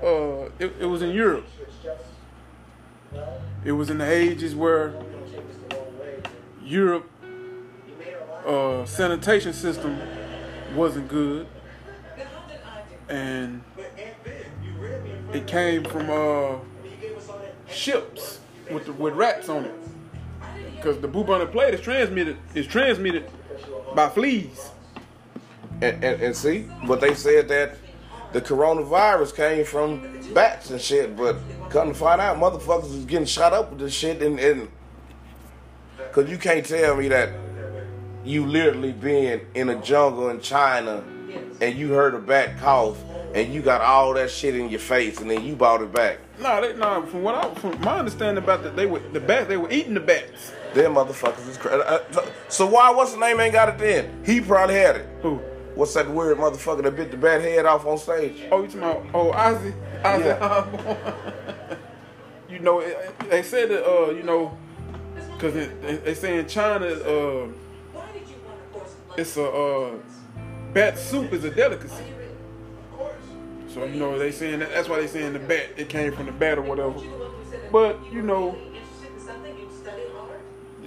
Uh, 0.03 0.51
it, 0.59 0.71
it 0.79 0.85
was 0.85 1.01
in 1.01 1.09
Europe. 1.09 1.47
It 3.65 3.71
was 3.71 3.89
in 3.89 3.97
the 3.97 4.07
ages 4.07 4.55
where 4.55 4.93
Europe 6.63 7.09
uh, 8.45 8.85
sanitation 8.85 9.51
system 9.53 9.97
wasn't 10.75 11.07
good, 11.07 11.47
and 13.07 13.63
it 15.33 15.47
came 15.47 15.83
from 15.85 16.11
uh, 16.11 16.59
ships 17.67 18.41
with 18.71 18.85
the, 18.85 18.93
with 18.93 19.15
rats 19.15 19.49
on 19.49 19.65
it 19.65 19.78
because 20.79 20.99
the 20.99 21.07
bubonic 21.07 21.51
plague 21.51 21.73
is 21.73 21.81
transmitted 21.81 22.37
is 22.55 22.65
transmitted 22.65 23.29
by 23.93 24.09
fleas. 24.09 24.71
And, 25.81 26.03
and, 26.03 26.21
and 26.21 26.35
see, 26.35 26.69
but 26.87 26.99
they 26.99 27.13
said 27.13 27.47
that 27.49 27.77
the 28.33 28.41
coronavirus 28.41 29.35
came 29.35 29.65
from 29.65 30.33
bats 30.33 30.69
and 30.69 30.79
shit, 30.79 31.15
but 31.15 31.37
come 31.69 31.89
to 31.89 31.93
find 31.93 32.21
out, 32.21 32.37
motherfuckers 32.37 32.93
is 32.93 33.05
getting 33.05 33.25
shot 33.25 33.53
up 33.53 33.71
with 33.71 33.79
this 33.79 33.93
shit, 33.93 34.21
and, 34.21 34.39
and 34.39 34.69
cause 36.11 36.29
you 36.29 36.37
can't 36.37 36.65
tell 36.65 36.95
me 36.95 37.07
that 37.07 37.31
you 38.23 38.45
literally 38.45 38.91
been 38.91 39.41
in 39.55 39.69
a 39.69 39.81
jungle 39.81 40.29
in 40.29 40.41
China 40.41 41.03
and 41.61 41.77
you 41.77 41.91
heard 41.91 42.13
a 42.13 42.19
bat 42.19 42.57
cough 42.59 42.97
and 43.33 43.53
you 43.53 43.61
got 43.61 43.81
all 43.81 44.13
that 44.13 44.29
shit 44.29 44.55
in 44.55 44.69
your 44.69 44.79
face 44.79 45.19
and 45.19 45.29
then 45.29 45.43
you 45.43 45.55
bought 45.55 45.81
it 45.81 45.93
back. 45.93 46.19
No, 46.39 46.61
they, 46.61 46.75
no. 46.77 47.05
From 47.05 47.23
what 47.23 47.35
I, 47.35 47.53
from 47.55 47.79
my 47.81 47.99
understanding 47.99 48.43
about 48.43 48.63
that, 48.63 48.75
they 48.75 48.85
were 48.85 48.99
the 48.99 49.19
bats. 49.19 49.47
They 49.47 49.57
were 49.57 49.71
eating 49.71 49.93
the 49.93 49.99
bats. 49.99 50.51
Them 50.73 50.93
motherfuckers 50.95 51.47
is 51.49 51.57
crazy. 51.57 51.83
So 52.47 52.67
why 52.67 52.91
what's 52.91 53.13
the 53.13 53.19
name 53.19 53.39
ain't 53.39 53.53
got 53.53 53.69
it 53.69 53.77
then? 53.77 54.23
He 54.25 54.39
probably 54.39 54.75
had 54.75 54.97
it. 54.97 55.09
Who? 55.21 55.41
What's 55.75 55.93
that 55.93 56.09
weird 56.09 56.37
motherfucker 56.37 56.83
that 56.83 56.95
bit 56.95 57.11
the 57.11 57.17
bat 57.17 57.41
head 57.41 57.65
off 57.65 57.85
on 57.85 57.97
stage? 57.97 58.43
Oh, 58.51 58.61
you 58.61 58.67
talking 58.67 58.81
about? 58.81 59.05
Oh, 59.13 59.31
Ozzy. 59.31 59.73
Ozzy. 60.03 60.25
Yeah. 60.25 60.45
Osbourne. 60.45 61.77
you 62.49 62.59
know, 62.59 62.83
they 63.29 63.41
said 63.43 63.69
that. 63.69 63.85
Uh, 63.87 64.11
you 64.11 64.23
know, 64.23 64.57
because 65.33 65.53
they, 65.53 65.95
they 65.97 66.13
say 66.13 66.39
in 66.39 66.47
China, 66.47 66.85
uh, 66.85 67.47
it's 69.17 69.37
a 69.37 69.49
uh, 69.49 69.91
bat 70.73 70.97
soup 70.97 71.31
is 71.33 71.43
a 71.45 71.49
delicacy. 71.49 72.03
Of 72.03 72.97
course. 72.97 73.13
So 73.69 73.85
you 73.85 73.99
know 73.99 74.19
they 74.19 74.31
saying 74.31 74.59
that, 74.59 74.71
that's 74.71 74.89
why 74.89 74.99
they 74.99 75.07
saying 75.07 75.33
the 75.33 75.39
bat 75.39 75.69
it 75.77 75.89
came 75.89 76.11
from 76.11 76.25
the 76.25 76.31
bat 76.31 76.57
or 76.57 76.61
whatever. 76.63 76.99
But 77.71 77.97
you 78.11 78.21
know, 78.21 78.57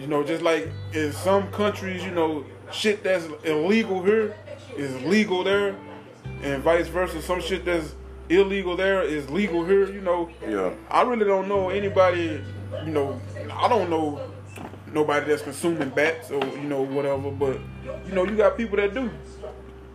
you 0.03 0.09
know 0.09 0.25
just 0.25 0.43
like 0.43 0.69
in 0.93 1.13
some 1.13 1.51
countries, 1.53 2.05
you 2.05 2.11
know, 2.11 2.45
shit 2.73 3.03
that's 3.05 3.27
illegal 3.45 4.03
here 4.03 4.37
is 4.77 5.01
legal 5.05 5.45
there, 5.45 5.77
and 6.43 6.63
vice 6.63 6.89
versa. 6.89 7.23
Some 7.23 7.41
shit 7.41 7.65
that's 7.65 7.95
illegal 8.29 8.77
there 8.77 9.03
is 9.03 9.31
legal 9.31 9.65
here. 9.65 9.91
You 9.91 10.01
know. 10.01 10.29
Yeah. 10.47 10.75
I 10.91 11.03
really 11.03 11.25
don't 11.25 11.49
know 11.49 11.71
anybody. 11.71 12.43
You 12.85 12.91
know, 12.91 13.21
I 13.53 13.69
don't 13.69 13.89
know 13.89 14.21
nobody 14.93 15.27
that's 15.27 15.43
consuming 15.43 15.91
bats 15.91 16.31
or 16.31 16.45
you 16.45 16.65
know 16.65 16.83
whatever. 16.83 17.31
But 17.31 17.59
you 18.07 18.13
know, 18.13 18.25
you 18.25 18.37
got 18.37 18.57
people 18.57 18.77
that 18.77 18.95
do. 18.95 19.11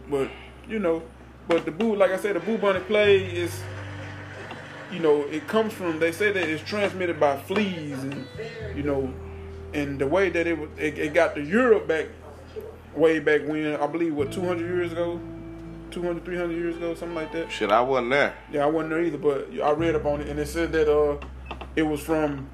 But 0.09 0.29
you 0.67 0.79
know, 0.79 1.03
but 1.47 1.65
the 1.65 1.71
boo, 1.71 1.95
like 1.95 2.11
I 2.11 2.17
said, 2.17 2.35
the 2.35 2.39
bubonic 2.39 2.87
play 2.87 3.23
is, 3.25 3.61
you 4.91 4.99
know, 4.99 5.21
it 5.23 5.47
comes 5.47 5.73
from. 5.73 5.99
They 5.99 6.11
say 6.11 6.31
that 6.31 6.49
it's 6.49 6.63
transmitted 6.63 7.19
by 7.19 7.37
fleas, 7.37 8.01
and 8.03 8.25
you 8.75 8.83
know, 8.83 9.13
and 9.73 9.99
the 9.99 10.07
way 10.07 10.29
that 10.29 10.47
it 10.47 10.59
it, 10.77 10.97
it 10.97 11.13
got 11.13 11.35
to 11.35 11.41
Europe 11.41 11.87
back, 11.87 12.07
way 12.95 13.19
back 13.19 13.41
when 13.47 13.75
I 13.75 13.87
believe 13.87 14.15
what 14.15 14.31
200 14.31 14.59
years 14.59 14.91
ago, 14.91 15.19
200 15.91 16.25
300 16.25 16.53
years 16.53 16.77
ago, 16.77 16.93
something 16.93 17.15
like 17.15 17.31
that. 17.33 17.51
Shit, 17.51 17.71
I 17.71 17.81
wasn't 17.81 18.11
there. 18.11 18.35
Yeah, 18.51 18.63
I 18.63 18.67
wasn't 18.67 18.91
there 18.91 19.03
either, 19.03 19.17
but 19.17 19.49
I 19.61 19.71
read 19.71 19.95
up 19.95 20.05
on 20.05 20.21
it, 20.21 20.27
and 20.27 20.39
it 20.39 20.47
said 20.47 20.71
that 20.71 20.91
uh, 20.91 21.17
it 21.75 21.83
was 21.83 22.01
from, 22.01 22.49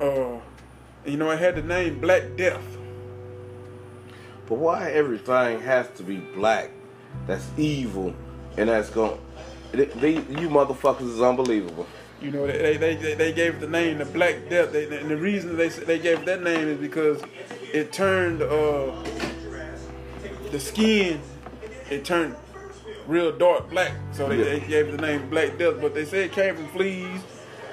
uh, 0.00 0.38
you 1.04 1.16
know, 1.16 1.30
it 1.30 1.38
had 1.38 1.56
the 1.56 1.62
name 1.62 2.00
Black 2.00 2.36
Death. 2.36 2.62
But 4.46 4.58
why 4.58 4.92
everything 4.92 5.60
has 5.60 5.88
to 5.96 6.04
be 6.04 6.18
black? 6.18 6.70
That's 7.26 7.46
evil, 7.56 8.14
and 8.56 8.68
that's 8.68 8.90
going. 8.90 9.20
They, 9.72 10.14
you 10.14 10.48
motherfuckers 10.48 11.10
is 11.10 11.20
unbelievable. 11.20 11.86
You 12.20 12.30
know, 12.30 12.46
they 12.46 12.76
they 12.76 12.96
they, 12.96 13.14
they 13.14 13.32
gave 13.32 13.60
the 13.60 13.68
name 13.68 13.98
the 13.98 14.06
Black 14.06 14.48
Death, 14.48 14.72
they, 14.72 14.84
and 14.98 15.10
the 15.10 15.16
reason 15.16 15.56
they 15.56 15.68
they 15.68 15.98
gave 15.98 16.24
that 16.24 16.42
name 16.42 16.68
is 16.68 16.78
because 16.78 17.20
it 17.72 17.92
turned 17.92 18.40
uh, 18.42 18.92
the 20.50 20.58
skin, 20.58 21.20
it 21.90 22.04
turned 22.04 22.34
real 23.06 23.30
dark 23.36 23.68
black, 23.70 23.92
so 24.12 24.28
they, 24.28 24.38
Yeah. 24.38 24.44
they 24.44 24.60
gave 24.60 24.92
the 24.92 24.98
name 24.98 25.28
Black 25.28 25.58
Death. 25.58 25.74
But 25.80 25.94
they 25.94 26.04
say 26.04 26.24
it 26.24 26.32
came 26.32 26.56
from 26.56 26.68
fleas, 26.68 27.20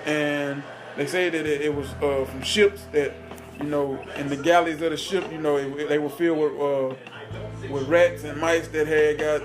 and 0.06 0.62
they 0.98 1.08
say 1.08 1.30
that 1.30 1.46
it, 1.46 1.62
it 1.62 1.74
was 1.74 1.88
uh, 2.02 2.26
from 2.26 2.41
ships 2.44 2.82
that 2.91 3.14
you 3.60 3.66
know 3.68 3.98
in 4.18 4.28
the 4.28 4.36
galleys 4.38 4.82
of 4.82 4.91
the 4.91 4.98
ship, 4.98 5.24
you 5.32 5.39
know, 5.39 5.56
it, 5.58 5.88
they 5.88 6.00
were 6.00 6.10
filled 6.10 6.38
with 6.39 6.54
uh, 6.62 7.70
with 7.74 7.88
rats 7.88 8.24
and 8.26 8.39
mice 8.41 8.68
that 8.70 8.88
had 8.88 9.20
got 9.20 9.41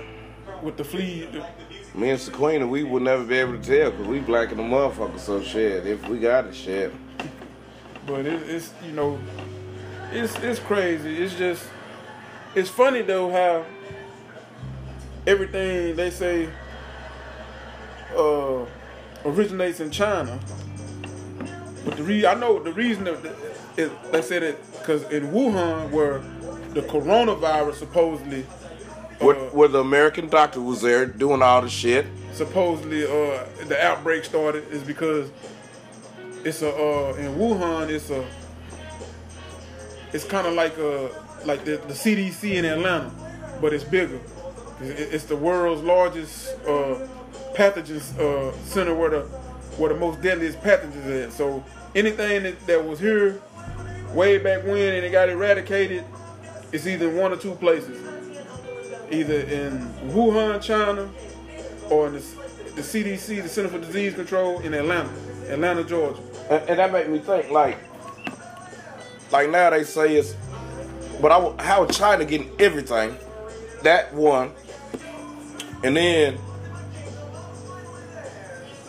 with 0.61 0.75
the 0.77 0.83
fleas. 0.83 1.27
Me 1.95 2.11
and 2.11 2.19
Sequina, 2.19 2.67
we 2.69 2.83
would 2.83 3.01
never 3.01 3.23
be 3.23 3.37
able 3.37 3.59
to 3.59 3.63
tell 3.63 3.91
because 3.91 4.07
we 4.07 4.19
black 4.19 4.51
in 4.51 4.57
the 4.57 4.63
motherfucker. 4.63 5.19
So 5.19 5.41
shit, 5.41 5.87
if 5.87 6.07
we 6.07 6.19
got 6.19 6.45
it, 6.45 6.55
shit. 6.55 6.93
But 8.05 8.25
it, 8.25 8.41
it's 8.47 8.71
you 8.85 8.91
know, 8.91 9.19
it's 10.11 10.37
it's 10.39 10.59
crazy. 10.59 11.21
It's 11.21 11.35
just 11.35 11.63
it's 12.55 12.69
funny 12.69 13.01
though 13.01 13.31
how 13.31 13.65
everything 15.25 15.95
they 15.95 16.09
say 16.09 16.49
uh, 18.15 18.65
originates 19.25 19.79
in 19.79 19.91
China. 19.91 20.39
But 21.85 21.97
the 21.97 22.03
re- 22.03 22.25
I 22.25 22.35
know 22.35 22.61
the 22.61 22.73
reason 22.73 23.07
is 23.77 23.91
they 24.11 24.21
said 24.21 24.43
it 24.43 24.63
because 24.73 25.03
in 25.11 25.31
Wuhan 25.31 25.89
where 25.91 26.19
the 26.73 26.81
coronavirus 26.81 27.75
supposedly 27.75 28.45
Where, 29.19 29.35
uh, 29.35 29.39
where 29.49 29.67
the 29.67 29.79
American 29.79 30.29
doctor 30.29 30.61
was 30.61 30.81
there 30.81 31.05
doing 31.05 31.41
all 31.41 31.61
the 31.61 31.69
shit. 31.69 32.05
supposedly 32.33 33.03
uh, 33.03 33.45
the 33.67 33.77
outbreak 33.83 34.23
started 34.23 34.67
is 34.71 34.81
because 34.83 35.29
it's 36.45 36.61
a 36.61 36.69
uh, 36.73 37.13
in 37.15 37.35
Wuhan. 37.35 37.89
It's 37.89 38.09
a 38.09 38.25
it's 40.13 40.23
kind 40.23 40.47
of 40.47 40.53
like 40.53 40.77
a 40.77 41.09
like 41.45 41.63
the, 41.65 41.77
the 41.77 41.93
CDC 41.93 42.53
in 42.55 42.65
Atlanta, 42.65 43.11
but 43.61 43.73
it's 43.73 43.83
bigger. 43.83 44.19
It- 44.81 45.13
It's 45.13 45.25
the 45.25 45.35
world's 45.35 45.81
largest 45.81 46.55
uh, 46.65 47.07
pathogen 47.55 47.99
uh, 48.19 48.51
center 48.63 48.95
where 48.95 49.09
the 49.09 49.21
where 49.77 49.93
the 49.93 49.99
most 49.99 50.21
deadliest 50.21 50.59
pathogens 50.61 51.05
are 51.07 51.23
at. 51.27 51.33
So 51.33 51.63
anything 51.95 52.43
that, 52.43 52.67
that 52.67 52.85
was 52.85 52.99
here 52.99 53.41
way 54.13 54.37
back 54.37 54.63
when 54.63 54.93
and 54.93 55.05
it 55.05 55.11
got 55.11 55.29
eradicated, 55.29 56.03
it's 56.71 56.87
either 56.87 57.09
one 57.09 57.31
or 57.33 57.37
two 57.37 57.55
places. 57.55 57.97
Either 59.11 59.39
in 59.41 59.79
Wuhan, 60.09 60.61
China, 60.61 61.09
or 61.89 62.07
in 62.07 62.13
the, 62.13 62.19
the 62.75 62.81
CDC, 62.81 63.41
the 63.41 63.49
Center 63.49 63.69
for 63.69 63.79
Disease 63.79 64.13
Control 64.13 64.59
in 64.59 64.73
Atlanta, 64.73 65.09
Atlanta, 65.47 65.83
Georgia. 65.83 66.21
And, 66.49 66.69
and 66.69 66.79
that 66.79 66.91
made 66.91 67.09
me 67.09 67.19
think, 67.19 67.49
like, 67.49 67.77
like 69.31 69.49
now 69.49 69.69
they 69.71 69.83
say 69.83 70.15
it's, 70.15 70.35
but 71.21 71.31
I, 71.31 71.63
how 71.63 71.85
China 71.87 72.25
getting 72.25 72.51
everything, 72.59 73.15
that 73.83 74.13
one, 74.13 74.51
and 75.83 75.95
then 75.95 76.35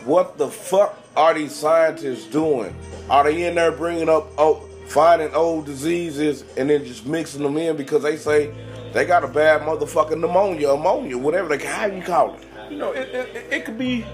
what 0.05 0.39
the 0.39 0.49
fuck 0.49 0.99
are 1.17 1.35
these 1.35 1.55
scientists 1.55 2.27
doing? 2.27 2.75
Are 3.09 3.25
they 3.25 3.47
in 3.47 3.55
there 3.55 3.73
bringing 3.73 4.09
up, 4.09 4.29
oh, 4.39 4.67
finding 4.87 5.33
old 5.35 5.67
diseases 5.67 6.45
and 6.57 6.69
then 6.69 6.85
just 6.85 7.07
mixing 7.07 7.43
them 7.43 7.57
in 7.57 7.77
because 7.77 8.03
they 8.03 8.17
say 8.17 8.53
they 8.93 9.05
got 9.05 9.25
a 9.25 9.29
bad 9.29 9.63
motherfucking 9.63 10.19
pneumonia, 10.21 10.71
ammonia, 10.71 11.17
whatever 11.17 11.57
they, 11.57 11.65
how 11.65 11.87
you 11.87 12.03
call 12.03 12.35
it? 12.35 12.45
You 12.71 12.77
know, 12.77 12.93
it, 12.93 13.09
it, 13.09 13.53
it 13.53 13.65
could 13.65 13.79
be 13.79 14.05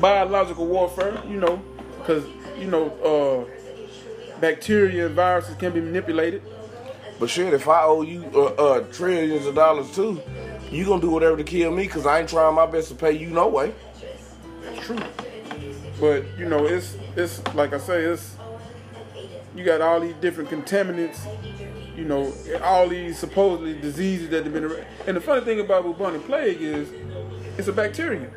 biological 0.00 0.66
warfare, 0.66 1.22
you 1.28 1.38
know, 1.38 1.62
because, 1.98 2.24
you 2.58 2.66
know, 2.66 2.90
uh, 3.00 4.40
bacteria 4.40 5.06
and 5.06 5.14
viruses 5.14 5.56
can 5.56 5.72
be 5.72 5.80
manipulated. 5.80 6.42
But 7.18 7.30
shit, 7.30 7.54
if 7.54 7.68
I 7.68 7.82
owe 7.84 8.02
you 8.02 8.24
uh, 8.34 8.46
uh, 8.46 8.80
trillions 8.92 9.46
of 9.46 9.54
dollars 9.54 9.94
too, 9.94 10.20
you 10.70 10.84
gonna 10.84 11.00
do 11.00 11.10
whatever 11.10 11.36
to 11.36 11.44
kill 11.44 11.70
me 11.70 11.84
because 11.84 12.06
I 12.06 12.20
ain't 12.20 12.28
trying 12.28 12.54
my 12.54 12.66
best 12.66 12.88
to 12.88 12.94
pay 12.94 13.12
you 13.12 13.30
no 13.30 13.48
way. 13.48 13.72
That's 14.62 14.86
true. 14.86 14.98
But, 16.00 16.24
you 16.36 16.46
know, 16.46 16.66
it's, 16.66 16.96
it's 17.16 17.40
like 17.54 17.72
I 17.72 17.78
say, 17.78 18.02
it's, 18.02 18.36
you 19.54 19.64
got 19.64 19.80
all 19.80 20.00
these 20.00 20.14
different 20.20 20.50
contaminants, 20.50 21.20
you 22.04 22.10
know, 22.10 22.32
all 22.62 22.86
these 22.86 23.18
supposedly 23.18 23.80
diseases 23.80 24.28
that 24.28 24.44
have 24.44 24.52
been 24.52 24.64
around. 24.64 24.84
And 25.06 25.16
the 25.16 25.22
funny 25.22 25.40
thing 25.40 25.60
about 25.60 25.84
bubonic 25.84 26.26
plague 26.26 26.60
is, 26.60 26.90
it's 27.56 27.66
a 27.68 27.72
bacteria. 27.72 28.30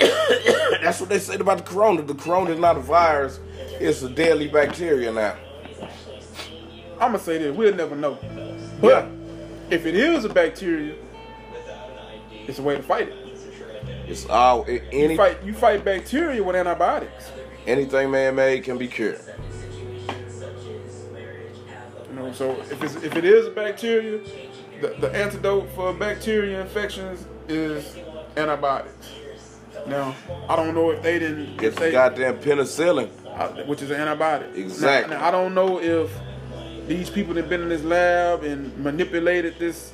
That's 0.00 0.98
what 0.98 1.08
they 1.08 1.20
said 1.20 1.40
about 1.40 1.58
the 1.58 1.64
corona. 1.64 2.02
The 2.02 2.14
corona 2.14 2.50
is 2.50 2.58
not 2.58 2.76
a 2.76 2.80
virus; 2.80 3.38
it's 3.78 4.02
a 4.02 4.08
deadly 4.08 4.48
bacteria 4.48 5.12
now. 5.12 5.36
I'm 6.94 7.12
gonna 7.12 7.18
say 7.20 7.38
this: 7.38 7.56
we'll 7.56 7.74
never 7.76 7.94
know. 7.94 8.18
But 8.80 8.88
Yeah. 8.88 9.08
if 9.70 9.86
it 9.86 9.94
is 9.94 10.24
a 10.24 10.28
bacteria, 10.30 10.94
it's 12.48 12.58
a 12.58 12.62
way 12.62 12.76
to 12.76 12.82
fight 12.82 13.08
it. 13.08 13.14
It's 14.08 14.26
all 14.28 14.64
a- 14.66 14.72
You 14.72 14.82
any 14.92 15.16
fight 15.16 15.44
you 15.44 15.52
fight 15.54 15.84
bacteria 15.84 16.42
with 16.42 16.56
antibiotics. 16.56 17.30
anything 17.68 18.10
man-made 18.10 18.64
can 18.64 18.78
be 18.78 18.88
cured. 18.88 19.20
Know, 22.30 22.36
so 22.36 22.60
if 22.70 22.82
it's 22.82 22.94
if 22.96 23.16
it 23.16 23.24
is 23.24 23.46
a 23.46 23.50
bacteria, 23.50 24.20
the, 24.80 24.88
the 25.00 25.10
antidote 25.14 25.68
for 25.74 25.92
bacteria 25.92 26.60
infections 26.60 27.26
is 27.48 27.96
antibiotics. 28.36 29.10
Now, 29.86 30.14
I 30.48 30.56
don't 30.56 30.74
know 30.74 30.90
if 30.90 31.02
they 31.02 31.18
didn't 31.18 31.56
if 31.56 31.62
It's 31.62 31.78
they, 31.78 31.90
goddamn 31.92 32.38
penicillin. 32.38 33.08
uh, 33.26 33.48
which 33.64 33.82
is 33.82 33.90
an 33.90 33.96
antibiotic. 34.00 34.54
Exactly. 34.54 35.14
Now, 35.14 35.20
now, 35.20 35.28
I 35.28 35.30
don't 35.30 35.54
know 35.54 35.80
if 35.80 36.10
these 36.86 37.10
people 37.10 37.34
that 37.34 37.48
been 37.48 37.62
in 37.62 37.68
this 37.68 37.82
lab 37.82 38.44
and 38.44 38.76
manipulated 38.78 39.58
this 39.58 39.92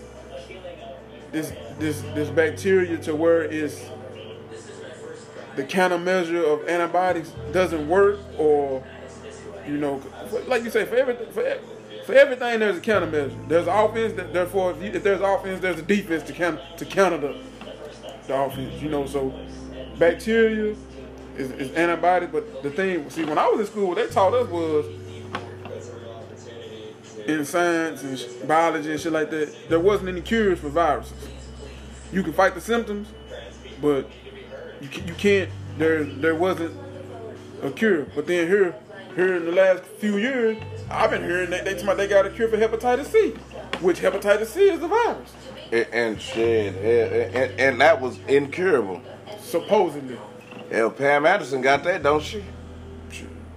this 1.33 1.53
this 1.79 2.01
this 2.15 2.29
bacteria 2.31 2.97
to 2.99 3.15
where 3.15 3.43
it's 3.45 3.81
the 5.57 5.63
countermeasure 5.65 6.45
of 6.53 6.69
antibiotics 6.69 7.31
doesn't 7.53 7.89
work, 7.89 8.19
or 8.39 8.85
you 9.67 9.79
know, 9.79 10.03
like 10.47 10.65
you 10.65 10.71
say, 10.71 10.85
for 10.85 10.97
everything 10.97 11.31
for, 11.33 11.59
for 12.07 12.15
everything 12.15 12.61
there's 12.61 12.79
a 12.79 12.81
countermeasure. 12.81 13.49
There's 13.49 13.67
offense, 13.67 14.15
therefore, 14.33 14.71
if, 14.71 14.83
you, 14.83 14.91
if 14.93 15.03
there's 15.03 15.21
offense, 15.21 15.61
there's 15.61 15.81
a 15.81 15.83
defense 15.83 16.23
to 16.25 16.33
counter 16.33 16.63
to 16.77 16.85
counter 16.85 17.19
the 17.19 17.37
the 18.27 18.41
offense. 18.41 18.81
You 18.81 18.89
know, 18.89 19.07
so 19.07 19.35
bacteria 19.99 20.77
is, 21.37 21.51
is 21.51 21.71
antibiotic, 21.71 22.31
but 22.33 22.63
the 22.63 22.71
thing, 22.71 23.11
see, 23.11 23.25
when 23.25 23.39
I 23.39 23.49
was 23.49 23.61
in 23.61 23.67
school, 23.67 23.89
what 23.89 23.97
they 23.97 24.07
taught 24.07 24.35
us 24.35 24.49
was 24.49 24.87
in 27.27 27.45
science 27.45 28.03
and 28.03 28.49
biology 28.49 28.93
and 28.93 29.01
shit 29.01 29.13
like 29.13 29.31
that, 29.31 29.55
there 29.69 29.81
wasn't 29.81 30.09
any 30.09 30.21
cures 30.21 30.61
for 30.61 30.69
viruses. 30.69 31.29
You 32.13 32.23
can 32.23 32.33
fight 32.33 32.55
the 32.55 32.61
symptoms, 32.61 33.09
but 33.83 34.09
you, 34.81 34.89
you 35.07 35.15
can't. 35.15 35.51
There, 35.77 36.05
there 36.05 36.35
wasn't 36.35 36.75
a 37.63 37.71
cure. 37.71 38.07
But 38.15 38.27
then 38.27 38.47
here, 38.47 38.75
here 39.17 39.35
in 39.37 39.47
the 39.47 39.53
last 39.53 39.83
few 39.99 40.19
years, 40.19 40.59
I've 40.91 41.11
been 41.11 41.25
hearing 41.25 41.51
that 41.51 41.65
they 41.65 41.75
they 41.75 42.07
got 42.07 42.27
a 42.27 42.31
cure 42.31 42.49
for 42.49 42.57
hepatitis 42.59 43.07
C, 43.07 43.31
which 43.81 43.99
hepatitis 44.01 44.47
C 44.47 44.61
is 44.71 44.79
the 44.81 44.89
virus, 44.89 45.33
And, 45.73 45.87
and 45.93 46.21
shit, 46.23 46.75
and, 46.77 47.35
and, 47.35 47.61
and 47.61 47.81
that 47.81 48.01
was 48.01 48.19
incurable. 48.29 49.03
supposedly. 49.41 50.19
Hell, 50.71 50.91
Pam 50.91 51.27
Anderson 51.27 51.61
got 51.63 51.83
that, 51.85 52.03
don't 52.03 52.23
she? 52.23 52.45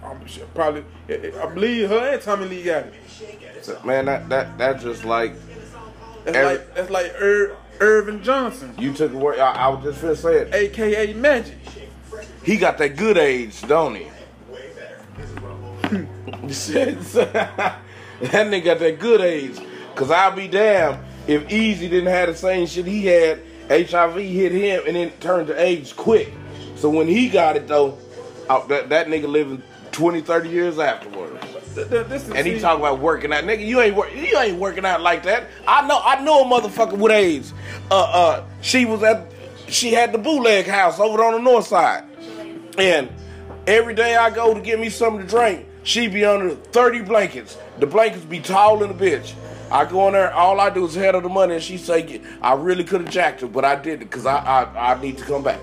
I'm 0.04 0.26
sure, 0.26 0.46
probably. 0.56 0.84
Eh, 1.10 1.14
eh, 1.24 1.32
I 1.44 1.46
believe 1.54 1.90
her 1.90 2.14
and 2.14 2.22
Tommy 2.22 2.48
Lee 2.48 2.64
got 2.64 2.86
it. 2.86 2.94
So, 3.62 3.80
man, 3.84 4.06
that 4.06 4.28
that 4.30 4.58
that's 4.58 4.84
just 4.84 5.04
like 5.06 5.34
That's 6.24 6.38
Every- 6.38 6.58
like 6.58 6.76
that's 6.76 6.90
like 6.90 7.14
Ir- 7.20 7.56
Earvin 7.80 8.24
Johnson, 8.24 8.74
you 8.80 8.94
took 8.94 9.14
a 9.14 9.18
word. 9.18 9.40
I, 9.40 9.52
I 9.54 9.68
was 9.68 9.84
just 9.84 10.02
finna 10.02 10.18
say 10.18 10.38
it. 10.40 10.54
aka 10.56 11.14
Magic. 11.14 11.58
He 12.44 12.58
got 12.58 12.78
that 12.80 12.96
good 12.98 13.18
age, 13.18 13.62
don't 13.68 13.96
he? 13.96 14.08
that 17.12 17.82
nigga 18.22 18.64
got 18.64 18.80
that 18.80 19.00
good 19.00 19.22
age. 19.22 19.60
Cause 19.96 20.12
I'll 20.12 20.36
be 20.36 20.48
damned 20.48 21.00
if 21.28 21.48
Eazy 21.48 21.90
didn't 21.90 22.08
have 22.08 22.30
the 22.30 22.36
same 22.36 22.68
shit 22.68 22.86
he 22.86 23.06
had. 23.06 23.42
HIV 23.70 24.16
hit 24.16 24.52
him 24.52 24.82
and 24.88 24.96
then 24.96 25.12
turned 25.20 25.48
to 25.48 25.62
AIDS 25.62 25.94
quick. 25.94 26.34
So 26.76 26.90
when 26.90 27.08
he 27.08 27.30
got 27.30 27.56
it 27.56 27.68
though, 27.68 27.98
uh, 28.50 28.66
that, 28.68 28.90
that 28.90 29.08
nigga 29.08 29.28
living 29.28 29.62
20, 29.92 30.22
30 30.22 30.50
years 30.50 30.80
afterwards. 30.80 31.40
Th- 31.76 31.88
th- 31.88 32.08
This 32.08 32.24
is, 32.24 32.32
And 32.32 32.48
he 32.48 32.56
see, 32.56 32.60
talk 32.62 32.80
about 32.80 33.00
working 33.00 33.32
out, 33.32 33.44
nigga. 33.44 33.66
You 33.66 33.80
ain't 33.82 33.96
work, 33.96 34.16
you 34.16 34.38
ain't 34.38 34.58
working 34.58 34.86
out 34.86 35.02
like 35.02 35.24
that. 35.24 35.48
I 35.68 35.86
know, 35.86 36.02
I 36.04 36.22
know 36.24 36.42
a 36.42 36.46
motherfucker 36.46 36.98
with 36.98 37.12
AIDS. 37.12 37.54
Uh, 37.92 38.00
uh, 38.02 38.46
she 38.62 38.86
was 38.86 39.04
at, 39.04 39.32
she 39.68 39.94
had 39.94 40.12
the 40.12 40.18
bootleg 40.18 40.66
house 40.66 41.00
over 41.00 41.24
on 41.24 41.34
the 41.34 41.40
north 41.40 41.68
side, 41.68 42.06
and 42.80 43.08
every 43.68 43.94
day 43.94 44.16
I 44.16 44.32
go 44.32 44.54
to 44.56 44.60
get 44.62 44.80
me 44.80 44.90
something 44.90 45.22
to 45.26 45.28
drink, 45.28 45.68
she 45.84 46.08
be 46.08 46.26
under 46.26 46.52
thirty 46.56 47.02
blankets. 47.02 47.58
The 47.80 47.88
blankets 47.88 48.26
be 48.26 48.40
tall 48.40 48.84
in 48.84 48.90
a 48.90 48.94
bitch. 48.94 49.34
I 49.72 49.86
go 49.86 50.08
in 50.08 50.14
there, 50.14 50.34
all 50.34 50.60
I 50.60 50.72
do 50.72 50.86
is 50.86 50.96
head 50.96 51.14
her 51.14 51.22
the 51.22 51.30
money, 51.30 51.56
and 51.56 51.64
she 51.64 51.78
say, 51.78 52.22
"I 52.42 52.54
really 52.54 52.84
could 52.84 53.02
have 53.02 53.10
jacked 53.10 53.42
her, 53.42 53.48
but 53.48 53.64
I 53.64 53.76
did 53.76 54.02
it 54.02 54.06
because 54.06 54.26
I, 54.26 54.38
I, 54.38 54.94
I 54.94 55.02
need 55.02 55.18
to 55.20 55.24
come 55.26 55.44
back." 55.44 55.60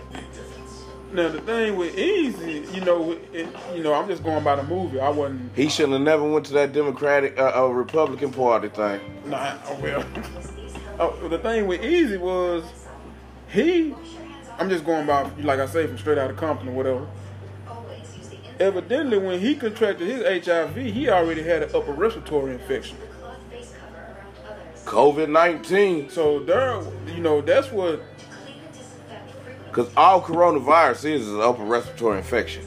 Now 1.12 1.28
the 1.28 1.40
thing 1.40 1.76
with 1.76 1.96
Eazy, 1.96 2.72
you 2.74 2.80
know, 2.82 3.12
it, 3.32 3.48
you 3.74 3.82
know, 3.82 3.94
I'm 3.94 4.08
just 4.08 4.22
going 4.22 4.44
by 4.44 4.56
the 4.56 4.62
movie. 4.62 5.00
I 5.00 5.08
wasn't. 5.08 5.50
He 5.56 5.68
shouldn't 5.68 5.94
have 5.94 6.02
never 6.02 6.28
went 6.28 6.46
to 6.46 6.52
that 6.54 6.72
Democratic, 6.72 7.38
uh, 7.38 7.52
uh, 7.56 7.66
Republican 7.68 8.32
Party 8.32 8.68
thing. 8.68 9.00
Nah, 9.24 9.56
oh, 9.66 9.78
well. 9.80 10.04
oh, 11.00 11.28
the 11.28 11.38
thing 11.38 11.66
with 11.66 11.80
Eazy 11.80 12.18
was 12.18 12.64
he. 13.48 13.94
I'm 14.58 14.68
just 14.68 14.84
going 14.84 15.06
by, 15.06 15.22
like 15.40 15.60
I 15.60 15.66
say, 15.66 15.86
from 15.86 15.98
straight 15.98 16.18
out 16.18 16.30
of 16.30 16.36
Compton 16.36 16.68
or 16.68 16.72
whatever. 16.72 17.06
Evidently, 18.59 19.18
when 19.18 19.38
he 19.38 19.54
contracted 19.54 20.09
his 20.09 20.46
HIV, 20.46 20.76
he 20.76 21.09
already 21.09 21.42
had 21.42 21.62
an 21.62 21.70
upper 21.74 21.92
respiratory 21.92 22.54
infection. 22.54 22.96
COVID 24.86 25.28
nineteen. 25.28 26.09
So 26.09 26.40
there, 26.40 26.80
you 27.09 27.20
know, 27.20 27.40
that's 27.40 27.70
what. 27.70 28.00
Because 29.66 29.92
all 29.94 30.22
coronavirus 30.22 31.04
is 31.04 31.22
is 31.22 31.32
an 31.32 31.40
upper 31.40 31.64
respiratory 31.64 32.18
infection, 32.18 32.62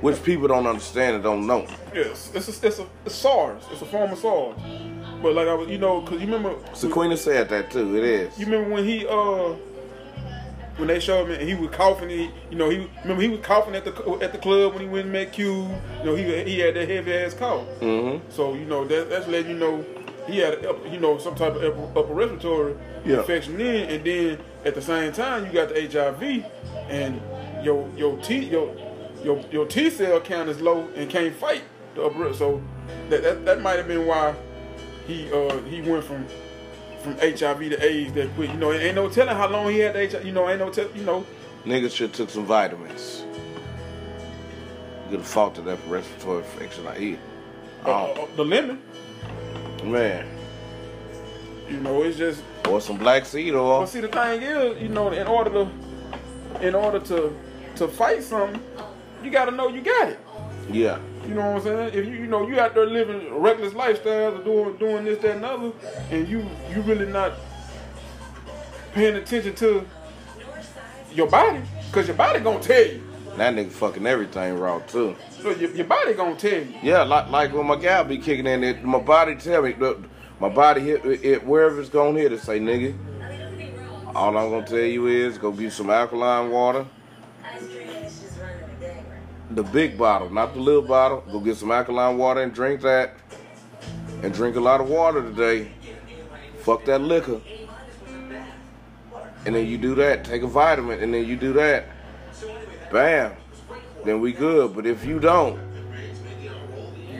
which 0.00 0.22
people 0.22 0.48
don't 0.48 0.66
understand 0.66 1.16
and 1.16 1.24
don't 1.24 1.46
know. 1.46 1.66
Yes, 1.94 2.30
it's 2.34 2.48
a, 2.48 2.66
it's 2.66 2.78
a 2.78 2.86
it's 3.04 3.14
SARS. 3.14 3.64
It's 3.70 3.82
a 3.82 3.86
form 3.86 4.12
of 4.12 4.18
SARS. 4.18 4.56
But 5.20 5.34
like 5.34 5.48
I 5.48 5.54
was, 5.54 5.68
you 5.68 5.78
know, 5.78 6.00
because 6.00 6.20
you 6.22 6.26
remember. 6.32 6.58
Sequina 6.74 7.18
said 7.18 7.50
that 7.50 7.70
too. 7.70 7.96
It 7.96 8.04
is. 8.04 8.38
You 8.38 8.46
remember 8.46 8.74
when 8.76 8.84
he 8.84 9.06
uh 9.06 9.54
when 10.76 10.88
they 10.88 10.98
showed 11.00 11.26
him 11.28 11.38
and 11.38 11.48
he 11.48 11.54
was 11.54 11.70
coughing, 11.70 12.08
he, 12.10 12.30
you 12.50 12.56
know, 12.56 12.68
he 12.68 12.88
remember 13.02 13.22
he 13.22 13.28
was 13.28 13.40
coughing 13.40 13.74
at 13.74 13.84
the 13.84 13.92
at 14.22 14.32
the 14.32 14.38
club 14.38 14.72
when 14.72 14.82
he 14.82 14.88
went 14.88 15.04
and 15.04 15.12
met 15.12 15.32
Q. 15.32 15.52
You 16.00 16.04
know, 16.04 16.14
he 16.14 16.24
he 16.44 16.58
had 16.60 16.74
that 16.74 16.88
heavy 16.88 17.12
ass 17.14 17.34
cough. 17.34 17.66
Mm-hmm. 17.80 18.30
So 18.30 18.54
you 18.54 18.64
know 18.64 18.84
that 18.86 19.08
that's 19.10 19.26
letting 19.28 19.52
you 19.52 19.58
know 19.58 19.84
he 20.26 20.38
had 20.38 20.62
you 20.90 20.98
know 20.98 21.18
some 21.18 21.34
type 21.34 21.54
of 21.54 21.62
upper, 21.62 21.98
upper 22.00 22.14
respiratory 22.14 22.74
Yeah. 23.04 23.18
infection 23.20 23.60
in, 23.60 23.88
and 23.90 24.04
then 24.04 24.38
at 24.64 24.74
the 24.74 24.82
same 24.82 25.12
time 25.12 25.46
you 25.46 25.52
got 25.52 25.68
the 25.68 25.80
HIV 25.86 26.44
and 26.88 27.20
your 27.62 27.88
your 27.96 28.16
T 28.18 28.38
your 28.38 28.74
your 29.22 29.40
your 29.52 29.66
T 29.66 29.90
cell 29.90 30.20
count 30.20 30.48
is 30.48 30.60
low 30.60 30.88
and 30.96 31.08
can't 31.10 31.34
fight 31.36 31.62
the 31.94 32.02
upper. 32.04 32.32
So 32.34 32.62
that 33.10 33.22
that, 33.22 33.44
that 33.44 33.60
might 33.60 33.76
have 33.76 33.86
been 33.88 34.06
why 34.06 34.34
he 35.06 35.30
uh 35.32 35.58
he 35.64 35.82
went 35.82 36.02
from 36.04 36.26
from 37.04 37.14
HIV 37.18 37.58
to 37.70 37.84
AIDS 37.84 38.12
that 38.14 38.34
quick. 38.34 38.50
You 38.50 38.56
know, 38.56 38.72
ain't 38.72 38.94
no 38.96 39.08
telling 39.08 39.36
how 39.36 39.48
long 39.48 39.70
he 39.70 39.78
had 39.78 39.94
the 39.94 40.08
HIV. 40.08 40.24
You 40.24 40.32
know, 40.32 40.48
ain't 40.48 40.58
no 40.58 40.70
tell. 40.70 40.88
You 40.94 41.04
know, 41.04 41.26
Niggas 41.64 41.94
should 41.94 42.12
took 42.12 42.30
some 42.30 42.44
vitamins. 42.46 43.24
Could 45.10 45.20
have 45.20 45.26
fought 45.28 45.54
to 45.56 45.60
that 45.62 45.78
respiratory 45.86 46.38
infection 46.38 46.86
I 46.86 46.98
eat. 46.98 47.18
uh, 47.84 47.90
uh, 48.12 48.26
the 48.36 48.44
lemon. 48.44 48.82
Man. 49.84 50.26
You 51.68 51.78
know, 51.78 52.02
it's 52.02 52.16
just. 52.18 52.42
Or 52.68 52.80
some 52.80 52.96
black 52.96 53.26
seed 53.26 53.52
But 53.52 53.60
oil. 53.60 53.86
see, 53.86 54.00
the 54.00 54.08
thing 54.08 54.40
is, 54.42 54.80
you 54.82 54.88
know, 54.88 55.10
in 55.12 55.26
order 55.26 55.50
to 55.50 55.68
in 56.66 56.74
order 56.74 56.98
to 57.00 57.36
to 57.76 57.88
fight 57.88 58.22
something, 58.22 58.62
you 59.22 59.30
got 59.30 59.44
to 59.46 59.50
know 59.50 59.68
you 59.68 59.82
got 59.82 60.08
it. 60.08 60.18
Yeah. 60.70 60.98
You 61.26 61.34
know 61.34 61.52
what 61.52 61.56
I'm 61.56 61.62
saying? 61.62 61.88
If 61.94 62.06
you 62.06 62.12
you 62.12 62.26
know 62.26 62.46
you 62.46 62.60
out 62.60 62.74
there 62.74 62.86
living 62.86 63.32
reckless 63.34 63.72
lifestyles 63.72 64.40
or 64.40 64.44
doing 64.44 64.76
doing 64.76 65.04
this 65.04 65.18
that 65.22 65.36
and 65.36 65.44
other, 65.44 65.72
and 66.10 66.28
you 66.28 66.46
you 66.70 66.82
really 66.82 67.06
not 67.06 67.32
paying 68.92 69.16
attention 69.16 69.54
to 69.56 69.86
your 71.12 71.28
body, 71.28 71.60
cause 71.92 72.06
your 72.06 72.16
body 72.16 72.40
gonna 72.40 72.60
tell 72.60 72.84
you. 72.84 73.02
That 73.36 73.54
nigga 73.54 73.70
fucking 73.70 74.06
everything 74.06 74.58
raw 74.58 74.78
too. 74.80 75.16
So 75.40 75.50
your, 75.50 75.70
your 75.70 75.86
body 75.86 76.14
gonna 76.14 76.36
tell 76.36 76.60
you. 76.60 76.74
Yeah, 76.82 77.02
like 77.02 77.30
like 77.30 77.52
when 77.52 77.66
my 77.66 77.76
gal 77.76 78.04
be 78.04 78.18
kicking 78.18 78.46
in 78.46 78.62
it, 78.62 78.84
my 78.84 79.00
body 79.00 79.34
tell 79.34 79.62
me, 79.62 79.74
look, 79.78 80.02
my 80.40 80.48
body 80.48 80.82
hit 80.82 81.04
it 81.04 81.44
wherever 81.46 81.80
it's 81.80 81.88
gonna 81.90 82.18
hit 82.18 82.32
it. 82.32 82.40
Say, 82.40 82.60
nigga, 82.60 82.94
all 84.14 84.36
I'm 84.36 84.50
gonna 84.50 84.66
tell 84.66 84.78
you 84.78 85.06
is 85.06 85.38
go 85.38 85.50
get 85.52 85.72
some 85.72 85.90
alkaline 85.90 86.50
water, 86.50 86.86
the 89.54 89.62
big 89.62 89.96
bottle, 89.96 90.30
not 90.30 90.54
the 90.54 90.60
little 90.60 90.82
bottle. 90.82 91.22
Go 91.30 91.40
get 91.40 91.56
some 91.56 91.70
alkaline 91.70 92.18
water 92.18 92.42
and 92.42 92.52
drink 92.52 92.80
that, 92.82 93.14
and 94.22 94.32
drink 94.32 94.56
a 94.56 94.60
lot 94.60 94.80
of 94.80 94.88
water 94.88 95.22
today. 95.22 95.70
Fuck 96.60 96.84
that 96.86 97.00
liquor. 97.00 97.40
And 99.46 99.54
then 99.54 99.66
you 99.66 99.76
do 99.76 99.94
that, 99.96 100.24
take 100.24 100.42
a 100.42 100.46
vitamin, 100.46 101.02
and 101.02 101.12
then 101.12 101.26
you 101.26 101.36
do 101.36 101.52
that. 101.54 101.84
Bam. 102.90 103.32
Then 104.04 104.20
we 104.20 104.32
good. 104.32 104.74
But 104.74 104.86
if 104.86 105.04
you 105.04 105.18
don't, 105.20 105.58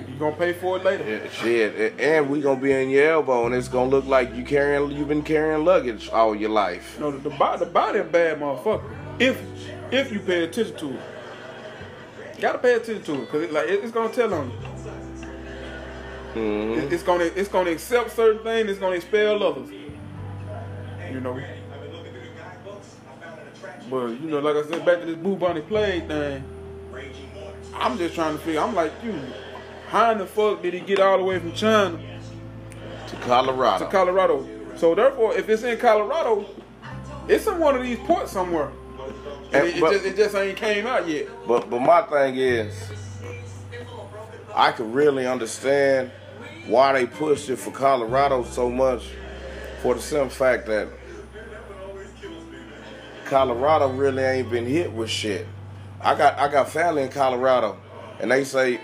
You 0.09 0.21
gonna 0.21 0.37
pay 0.37 0.53
for 0.53 0.77
it 0.77 0.85
later. 0.85 1.05
yeah, 1.25 1.29
shit, 1.31 2.01
and 2.01 2.31
we 2.31 2.41
gonna 2.41 2.61
be 2.61 2.71
in 2.73 2.89
your 2.89 3.11
elbow, 3.11 3.47
and 3.47 3.55
it's 3.55 3.69
gonna 3.69 3.91
look 3.91 4.07
like 4.07 4.35
you 4.35 4.45
carrying, 4.45 4.91
you've 4.93 5.09
been 5.09 5.23
carrying 5.25 5.65
luggage 5.65 6.09
all 6.09 6.35
your 6.37 6.51
life. 6.51 6.99
No, 7.01 7.11
the, 7.11 7.19
the 7.19 7.31
body 7.37 7.65
the 7.65 7.71
body 7.71 7.99
a 7.99 8.05
bad 8.05 8.39
motherfucker. 8.41 8.85
If 9.19 9.43
if 9.91 10.13
you 10.13 10.21
pay 10.21 10.45
attention 10.45 10.77
to 10.77 10.95
it, 10.95 11.01
gotta 12.45 12.59
pay 12.59 12.75
attention 12.75 13.03
to 13.05 13.23
it, 13.23 13.31
cause 13.31 13.43
it, 13.43 13.53
like 13.53 13.69
it, 13.69 13.83
it's 13.83 13.93
gonna 13.93 14.13
tell 14.13 14.33
on 14.35 14.51
you. 14.51 14.57
Mhm. 16.35 16.79
It- 16.79 16.93
It's 16.93 17.03
gonna 17.03 17.25
it's 17.25 17.49
gonna 17.49 17.71
accept 17.71 18.11
certain 18.11 18.43
things. 18.43 18.69
It's 18.71 18.79
gonna 18.81 18.97
expel 18.97 19.43
others. 19.43 19.69
You 21.13 21.21
know. 21.21 21.41
But 23.91 24.07
you 24.21 24.31
know, 24.31 24.41
like 24.41 24.57
I 24.57 24.63
said, 24.69 24.85
back 24.85 25.01
to 25.01 25.07
this 25.07 25.17
Boo 25.17 25.37
Bunny 25.37 25.61
play 25.61 26.01
thing. 26.01 26.43
I'm 27.75 27.99
just 27.99 28.15
trying 28.15 28.37
to 28.37 28.43
figure. 28.43 28.61
I'm 28.61 28.75
like, 28.75 28.93
you, 29.05 29.15
how 29.89 30.13
in 30.13 30.19
the 30.19 30.27
fuck 30.27 30.63
did 30.63 30.75
he 30.75 30.81
get 30.81 31.01
all 31.01 31.19
the 31.19 31.25
way 31.25 31.39
from 31.39 31.53
China 31.53 31.99
To 33.09 33.17
Colorado. 33.17 33.85
to 33.85 33.91
Colorado? 33.91 34.47
So 34.77 34.95
therefore, 34.95 35.35
if 35.37 35.49
it's 35.49 35.63
in 35.63 35.77
Colorado, 35.79 36.47
it's 37.29 37.47
in 37.47 37.59
one 37.59 37.77
of 37.77 37.83
these 37.83 37.99
ports 38.01 38.33
somewhere. 38.33 38.71
And 39.55 39.69
it, 39.69 39.77
it 39.77 39.81
just, 39.81 40.05
it 40.05 40.17
just 40.17 40.35
ain't 40.35 40.57
came 40.57 40.87
out 40.87 41.09
yet. 41.09 41.29
But 41.47 41.71
but 41.71 41.81
my 41.81 42.03
thing 42.03 42.37
is, 42.37 42.75
I 44.55 44.73
could 44.73 44.93
really 44.93 45.27
understand 45.27 46.11
why 46.67 46.93
they 46.93 47.07
pushed 47.07 47.49
it 47.51 47.57
for 47.57 47.71
Colorado 47.71 48.43
so 48.45 48.69
much, 48.69 49.05
for 49.81 49.95
the 49.95 50.01
simple 50.01 50.31
fact 50.31 50.67
that 50.67 50.89
Colorado 53.27 53.91
really 53.93 54.23
ain't 54.23 54.51
been 54.51 54.67
hit 54.67 54.93
with 54.93 55.11
shit. 55.11 55.47
I 56.01 56.17
got 56.17 56.37
I 56.39 56.49
got 56.49 56.69
family 56.69 57.03
in 57.03 57.09
Colorado, 57.11 57.79
and 58.21 58.31
they 58.31 58.45
say 58.45 58.81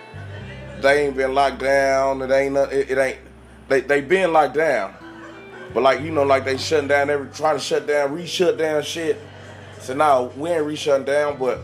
they 0.81 1.07
ain't 1.07 1.17
been 1.17 1.35
locked 1.35 1.59
down. 1.59 2.23
It 2.23 2.31
ain't 2.31 2.57
it, 2.57 2.91
it 2.91 2.99
ain't 2.99 3.19
they 3.69 3.81
they 3.81 4.01
been 4.01 4.33
locked 4.33 4.55
down, 4.55 4.95
but 5.75 5.83
like 5.83 6.01
you 6.01 6.13
know 6.13 6.23
like 6.23 6.45
they 6.45 6.57
shutting 6.57 6.89
down 6.89 7.11
every 7.11 7.29
trying 7.31 7.57
to 7.57 7.61
shut 7.61 7.87
down 7.89 8.15
re-shut 8.15 8.57
down 8.57 8.83
shit. 8.83 9.21
So 9.81 9.95
now 9.95 10.25
we 10.37 10.51
ain't 10.51 10.65
re-shutting 10.65 11.07
down, 11.07 11.39
but 11.39 11.61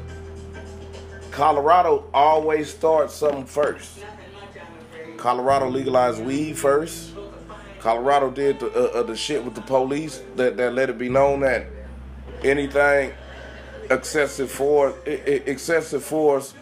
Colorado 1.31 2.09
always 2.15 2.71
starts 2.73 3.15
something 3.15 3.45
first. 3.45 3.99
Colorado 5.17 5.69
legalized 5.69 6.25
weed 6.25 6.57
first. 6.57 7.13
Colorado 7.81 8.31
did 8.31 8.59
the, 8.59 8.71
uh, 8.73 9.01
uh, 9.01 9.03
the 9.03 9.17
shit 9.17 9.45
with 9.45 9.55
the 9.55 9.61
police 9.61 10.23
that, 10.37 10.57
that 10.57 10.75
let 10.75 10.91
it 10.91 10.99
be 10.99 11.09
known 11.09 11.41
that 11.41 11.67
anything 12.43 13.13
excessive 13.91 14.51
force, 14.51 14.95
excessive 15.07 16.03
force, 16.03 16.55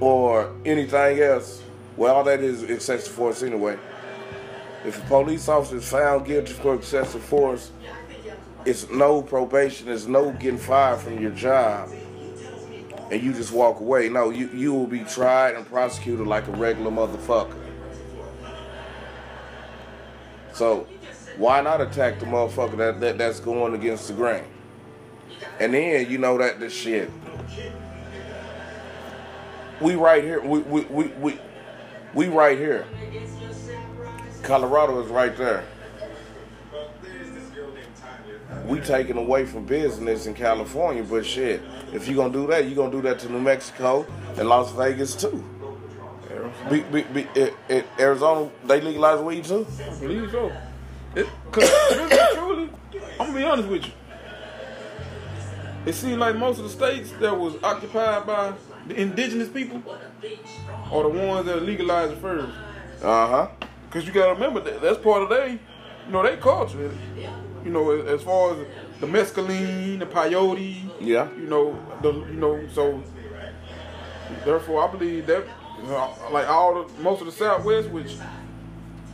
or 0.00 0.54
anything 0.64 1.20
else, 1.20 1.62
well, 1.96 2.16
all 2.16 2.24
that 2.24 2.40
is 2.40 2.62
excessive 2.62 3.12
force 3.12 3.42
anyway. 3.42 3.78
If 4.84 5.02
a 5.02 5.06
police 5.06 5.48
officer 5.48 5.76
is 5.76 5.88
found 5.88 6.26
guilty 6.26 6.52
for 6.52 6.74
excessive 6.74 7.22
force, 7.22 7.70
it's 8.64 8.90
no 8.90 9.22
probation, 9.22 9.88
it's 9.88 10.06
no 10.06 10.32
getting 10.32 10.58
fired 10.58 11.00
from 11.00 11.20
your 11.20 11.32
job 11.32 11.90
and 13.10 13.22
you 13.22 13.32
just 13.32 13.52
walk 13.52 13.80
away. 13.80 14.08
No, 14.08 14.30
you, 14.30 14.48
you 14.48 14.72
will 14.72 14.86
be 14.86 15.00
tried 15.04 15.54
and 15.54 15.66
prosecuted 15.66 16.26
like 16.26 16.48
a 16.48 16.52
regular 16.52 16.90
motherfucker. 16.90 17.54
So 20.52 20.86
why 21.36 21.60
not 21.60 21.80
attack 21.80 22.20
the 22.20 22.26
motherfucker 22.26 22.76
that, 22.78 23.00
that 23.00 23.18
that's 23.18 23.40
going 23.40 23.74
against 23.74 24.08
the 24.08 24.14
grain? 24.14 24.44
And 25.60 25.74
then 25.74 26.10
you 26.10 26.18
know 26.18 26.38
that 26.38 26.60
the 26.60 26.70
shit. 26.70 27.10
We 29.80 29.96
right 29.96 30.22
here. 30.22 30.40
We 30.40 30.60
we 30.60 30.80
we 30.82 31.06
we, 31.08 31.38
we 32.14 32.28
right 32.28 32.56
here. 32.56 32.86
Colorado 34.42 35.02
is 35.02 35.10
right 35.10 35.36
there. 35.36 35.64
We 38.66 38.80
taking 38.80 39.18
away 39.18 39.44
from 39.44 39.66
business 39.66 40.26
in 40.26 40.34
California, 40.34 41.02
but 41.02 41.26
shit, 41.26 41.60
if 41.92 42.08
you're 42.08 42.16
gonna 42.16 42.32
do 42.32 42.46
that, 42.46 42.64
you're 42.64 42.74
gonna 42.74 42.90
do 42.90 43.02
that 43.02 43.18
to 43.20 43.28
New 43.30 43.40
Mexico 43.40 44.06
and 44.36 44.48
Las 44.48 44.72
Vegas 44.72 45.14
too. 45.14 45.44
Be, 46.70 46.80
be, 46.80 47.02
be, 47.02 47.26
it, 47.34 47.54
it, 47.68 47.86
Arizona, 47.98 48.50
they 48.64 48.80
legalize 48.80 49.20
weed 49.20 49.44
too. 49.44 49.66
I 49.80 49.98
believe 50.00 50.30
so. 50.30 50.52
It, 51.14 51.26
Cause 51.52 51.70
really, 51.92 52.34
truly, 52.34 52.70
I'm 53.20 53.26
gonna 53.26 53.38
be 53.38 53.44
honest 53.44 53.68
with 53.68 53.86
you. 53.86 53.92
It 55.86 55.92
seemed 55.94 56.18
like 56.18 56.36
most 56.36 56.58
of 56.58 56.64
the 56.64 56.70
states 56.70 57.12
that 57.20 57.38
was 57.38 57.54
occupied 57.62 58.26
by 58.26 58.54
the 58.88 59.00
indigenous 59.00 59.48
people 59.48 59.82
are 60.90 61.02
the 61.02 61.08
ones 61.08 61.46
that 61.46 61.62
legalized 61.62 62.16
first. 62.18 62.52
Uh 63.02 63.28
huh. 63.28 63.48
Cause 63.90 64.06
you 64.06 64.12
gotta 64.12 64.32
remember 64.32 64.60
that 64.60 64.80
that's 64.80 64.98
part 64.98 65.22
of 65.22 65.28
their, 65.28 65.48
you 65.48 65.58
know, 66.08 66.22
their 66.22 66.38
culture. 66.38 66.90
You 67.64 67.70
know, 67.70 67.90
as, 67.90 68.22
far 68.22 68.52
as 68.54 68.66
the 69.00 69.06
mescaline, 69.06 69.98
the 69.98 70.06
peyote. 70.06 70.76
Yeah. 71.00 71.30
You 71.32 71.46
know, 71.46 71.78
the 72.02 72.12
you 72.12 72.34
know, 72.38 72.66
so 72.72 73.02
therefore 74.44 74.86
I 74.86 74.92
believe 74.92 75.26
that 75.26 75.46
uh, 75.88 76.10
like 76.30 76.48
all 76.48 76.84
the 76.84 77.02
most 77.02 77.20
of 77.20 77.26
the 77.26 77.32
Southwest, 77.32 77.88
which 77.90 78.16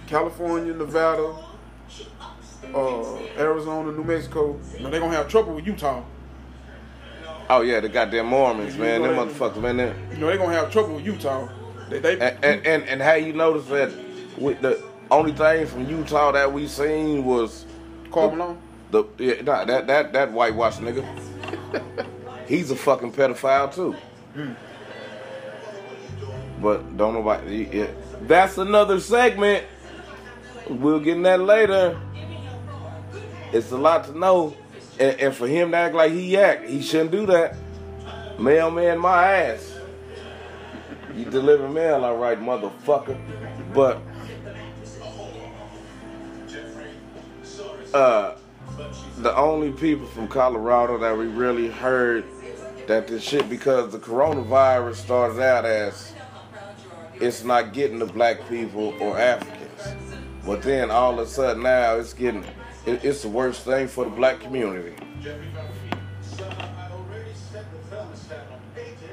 California, 0.07 0.73
Nevada, 0.75 1.35
uh, 2.75 3.17
Arizona, 3.39 3.93
New 3.93 4.05
Mexico, 4.05 4.59
you 4.77 4.81
know, 4.85 4.91
they're 4.91 5.01
gonna 5.01 5.17
have 5.17 5.29
trouble 5.29 5.55
with 5.55 5.67
Utah. 5.67 6.03
Oh 7.49 7.63
yeah, 7.63 7.81
the 7.81 7.89
goddamn 7.89 8.27
Mormons, 8.27 8.75
You 8.77 8.81
man. 8.83 9.03
know 9.03 9.15
Them 9.15 9.29
that- 9.29 9.35
motherfuckers, 9.37 9.61
man. 9.63 9.77
They, 9.79 9.95
You 10.13 10.19
know, 10.19 10.27
they're 10.27 10.39
gonna 10.39 10.55
have 10.55 10.71
trouble 10.71 10.97
with 10.97 11.05
Utah. 11.05 11.49
They, 11.89 11.99
they 11.99 12.13
and, 12.21 12.45
and 12.45 12.67
and 12.67 12.85
and 12.85 13.03
how 13.03 13.15
you 13.15 13.33
notice 13.33 13.67
that 13.67 13.91
with 14.39 14.61
the 14.61 14.81
only 15.11 15.33
thing 15.33 15.67
from 15.67 15.89
Utah 15.89 16.31
that 16.33 16.53
we 16.53 16.69
seen 16.69 17.25
was 17.25 17.67
Karl 18.11 18.31
Malone. 18.31 18.59
the 18.91 19.05
yeah, 19.19 19.43
nah, 19.43 19.65
that 19.65 19.87
that 19.87 20.13
that 20.13 20.33
whitewash 20.33 20.77
nigga. 20.77 21.05
He's 22.47 22.71
a 22.71 22.77
fucking 22.77 23.13
pedophile 23.13 23.73
too. 23.73 23.97
But 26.61 26.97
don't 26.97 27.15
nobody. 27.15 27.69
Yeah. 27.73 27.87
That's 28.23 28.59
another 28.59 29.01
segment. 29.01 29.65
We'll 30.69 31.01
get 31.01 31.17
in 31.17 31.23
that 31.23 31.41
later. 31.41 31.99
It's 33.53 33.73
a 33.73 33.79
lot 33.79 34.05
to 34.05 34.19
know, 34.19 34.57
and, 34.99 35.19
and 35.19 35.35
for 35.35 35.49
him 35.49 35.73
to 35.73 35.77
act 35.77 35.95
like 35.95 36.13
he 36.13 36.37
act, 36.37 36.69
he 36.69 36.83
shouldn't 36.83 37.11
do 37.11 37.27
that. 37.27 37.57
Mailman, 38.39 38.99
my 38.99 39.33
ass. 39.33 39.75
You 41.17 41.25
deliver 41.25 41.69
mail, 41.69 42.05
all 42.05 42.17
right, 42.17 42.39
motherfucker. 42.41 43.19
But 43.75 44.01
uh, 47.95 48.37
the 49.19 49.37
only 49.37 49.73
people 49.73 50.07
from 50.07 50.29
Colorado 50.29 50.99
that 50.99 51.17
we 51.17 51.27
really 51.27 51.69
heard 51.69 52.25
that 52.87 53.07
this 53.09 53.23
shit 53.23 53.49
because 53.49 53.93
the 53.93 53.99
coronavirus 53.99 54.95
started 54.97 55.41
out 55.41 55.65
as 55.65 56.13
it's 57.21 57.45
not 57.45 57.73
getting 57.73 57.99
the 57.99 58.07
black 58.07 58.49
people 58.49 58.95
or 59.01 59.19
Africans, 59.19 59.95
but 60.47 60.63
then 60.63 60.91
all 60.91 61.19
of 61.21 61.27
a 61.27 61.31
sudden 61.31 61.63
now 61.63 61.97
it's 61.97 62.15
getting 62.15 62.45
it, 62.87 63.05
it's 63.05 63.23
the 63.23 63.29
worst 63.29 63.63
thing 63.63 63.87
for 63.89 64.05
the 64.05 64.11
black 64.11 64.41
community. 64.41 64.97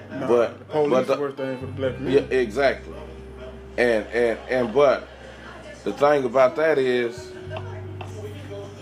Nah, 0.09 0.27
But- 0.27 0.67
but 0.69 1.07
the- 1.07 1.17
worst 1.19 1.37
thing 1.37 1.59
for 1.59 1.65
the 1.65 1.71
black 1.73 1.93
Yeah, 2.01 2.21
exactly. 2.37 2.93
And 3.77 4.05
and 4.07 4.39
and 4.49 4.73
but 4.73 5.07
the 5.83 5.93
thing 5.93 6.23
about 6.23 6.55
that 6.55 6.77
is 6.77 7.31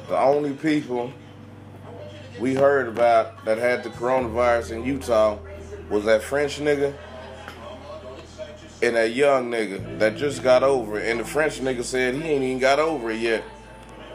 the 0.07 0.17
only 0.17 0.53
people 0.53 1.11
we 2.39 2.53
heard 2.53 2.87
about 2.87 3.43
that 3.45 3.57
had 3.57 3.83
the 3.83 3.89
coronavirus 3.89 4.71
in 4.71 4.85
Utah 4.85 5.37
was 5.89 6.05
that 6.05 6.21
French 6.21 6.59
nigga 6.59 6.93
and 8.81 8.95
that 8.95 9.13
young 9.13 9.49
nigga 9.49 9.99
that 9.99 10.17
just 10.17 10.43
got 10.43 10.63
over 10.63 10.99
it. 10.99 11.09
And 11.09 11.19
the 11.19 11.25
French 11.25 11.59
nigga 11.59 11.83
said 11.83 12.15
he 12.15 12.23
ain't 12.23 12.43
even 12.43 12.59
got 12.59 12.79
over 12.79 13.11
it 13.11 13.19
yet. 13.19 13.43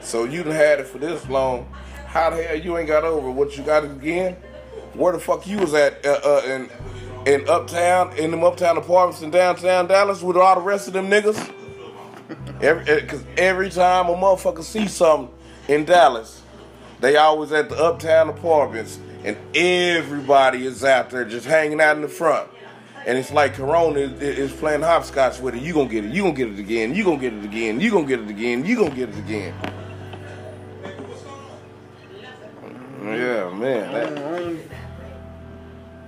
So 0.01 0.25
you 0.25 0.43
done 0.43 0.55
had 0.55 0.81
it 0.81 0.87
for 0.87 0.99
this 0.99 1.29
long. 1.29 1.69
How 2.07 2.31
the 2.31 2.43
hell 2.43 2.57
you 2.57 2.77
ain't 2.79 2.89
got 2.89 3.05
over 3.05 3.29
it? 3.29 3.33
What 3.33 3.57
you 3.57 3.65
got 3.65 3.85
it 3.85 3.91
again? 3.91 4.35
Where 4.95 5.13
the 5.13 5.19
fuck 5.19 5.47
you 5.47 5.59
was 5.59 5.75
at 5.75 6.05
uh, 6.05 6.21
uh, 6.25 6.43
in 6.45 6.71
in 7.27 7.49
uptown 7.49 8.17
in 8.17 8.31
them 8.31 8.43
uptown 8.43 8.77
apartments 8.77 9.23
in 9.23 9.31
downtown 9.31 9.87
Dallas 9.87 10.23
with 10.23 10.37
all 10.37 10.57
the 10.57 10.61
rest 10.61 10.89
of 10.89 10.95
them 10.95 11.09
niggas? 11.09 11.53
Every, 12.61 12.85
eh, 12.89 13.07
Cause 13.07 13.25
every 13.37 13.71
time 13.71 14.09
a 14.09 14.15
motherfucker 14.15 14.63
see 14.63 14.87
something 14.87 15.35
in 15.71 15.85
Dallas, 15.85 16.43
they 17.01 17.17
always 17.17 17.53
at 17.53 17.69
the 17.69 17.77
uptown 17.77 18.29
apartments, 18.29 18.99
and 19.25 19.37
everybody 19.55 20.67
is 20.67 20.83
out 20.85 21.11
there 21.11 21.25
just 21.25 21.47
hanging 21.47 21.81
out 21.81 21.95
in 21.97 22.03
the 22.03 22.09
front. 22.09 22.51
And 23.07 23.17
it's 23.17 23.31
like 23.31 23.55
Corona 23.55 24.01
is, 24.01 24.53
playing 24.53 24.83
hopscotch 24.83 25.39
with 25.41 25.55
it. 25.55 25.63
You 25.63 25.73
gonna 25.73 25.89
get 25.89 26.05
it. 26.05 26.13
You 26.13 26.23
gonna 26.23 26.35
get 26.35 26.49
it 26.49 26.59
again. 26.59 26.95
You 26.95 27.05
gonna 27.05 27.17
get 27.21 27.33
it 27.33 27.45
again. 27.45 27.81
You 27.81 27.91
gonna 27.91 28.07
get 28.07 28.21
it 28.21 28.29
again. 28.29 28.65
You 28.67 28.77
gonna 28.77 28.91
get 28.95 29.09
it 29.09 29.19
again. 29.19 29.55
Yeah, 33.03 33.51
man. 33.51 33.93
that- 33.93 34.19
Um, 34.19 34.59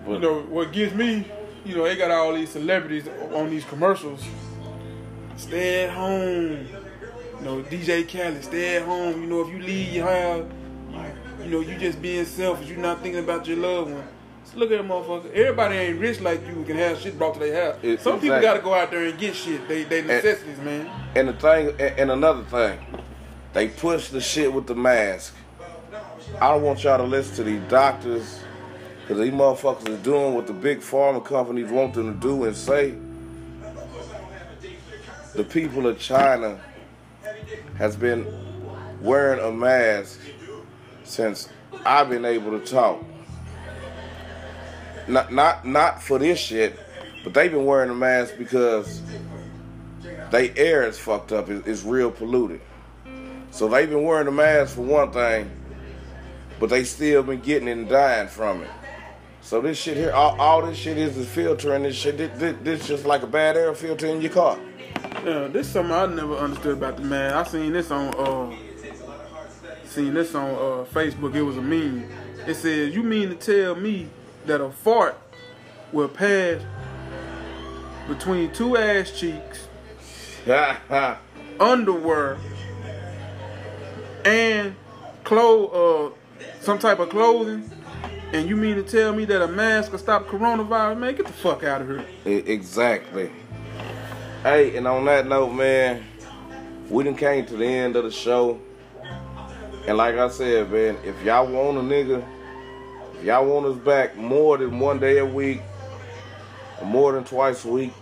you 0.09 0.19
know 0.19 0.41
what 0.41 0.73
gets 0.73 0.93
me? 0.95 1.25
You 1.65 1.77
know 1.77 1.85
they 1.85 1.97
got 1.97 2.11
all 2.11 2.35
these 2.35 2.51
celebrities 2.51 3.09
on 3.33 3.49
these 3.49 3.65
commercials. 3.65 4.23
Stay 5.37 5.85
at 5.85 5.91
home. 5.91 6.67
You 7.43 7.49
know 7.49 7.63
DJ 7.65 8.07
Khaled, 8.09 8.45
stay 8.45 8.77
at 8.77 8.83
home. 8.83 9.21
You 9.21 9.29
know 9.29 9.41
if 9.41 9.49
you 9.49 9.59
leave 9.59 9.93
your 9.95 10.07
house, 10.07 10.45
you 11.43 11.51
know 11.51 11.59
you 11.61 11.77
just 11.77 12.01
being 12.01 12.25
selfish. 12.25 12.69
You're 12.69 12.79
not 12.79 13.03
thinking 13.03 13.25
about 13.25 13.49
your 13.49 13.57
loved 13.57 13.91
one. 13.91 14.05
So 14.45 14.59
look 14.59 14.71
at 14.71 14.79
that 14.79 14.87
motherfucker. 14.89 15.33
Everybody 15.33 15.75
ain't 15.77 15.99
rich 15.99 16.21
like 16.21 16.47
you. 16.47 16.63
Can 16.65 16.77
have 16.77 17.01
shit 17.01 17.19
brought 17.19 17.35
to 17.35 17.41
their 17.41 17.73
house. 17.73 17.81
It- 17.83 18.01
Some 18.01 18.21
people 18.21 18.41
got 18.41 18.55
to 18.55 18.61
go 18.61 18.73
out 18.75 18.93
there 18.93 19.05
and 19.07 19.19
get 19.19 19.35
shit. 19.35 19.67
They 19.67 19.83
they 19.83 20.03
necessities, 20.03 20.59
man. 20.59 20.89
And 21.17 21.27
the 21.31 21.33
thing, 21.33 21.71
and 21.81 21.99
and 21.99 22.11
another 22.13 22.45
thing, 22.45 22.79
they 23.55 23.67
push 23.67 24.11
the 24.11 24.21
shit 24.21 24.53
with 24.53 24.69
the 24.69 24.77
mask. 24.77 25.35
I 26.41 26.49
don't 26.53 26.63
want 26.63 26.85
y'all 26.85 26.99
to 26.99 27.03
listen 27.05 27.35
to 27.37 27.43
these 27.43 27.63
doctors, 27.69 28.39
because 29.01 29.19
these 29.19 29.33
motherfuckers 29.33 29.89
is 29.89 29.99
doing 29.99 30.35
what 30.35 30.47
the 30.47 30.53
big 30.53 30.79
pharma 30.79 31.25
companies 31.25 31.73
want 31.73 31.95
them 31.95 32.15
to 32.15 32.21
do 32.21 32.45
and 32.45 32.57
say. 32.57 32.95
The 35.35 35.43
people 35.45 35.87
of 35.89 35.99
China 35.99 36.61
has 37.79 37.97
been 37.97 38.27
wearing 39.01 39.41
a 39.41 39.51
mask 39.51 40.19
since 41.05 41.49
I've 41.85 42.09
been 42.09 42.25
able 42.25 42.59
to 42.59 42.65
talk. 42.65 43.05
Not 45.09 45.33
not 45.33 45.67
not 45.67 46.03
for 46.03 46.19
this 46.19 46.39
shit, 46.39 46.79
but 47.25 47.35
they've 47.35 47.51
been 47.51 47.65
wearing 47.67 47.91
a 47.91 47.95
mask 47.95 48.35
because 48.39 49.03
they 50.31 50.51
air 50.57 50.85
is 50.87 50.99
fucked 50.99 51.33
up. 51.33 51.49
It- 51.51 51.67
It's 51.67 51.83
real 51.83 52.11
polluted. 52.11 52.61
So 53.51 53.69
they've 53.69 53.89
been 53.91 54.05
wearing 54.05 54.29
a 54.29 54.33
mask 54.33 54.77
for 54.77 54.83
one 54.83 55.11
thing, 55.11 55.51
but 56.61 56.71
they 56.71 56.85
still 56.85 57.23
been 57.23 57.41
getting 57.41 57.69
it 57.69 57.73
and 57.73 57.89
dying 57.89 58.29
from 58.29 58.63
it. 58.63 58.71
So 59.43 59.61
this 59.61 59.77
shit 59.77 59.97
here, 59.97 60.13
all, 60.13 60.41
all 60.41 60.63
this 60.65 60.79
shit 60.79 60.97
is 60.97 61.17
is 61.19 61.27
filtering 61.29 61.83
this 61.83 61.97
shit. 61.97 62.17
This, 62.17 62.31
this, 62.39 62.57
this 62.63 62.87
just 62.87 63.05
like 63.05 63.23
a 63.23 63.27
bad 63.27 63.57
air 63.57 63.75
filter 63.75 64.07
in 64.07 64.23
your 64.23 64.31
car. 64.31 64.57
Yeah, 65.25 65.49
this 65.49 65.67
is 65.69 65.73
something 65.73 65.93
I 65.95 66.07
never 66.07 66.37
understood 66.37 66.77
about 66.79 66.97
the 66.97 67.03
man. 67.03 67.33
I 67.33 67.43
seen 67.45 67.73
this 67.73 67.91
on 67.91 68.15
uh 68.15 68.55
seen 69.87 70.15
this 70.15 70.35
on 70.35 70.51
uh 70.51 70.85
Facebook. 70.93 71.35
It 71.35 71.43
was 71.43 71.57
a 71.57 71.63
meme. 71.63 72.11
It 72.47 72.55
says, 72.55 72.95
"You 72.95 73.03
mean 73.03 73.29
to 73.29 73.35
tell 73.35 73.75
me 73.75 74.09
that 74.47 74.61
a 74.61 74.71
fart 74.71 75.17
will 75.93 76.09
pass 76.09 76.61
between 78.09 78.53
two 78.53 78.77
ass 78.77 79.13
cheeks, 79.13 79.69
underwear, 81.61 82.39
and 84.25 84.75
clothes, 85.25 85.73
uh, 85.73 86.45
some 86.61 86.79
type 86.79 86.99
of 86.99 87.11
clothing?" 87.11 87.71
And 88.33 88.49
you 88.49 88.57
mean 88.57 88.77
to 88.77 88.83
tell 88.83 89.13
me 89.15 89.27
that 89.27 89.43
a 89.43 89.47
mask 89.47 89.93
will 89.93 89.99
stop 89.99 90.27
coronavirus? 90.27 90.99
Man, 90.99 91.15
get 91.15 91.27
the 91.27 91.33
fuck 91.35 91.65
out 91.65 91.83
of 91.83 91.89
here. 91.89 92.05
Exactly. 92.25 93.31
Hey, 94.43 94.77
and 94.77 94.89
on 94.89 95.05
that 95.05 95.29
note, 95.29 95.53
man, 95.53 96.03
we 96.91 97.05
done 97.05 97.15
came 97.15 97.47
to 97.47 97.57
the 97.57 97.65
end 97.65 97.95
of 97.95 98.03
the 98.03 98.11
show. 98.11 98.61
And 99.87 99.97
like 99.97 100.17
I 100.17 100.29
said, 100.31 100.69
man, 100.69 100.97
if 101.05 101.23
y'all 101.23 101.47
want 101.47 101.79
a 101.79 101.81
nigga, 101.81 102.27
if 103.15 103.25
y'all 103.25 103.47
want 103.47 103.67
us 103.67 103.79
back 103.79 104.17
more 104.17 104.59
than 104.59 104.81
one 104.81 104.99
day 104.99 105.19
a 105.19 105.25
week, 105.25 105.61
or 106.81 106.87
more 106.89 107.13
than 107.13 107.23
twice 107.23 107.65
a 107.65 107.69
week, 107.69 107.93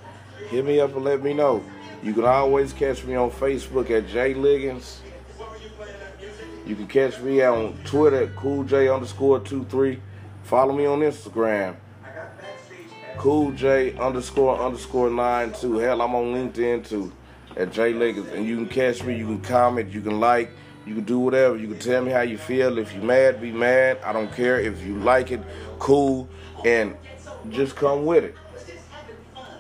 hit 0.49 0.65
me 0.65 0.81
up 0.81 0.95
and 0.95 1.05
let 1.05 1.23
me 1.23 1.35
know. 1.35 1.63
You 2.03 2.15
can 2.15 2.25
always 2.25 2.73
catch 2.73 3.05
me 3.05 3.15
on 3.17 3.31
Facebook 3.33 3.91
at 3.91 4.09
J 4.09 4.33
Liggins. 4.33 5.03
You 6.65 6.75
can 6.75 6.87
catch 6.87 7.21
me 7.21 7.43
on 7.43 7.77
Twitter 7.85 8.23
at 8.23 8.91
underscore 8.91 9.41
two 9.41 9.65
three. 9.65 10.01
Follow 10.45 10.73
me 10.75 10.87
on 10.87 11.01
Instagram. 11.01 11.77
Cool 13.21 13.51
J 13.53 13.95
underscore 13.99 14.59
underscore 14.59 15.11
nine 15.11 15.53
two. 15.53 15.77
Hell, 15.77 16.01
I'm 16.01 16.15
on 16.15 16.33
LinkedIn 16.33 16.89
too 16.89 17.13
at 17.55 17.71
J 17.71 17.93
Liggins. 17.93 18.29
And 18.29 18.47
you 18.47 18.57
can 18.57 18.67
catch 18.67 19.05
me, 19.05 19.15
you 19.15 19.27
can 19.27 19.43
comment, 19.43 19.93
you 19.93 20.01
can 20.01 20.21
like, 20.21 20.53
you 20.87 20.95
can 20.95 21.05
do 21.05 21.19
whatever. 21.19 21.55
You 21.59 21.69
can 21.69 21.79
tell 21.79 22.03
me 22.03 22.13
how 22.13 22.23
you 22.23 22.39
feel. 22.39 22.79
If 22.79 22.95
you 22.95 23.03
mad, 23.03 23.39
be 23.39 23.53
mad. 23.53 23.99
I 24.03 24.15
don't 24.15 24.33
care. 24.33 24.59
If 24.59 24.83
you 24.83 24.95
like 25.01 25.33
it, 25.33 25.43
cool. 25.79 26.31
And 26.65 26.97
just 27.51 27.77
come 27.77 28.07
with 28.07 28.25
it. 28.25 28.35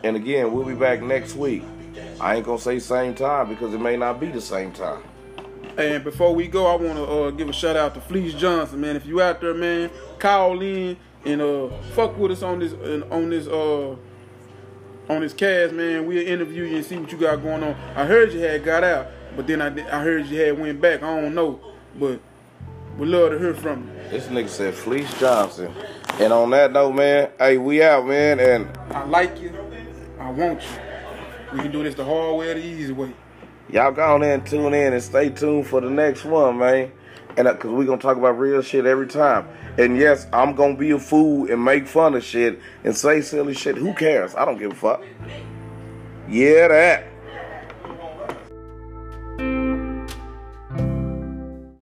And 0.04 0.16
again, 0.16 0.54
we'll 0.54 0.64
be 0.64 0.72
back 0.72 1.02
next 1.02 1.34
week. 1.34 1.62
I 2.18 2.36
ain't 2.36 2.46
gonna 2.46 2.58
say 2.58 2.78
same 2.78 3.14
time 3.14 3.50
because 3.50 3.74
it 3.74 3.78
may 3.78 3.98
not 3.98 4.20
be 4.20 4.28
the 4.28 4.40
same 4.40 4.72
time. 4.72 5.02
And 5.76 6.02
before 6.02 6.34
we 6.34 6.48
go, 6.48 6.66
I 6.66 6.76
want 6.76 6.96
to 6.96 7.04
uh, 7.04 7.30
give 7.30 7.50
a 7.50 7.52
shout 7.52 7.76
out 7.76 7.92
to 7.92 8.00
Fleece 8.00 8.32
Johnson, 8.32 8.80
man. 8.80 8.96
If 8.96 9.04
you 9.04 9.20
out 9.20 9.42
there, 9.42 9.52
man, 9.52 9.90
call 10.18 10.62
in 10.62 10.96
and 11.24 11.40
uh, 11.40 11.68
fuck 11.94 12.16
with 12.16 12.32
us 12.32 12.42
on 12.42 12.58
this 12.58 12.72
on 13.10 13.30
this 13.30 13.46
uh 13.46 13.96
on 15.08 15.20
this 15.20 15.32
cast, 15.32 15.74
man. 15.74 16.06
We'll 16.06 16.26
interview 16.26 16.64
you 16.64 16.76
and 16.76 16.84
see 16.84 16.96
what 16.96 17.10
you 17.10 17.18
got 17.18 17.42
going 17.42 17.62
on. 17.62 17.74
I 17.96 18.06
heard 18.06 18.32
you 18.32 18.40
had 18.40 18.64
got 18.64 18.84
out, 18.84 19.08
but 19.36 19.46
then 19.46 19.60
I 19.60 19.66
I 19.66 20.02
heard 20.02 20.26
you 20.26 20.40
had 20.40 20.58
went 20.58 20.80
back. 20.80 21.02
I 21.02 21.20
don't 21.20 21.34
know, 21.34 21.60
but 21.98 22.20
we 22.98 23.06
love 23.06 23.32
to 23.32 23.38
hear 23.38 23.54
from 23.54 23.88
you. 23.88 24.10
This 24.10 24.26
nigga 24.26 24.48
said 24.48 24.74
Fleece 24.74 25.12
Johnson. 25.18 25.72
And 26.18 26.32
on 26.32 26.50
that 26.50 26.72
note, 26.72 26.92
man, 26.92 27.30
hey, 27.38 27.56
we 27.56 27.82
out, 27.82 28.06
man. 28.06 28.40
And 28.40 28.76
I 28.94 29.04
like 29.04 29.40
you. 29.40 29.52
I 30.18 30.30
want 30.30 30.60
you. 30.60 30.68
We 31.52 31.60
can 31.60 31.72
do 31.72 31.82
this 31.82 31.94
the 31.94 32.04
hard 32.04 32.36
way 32.36 32.50
or 32.50 32.54
the 32.54 32.64
easy 32.64 32.92
way. 32.92 33.14
Y'all 33.70 33.92
go 33.92 34.14
on 34.14 34.20
there 34.20 34.34
and 34.34 34.46
tune 34.46 34.74
in 34.74 34.92
and 34.92 35.02
stay 35.02 35.30
tuned 35.30 35.66
for 35.66 35.80
the 35.80 35.88
next 35.88 36.24
one, 36.24 36.58
man. 36.58 36.92
And 37.36 37.46
uh, 37.46 37.54
cause 37.54 37.70
we 37.70 37.86
gonna 37.86 38.00
talk 38.00 38.16
about 38.16 38.38
real 38.38 38.62
shit 38.62 38.86
every 38.86 39.06
time. 39.06 39.48
And 39.78 39.96
yes, 39.96 40.26
I'm 40.32 40.54
gonna 40.54 40.76
be 40.76 40.90
a 40.90 40.98
fool 40.98 41.50
and 41.50 41.64
make 41.64 41.86
fun 41.86 42.14
of 42.14 42.24
shit 42.24 42.60
and 42.84 42.96
say 42.96 43.20
silly 43.20 43.54
shit. 43.54 43.76
Who 43.76 43.94
cares? 43.94 44.34
I 44.34 44.44
don't 44.44 44.58
give 44.58 44.72
a 44.72 44.74
fuck. 44.74 45.02
Yeah, 46.28 46.68
that. 46.68 47.06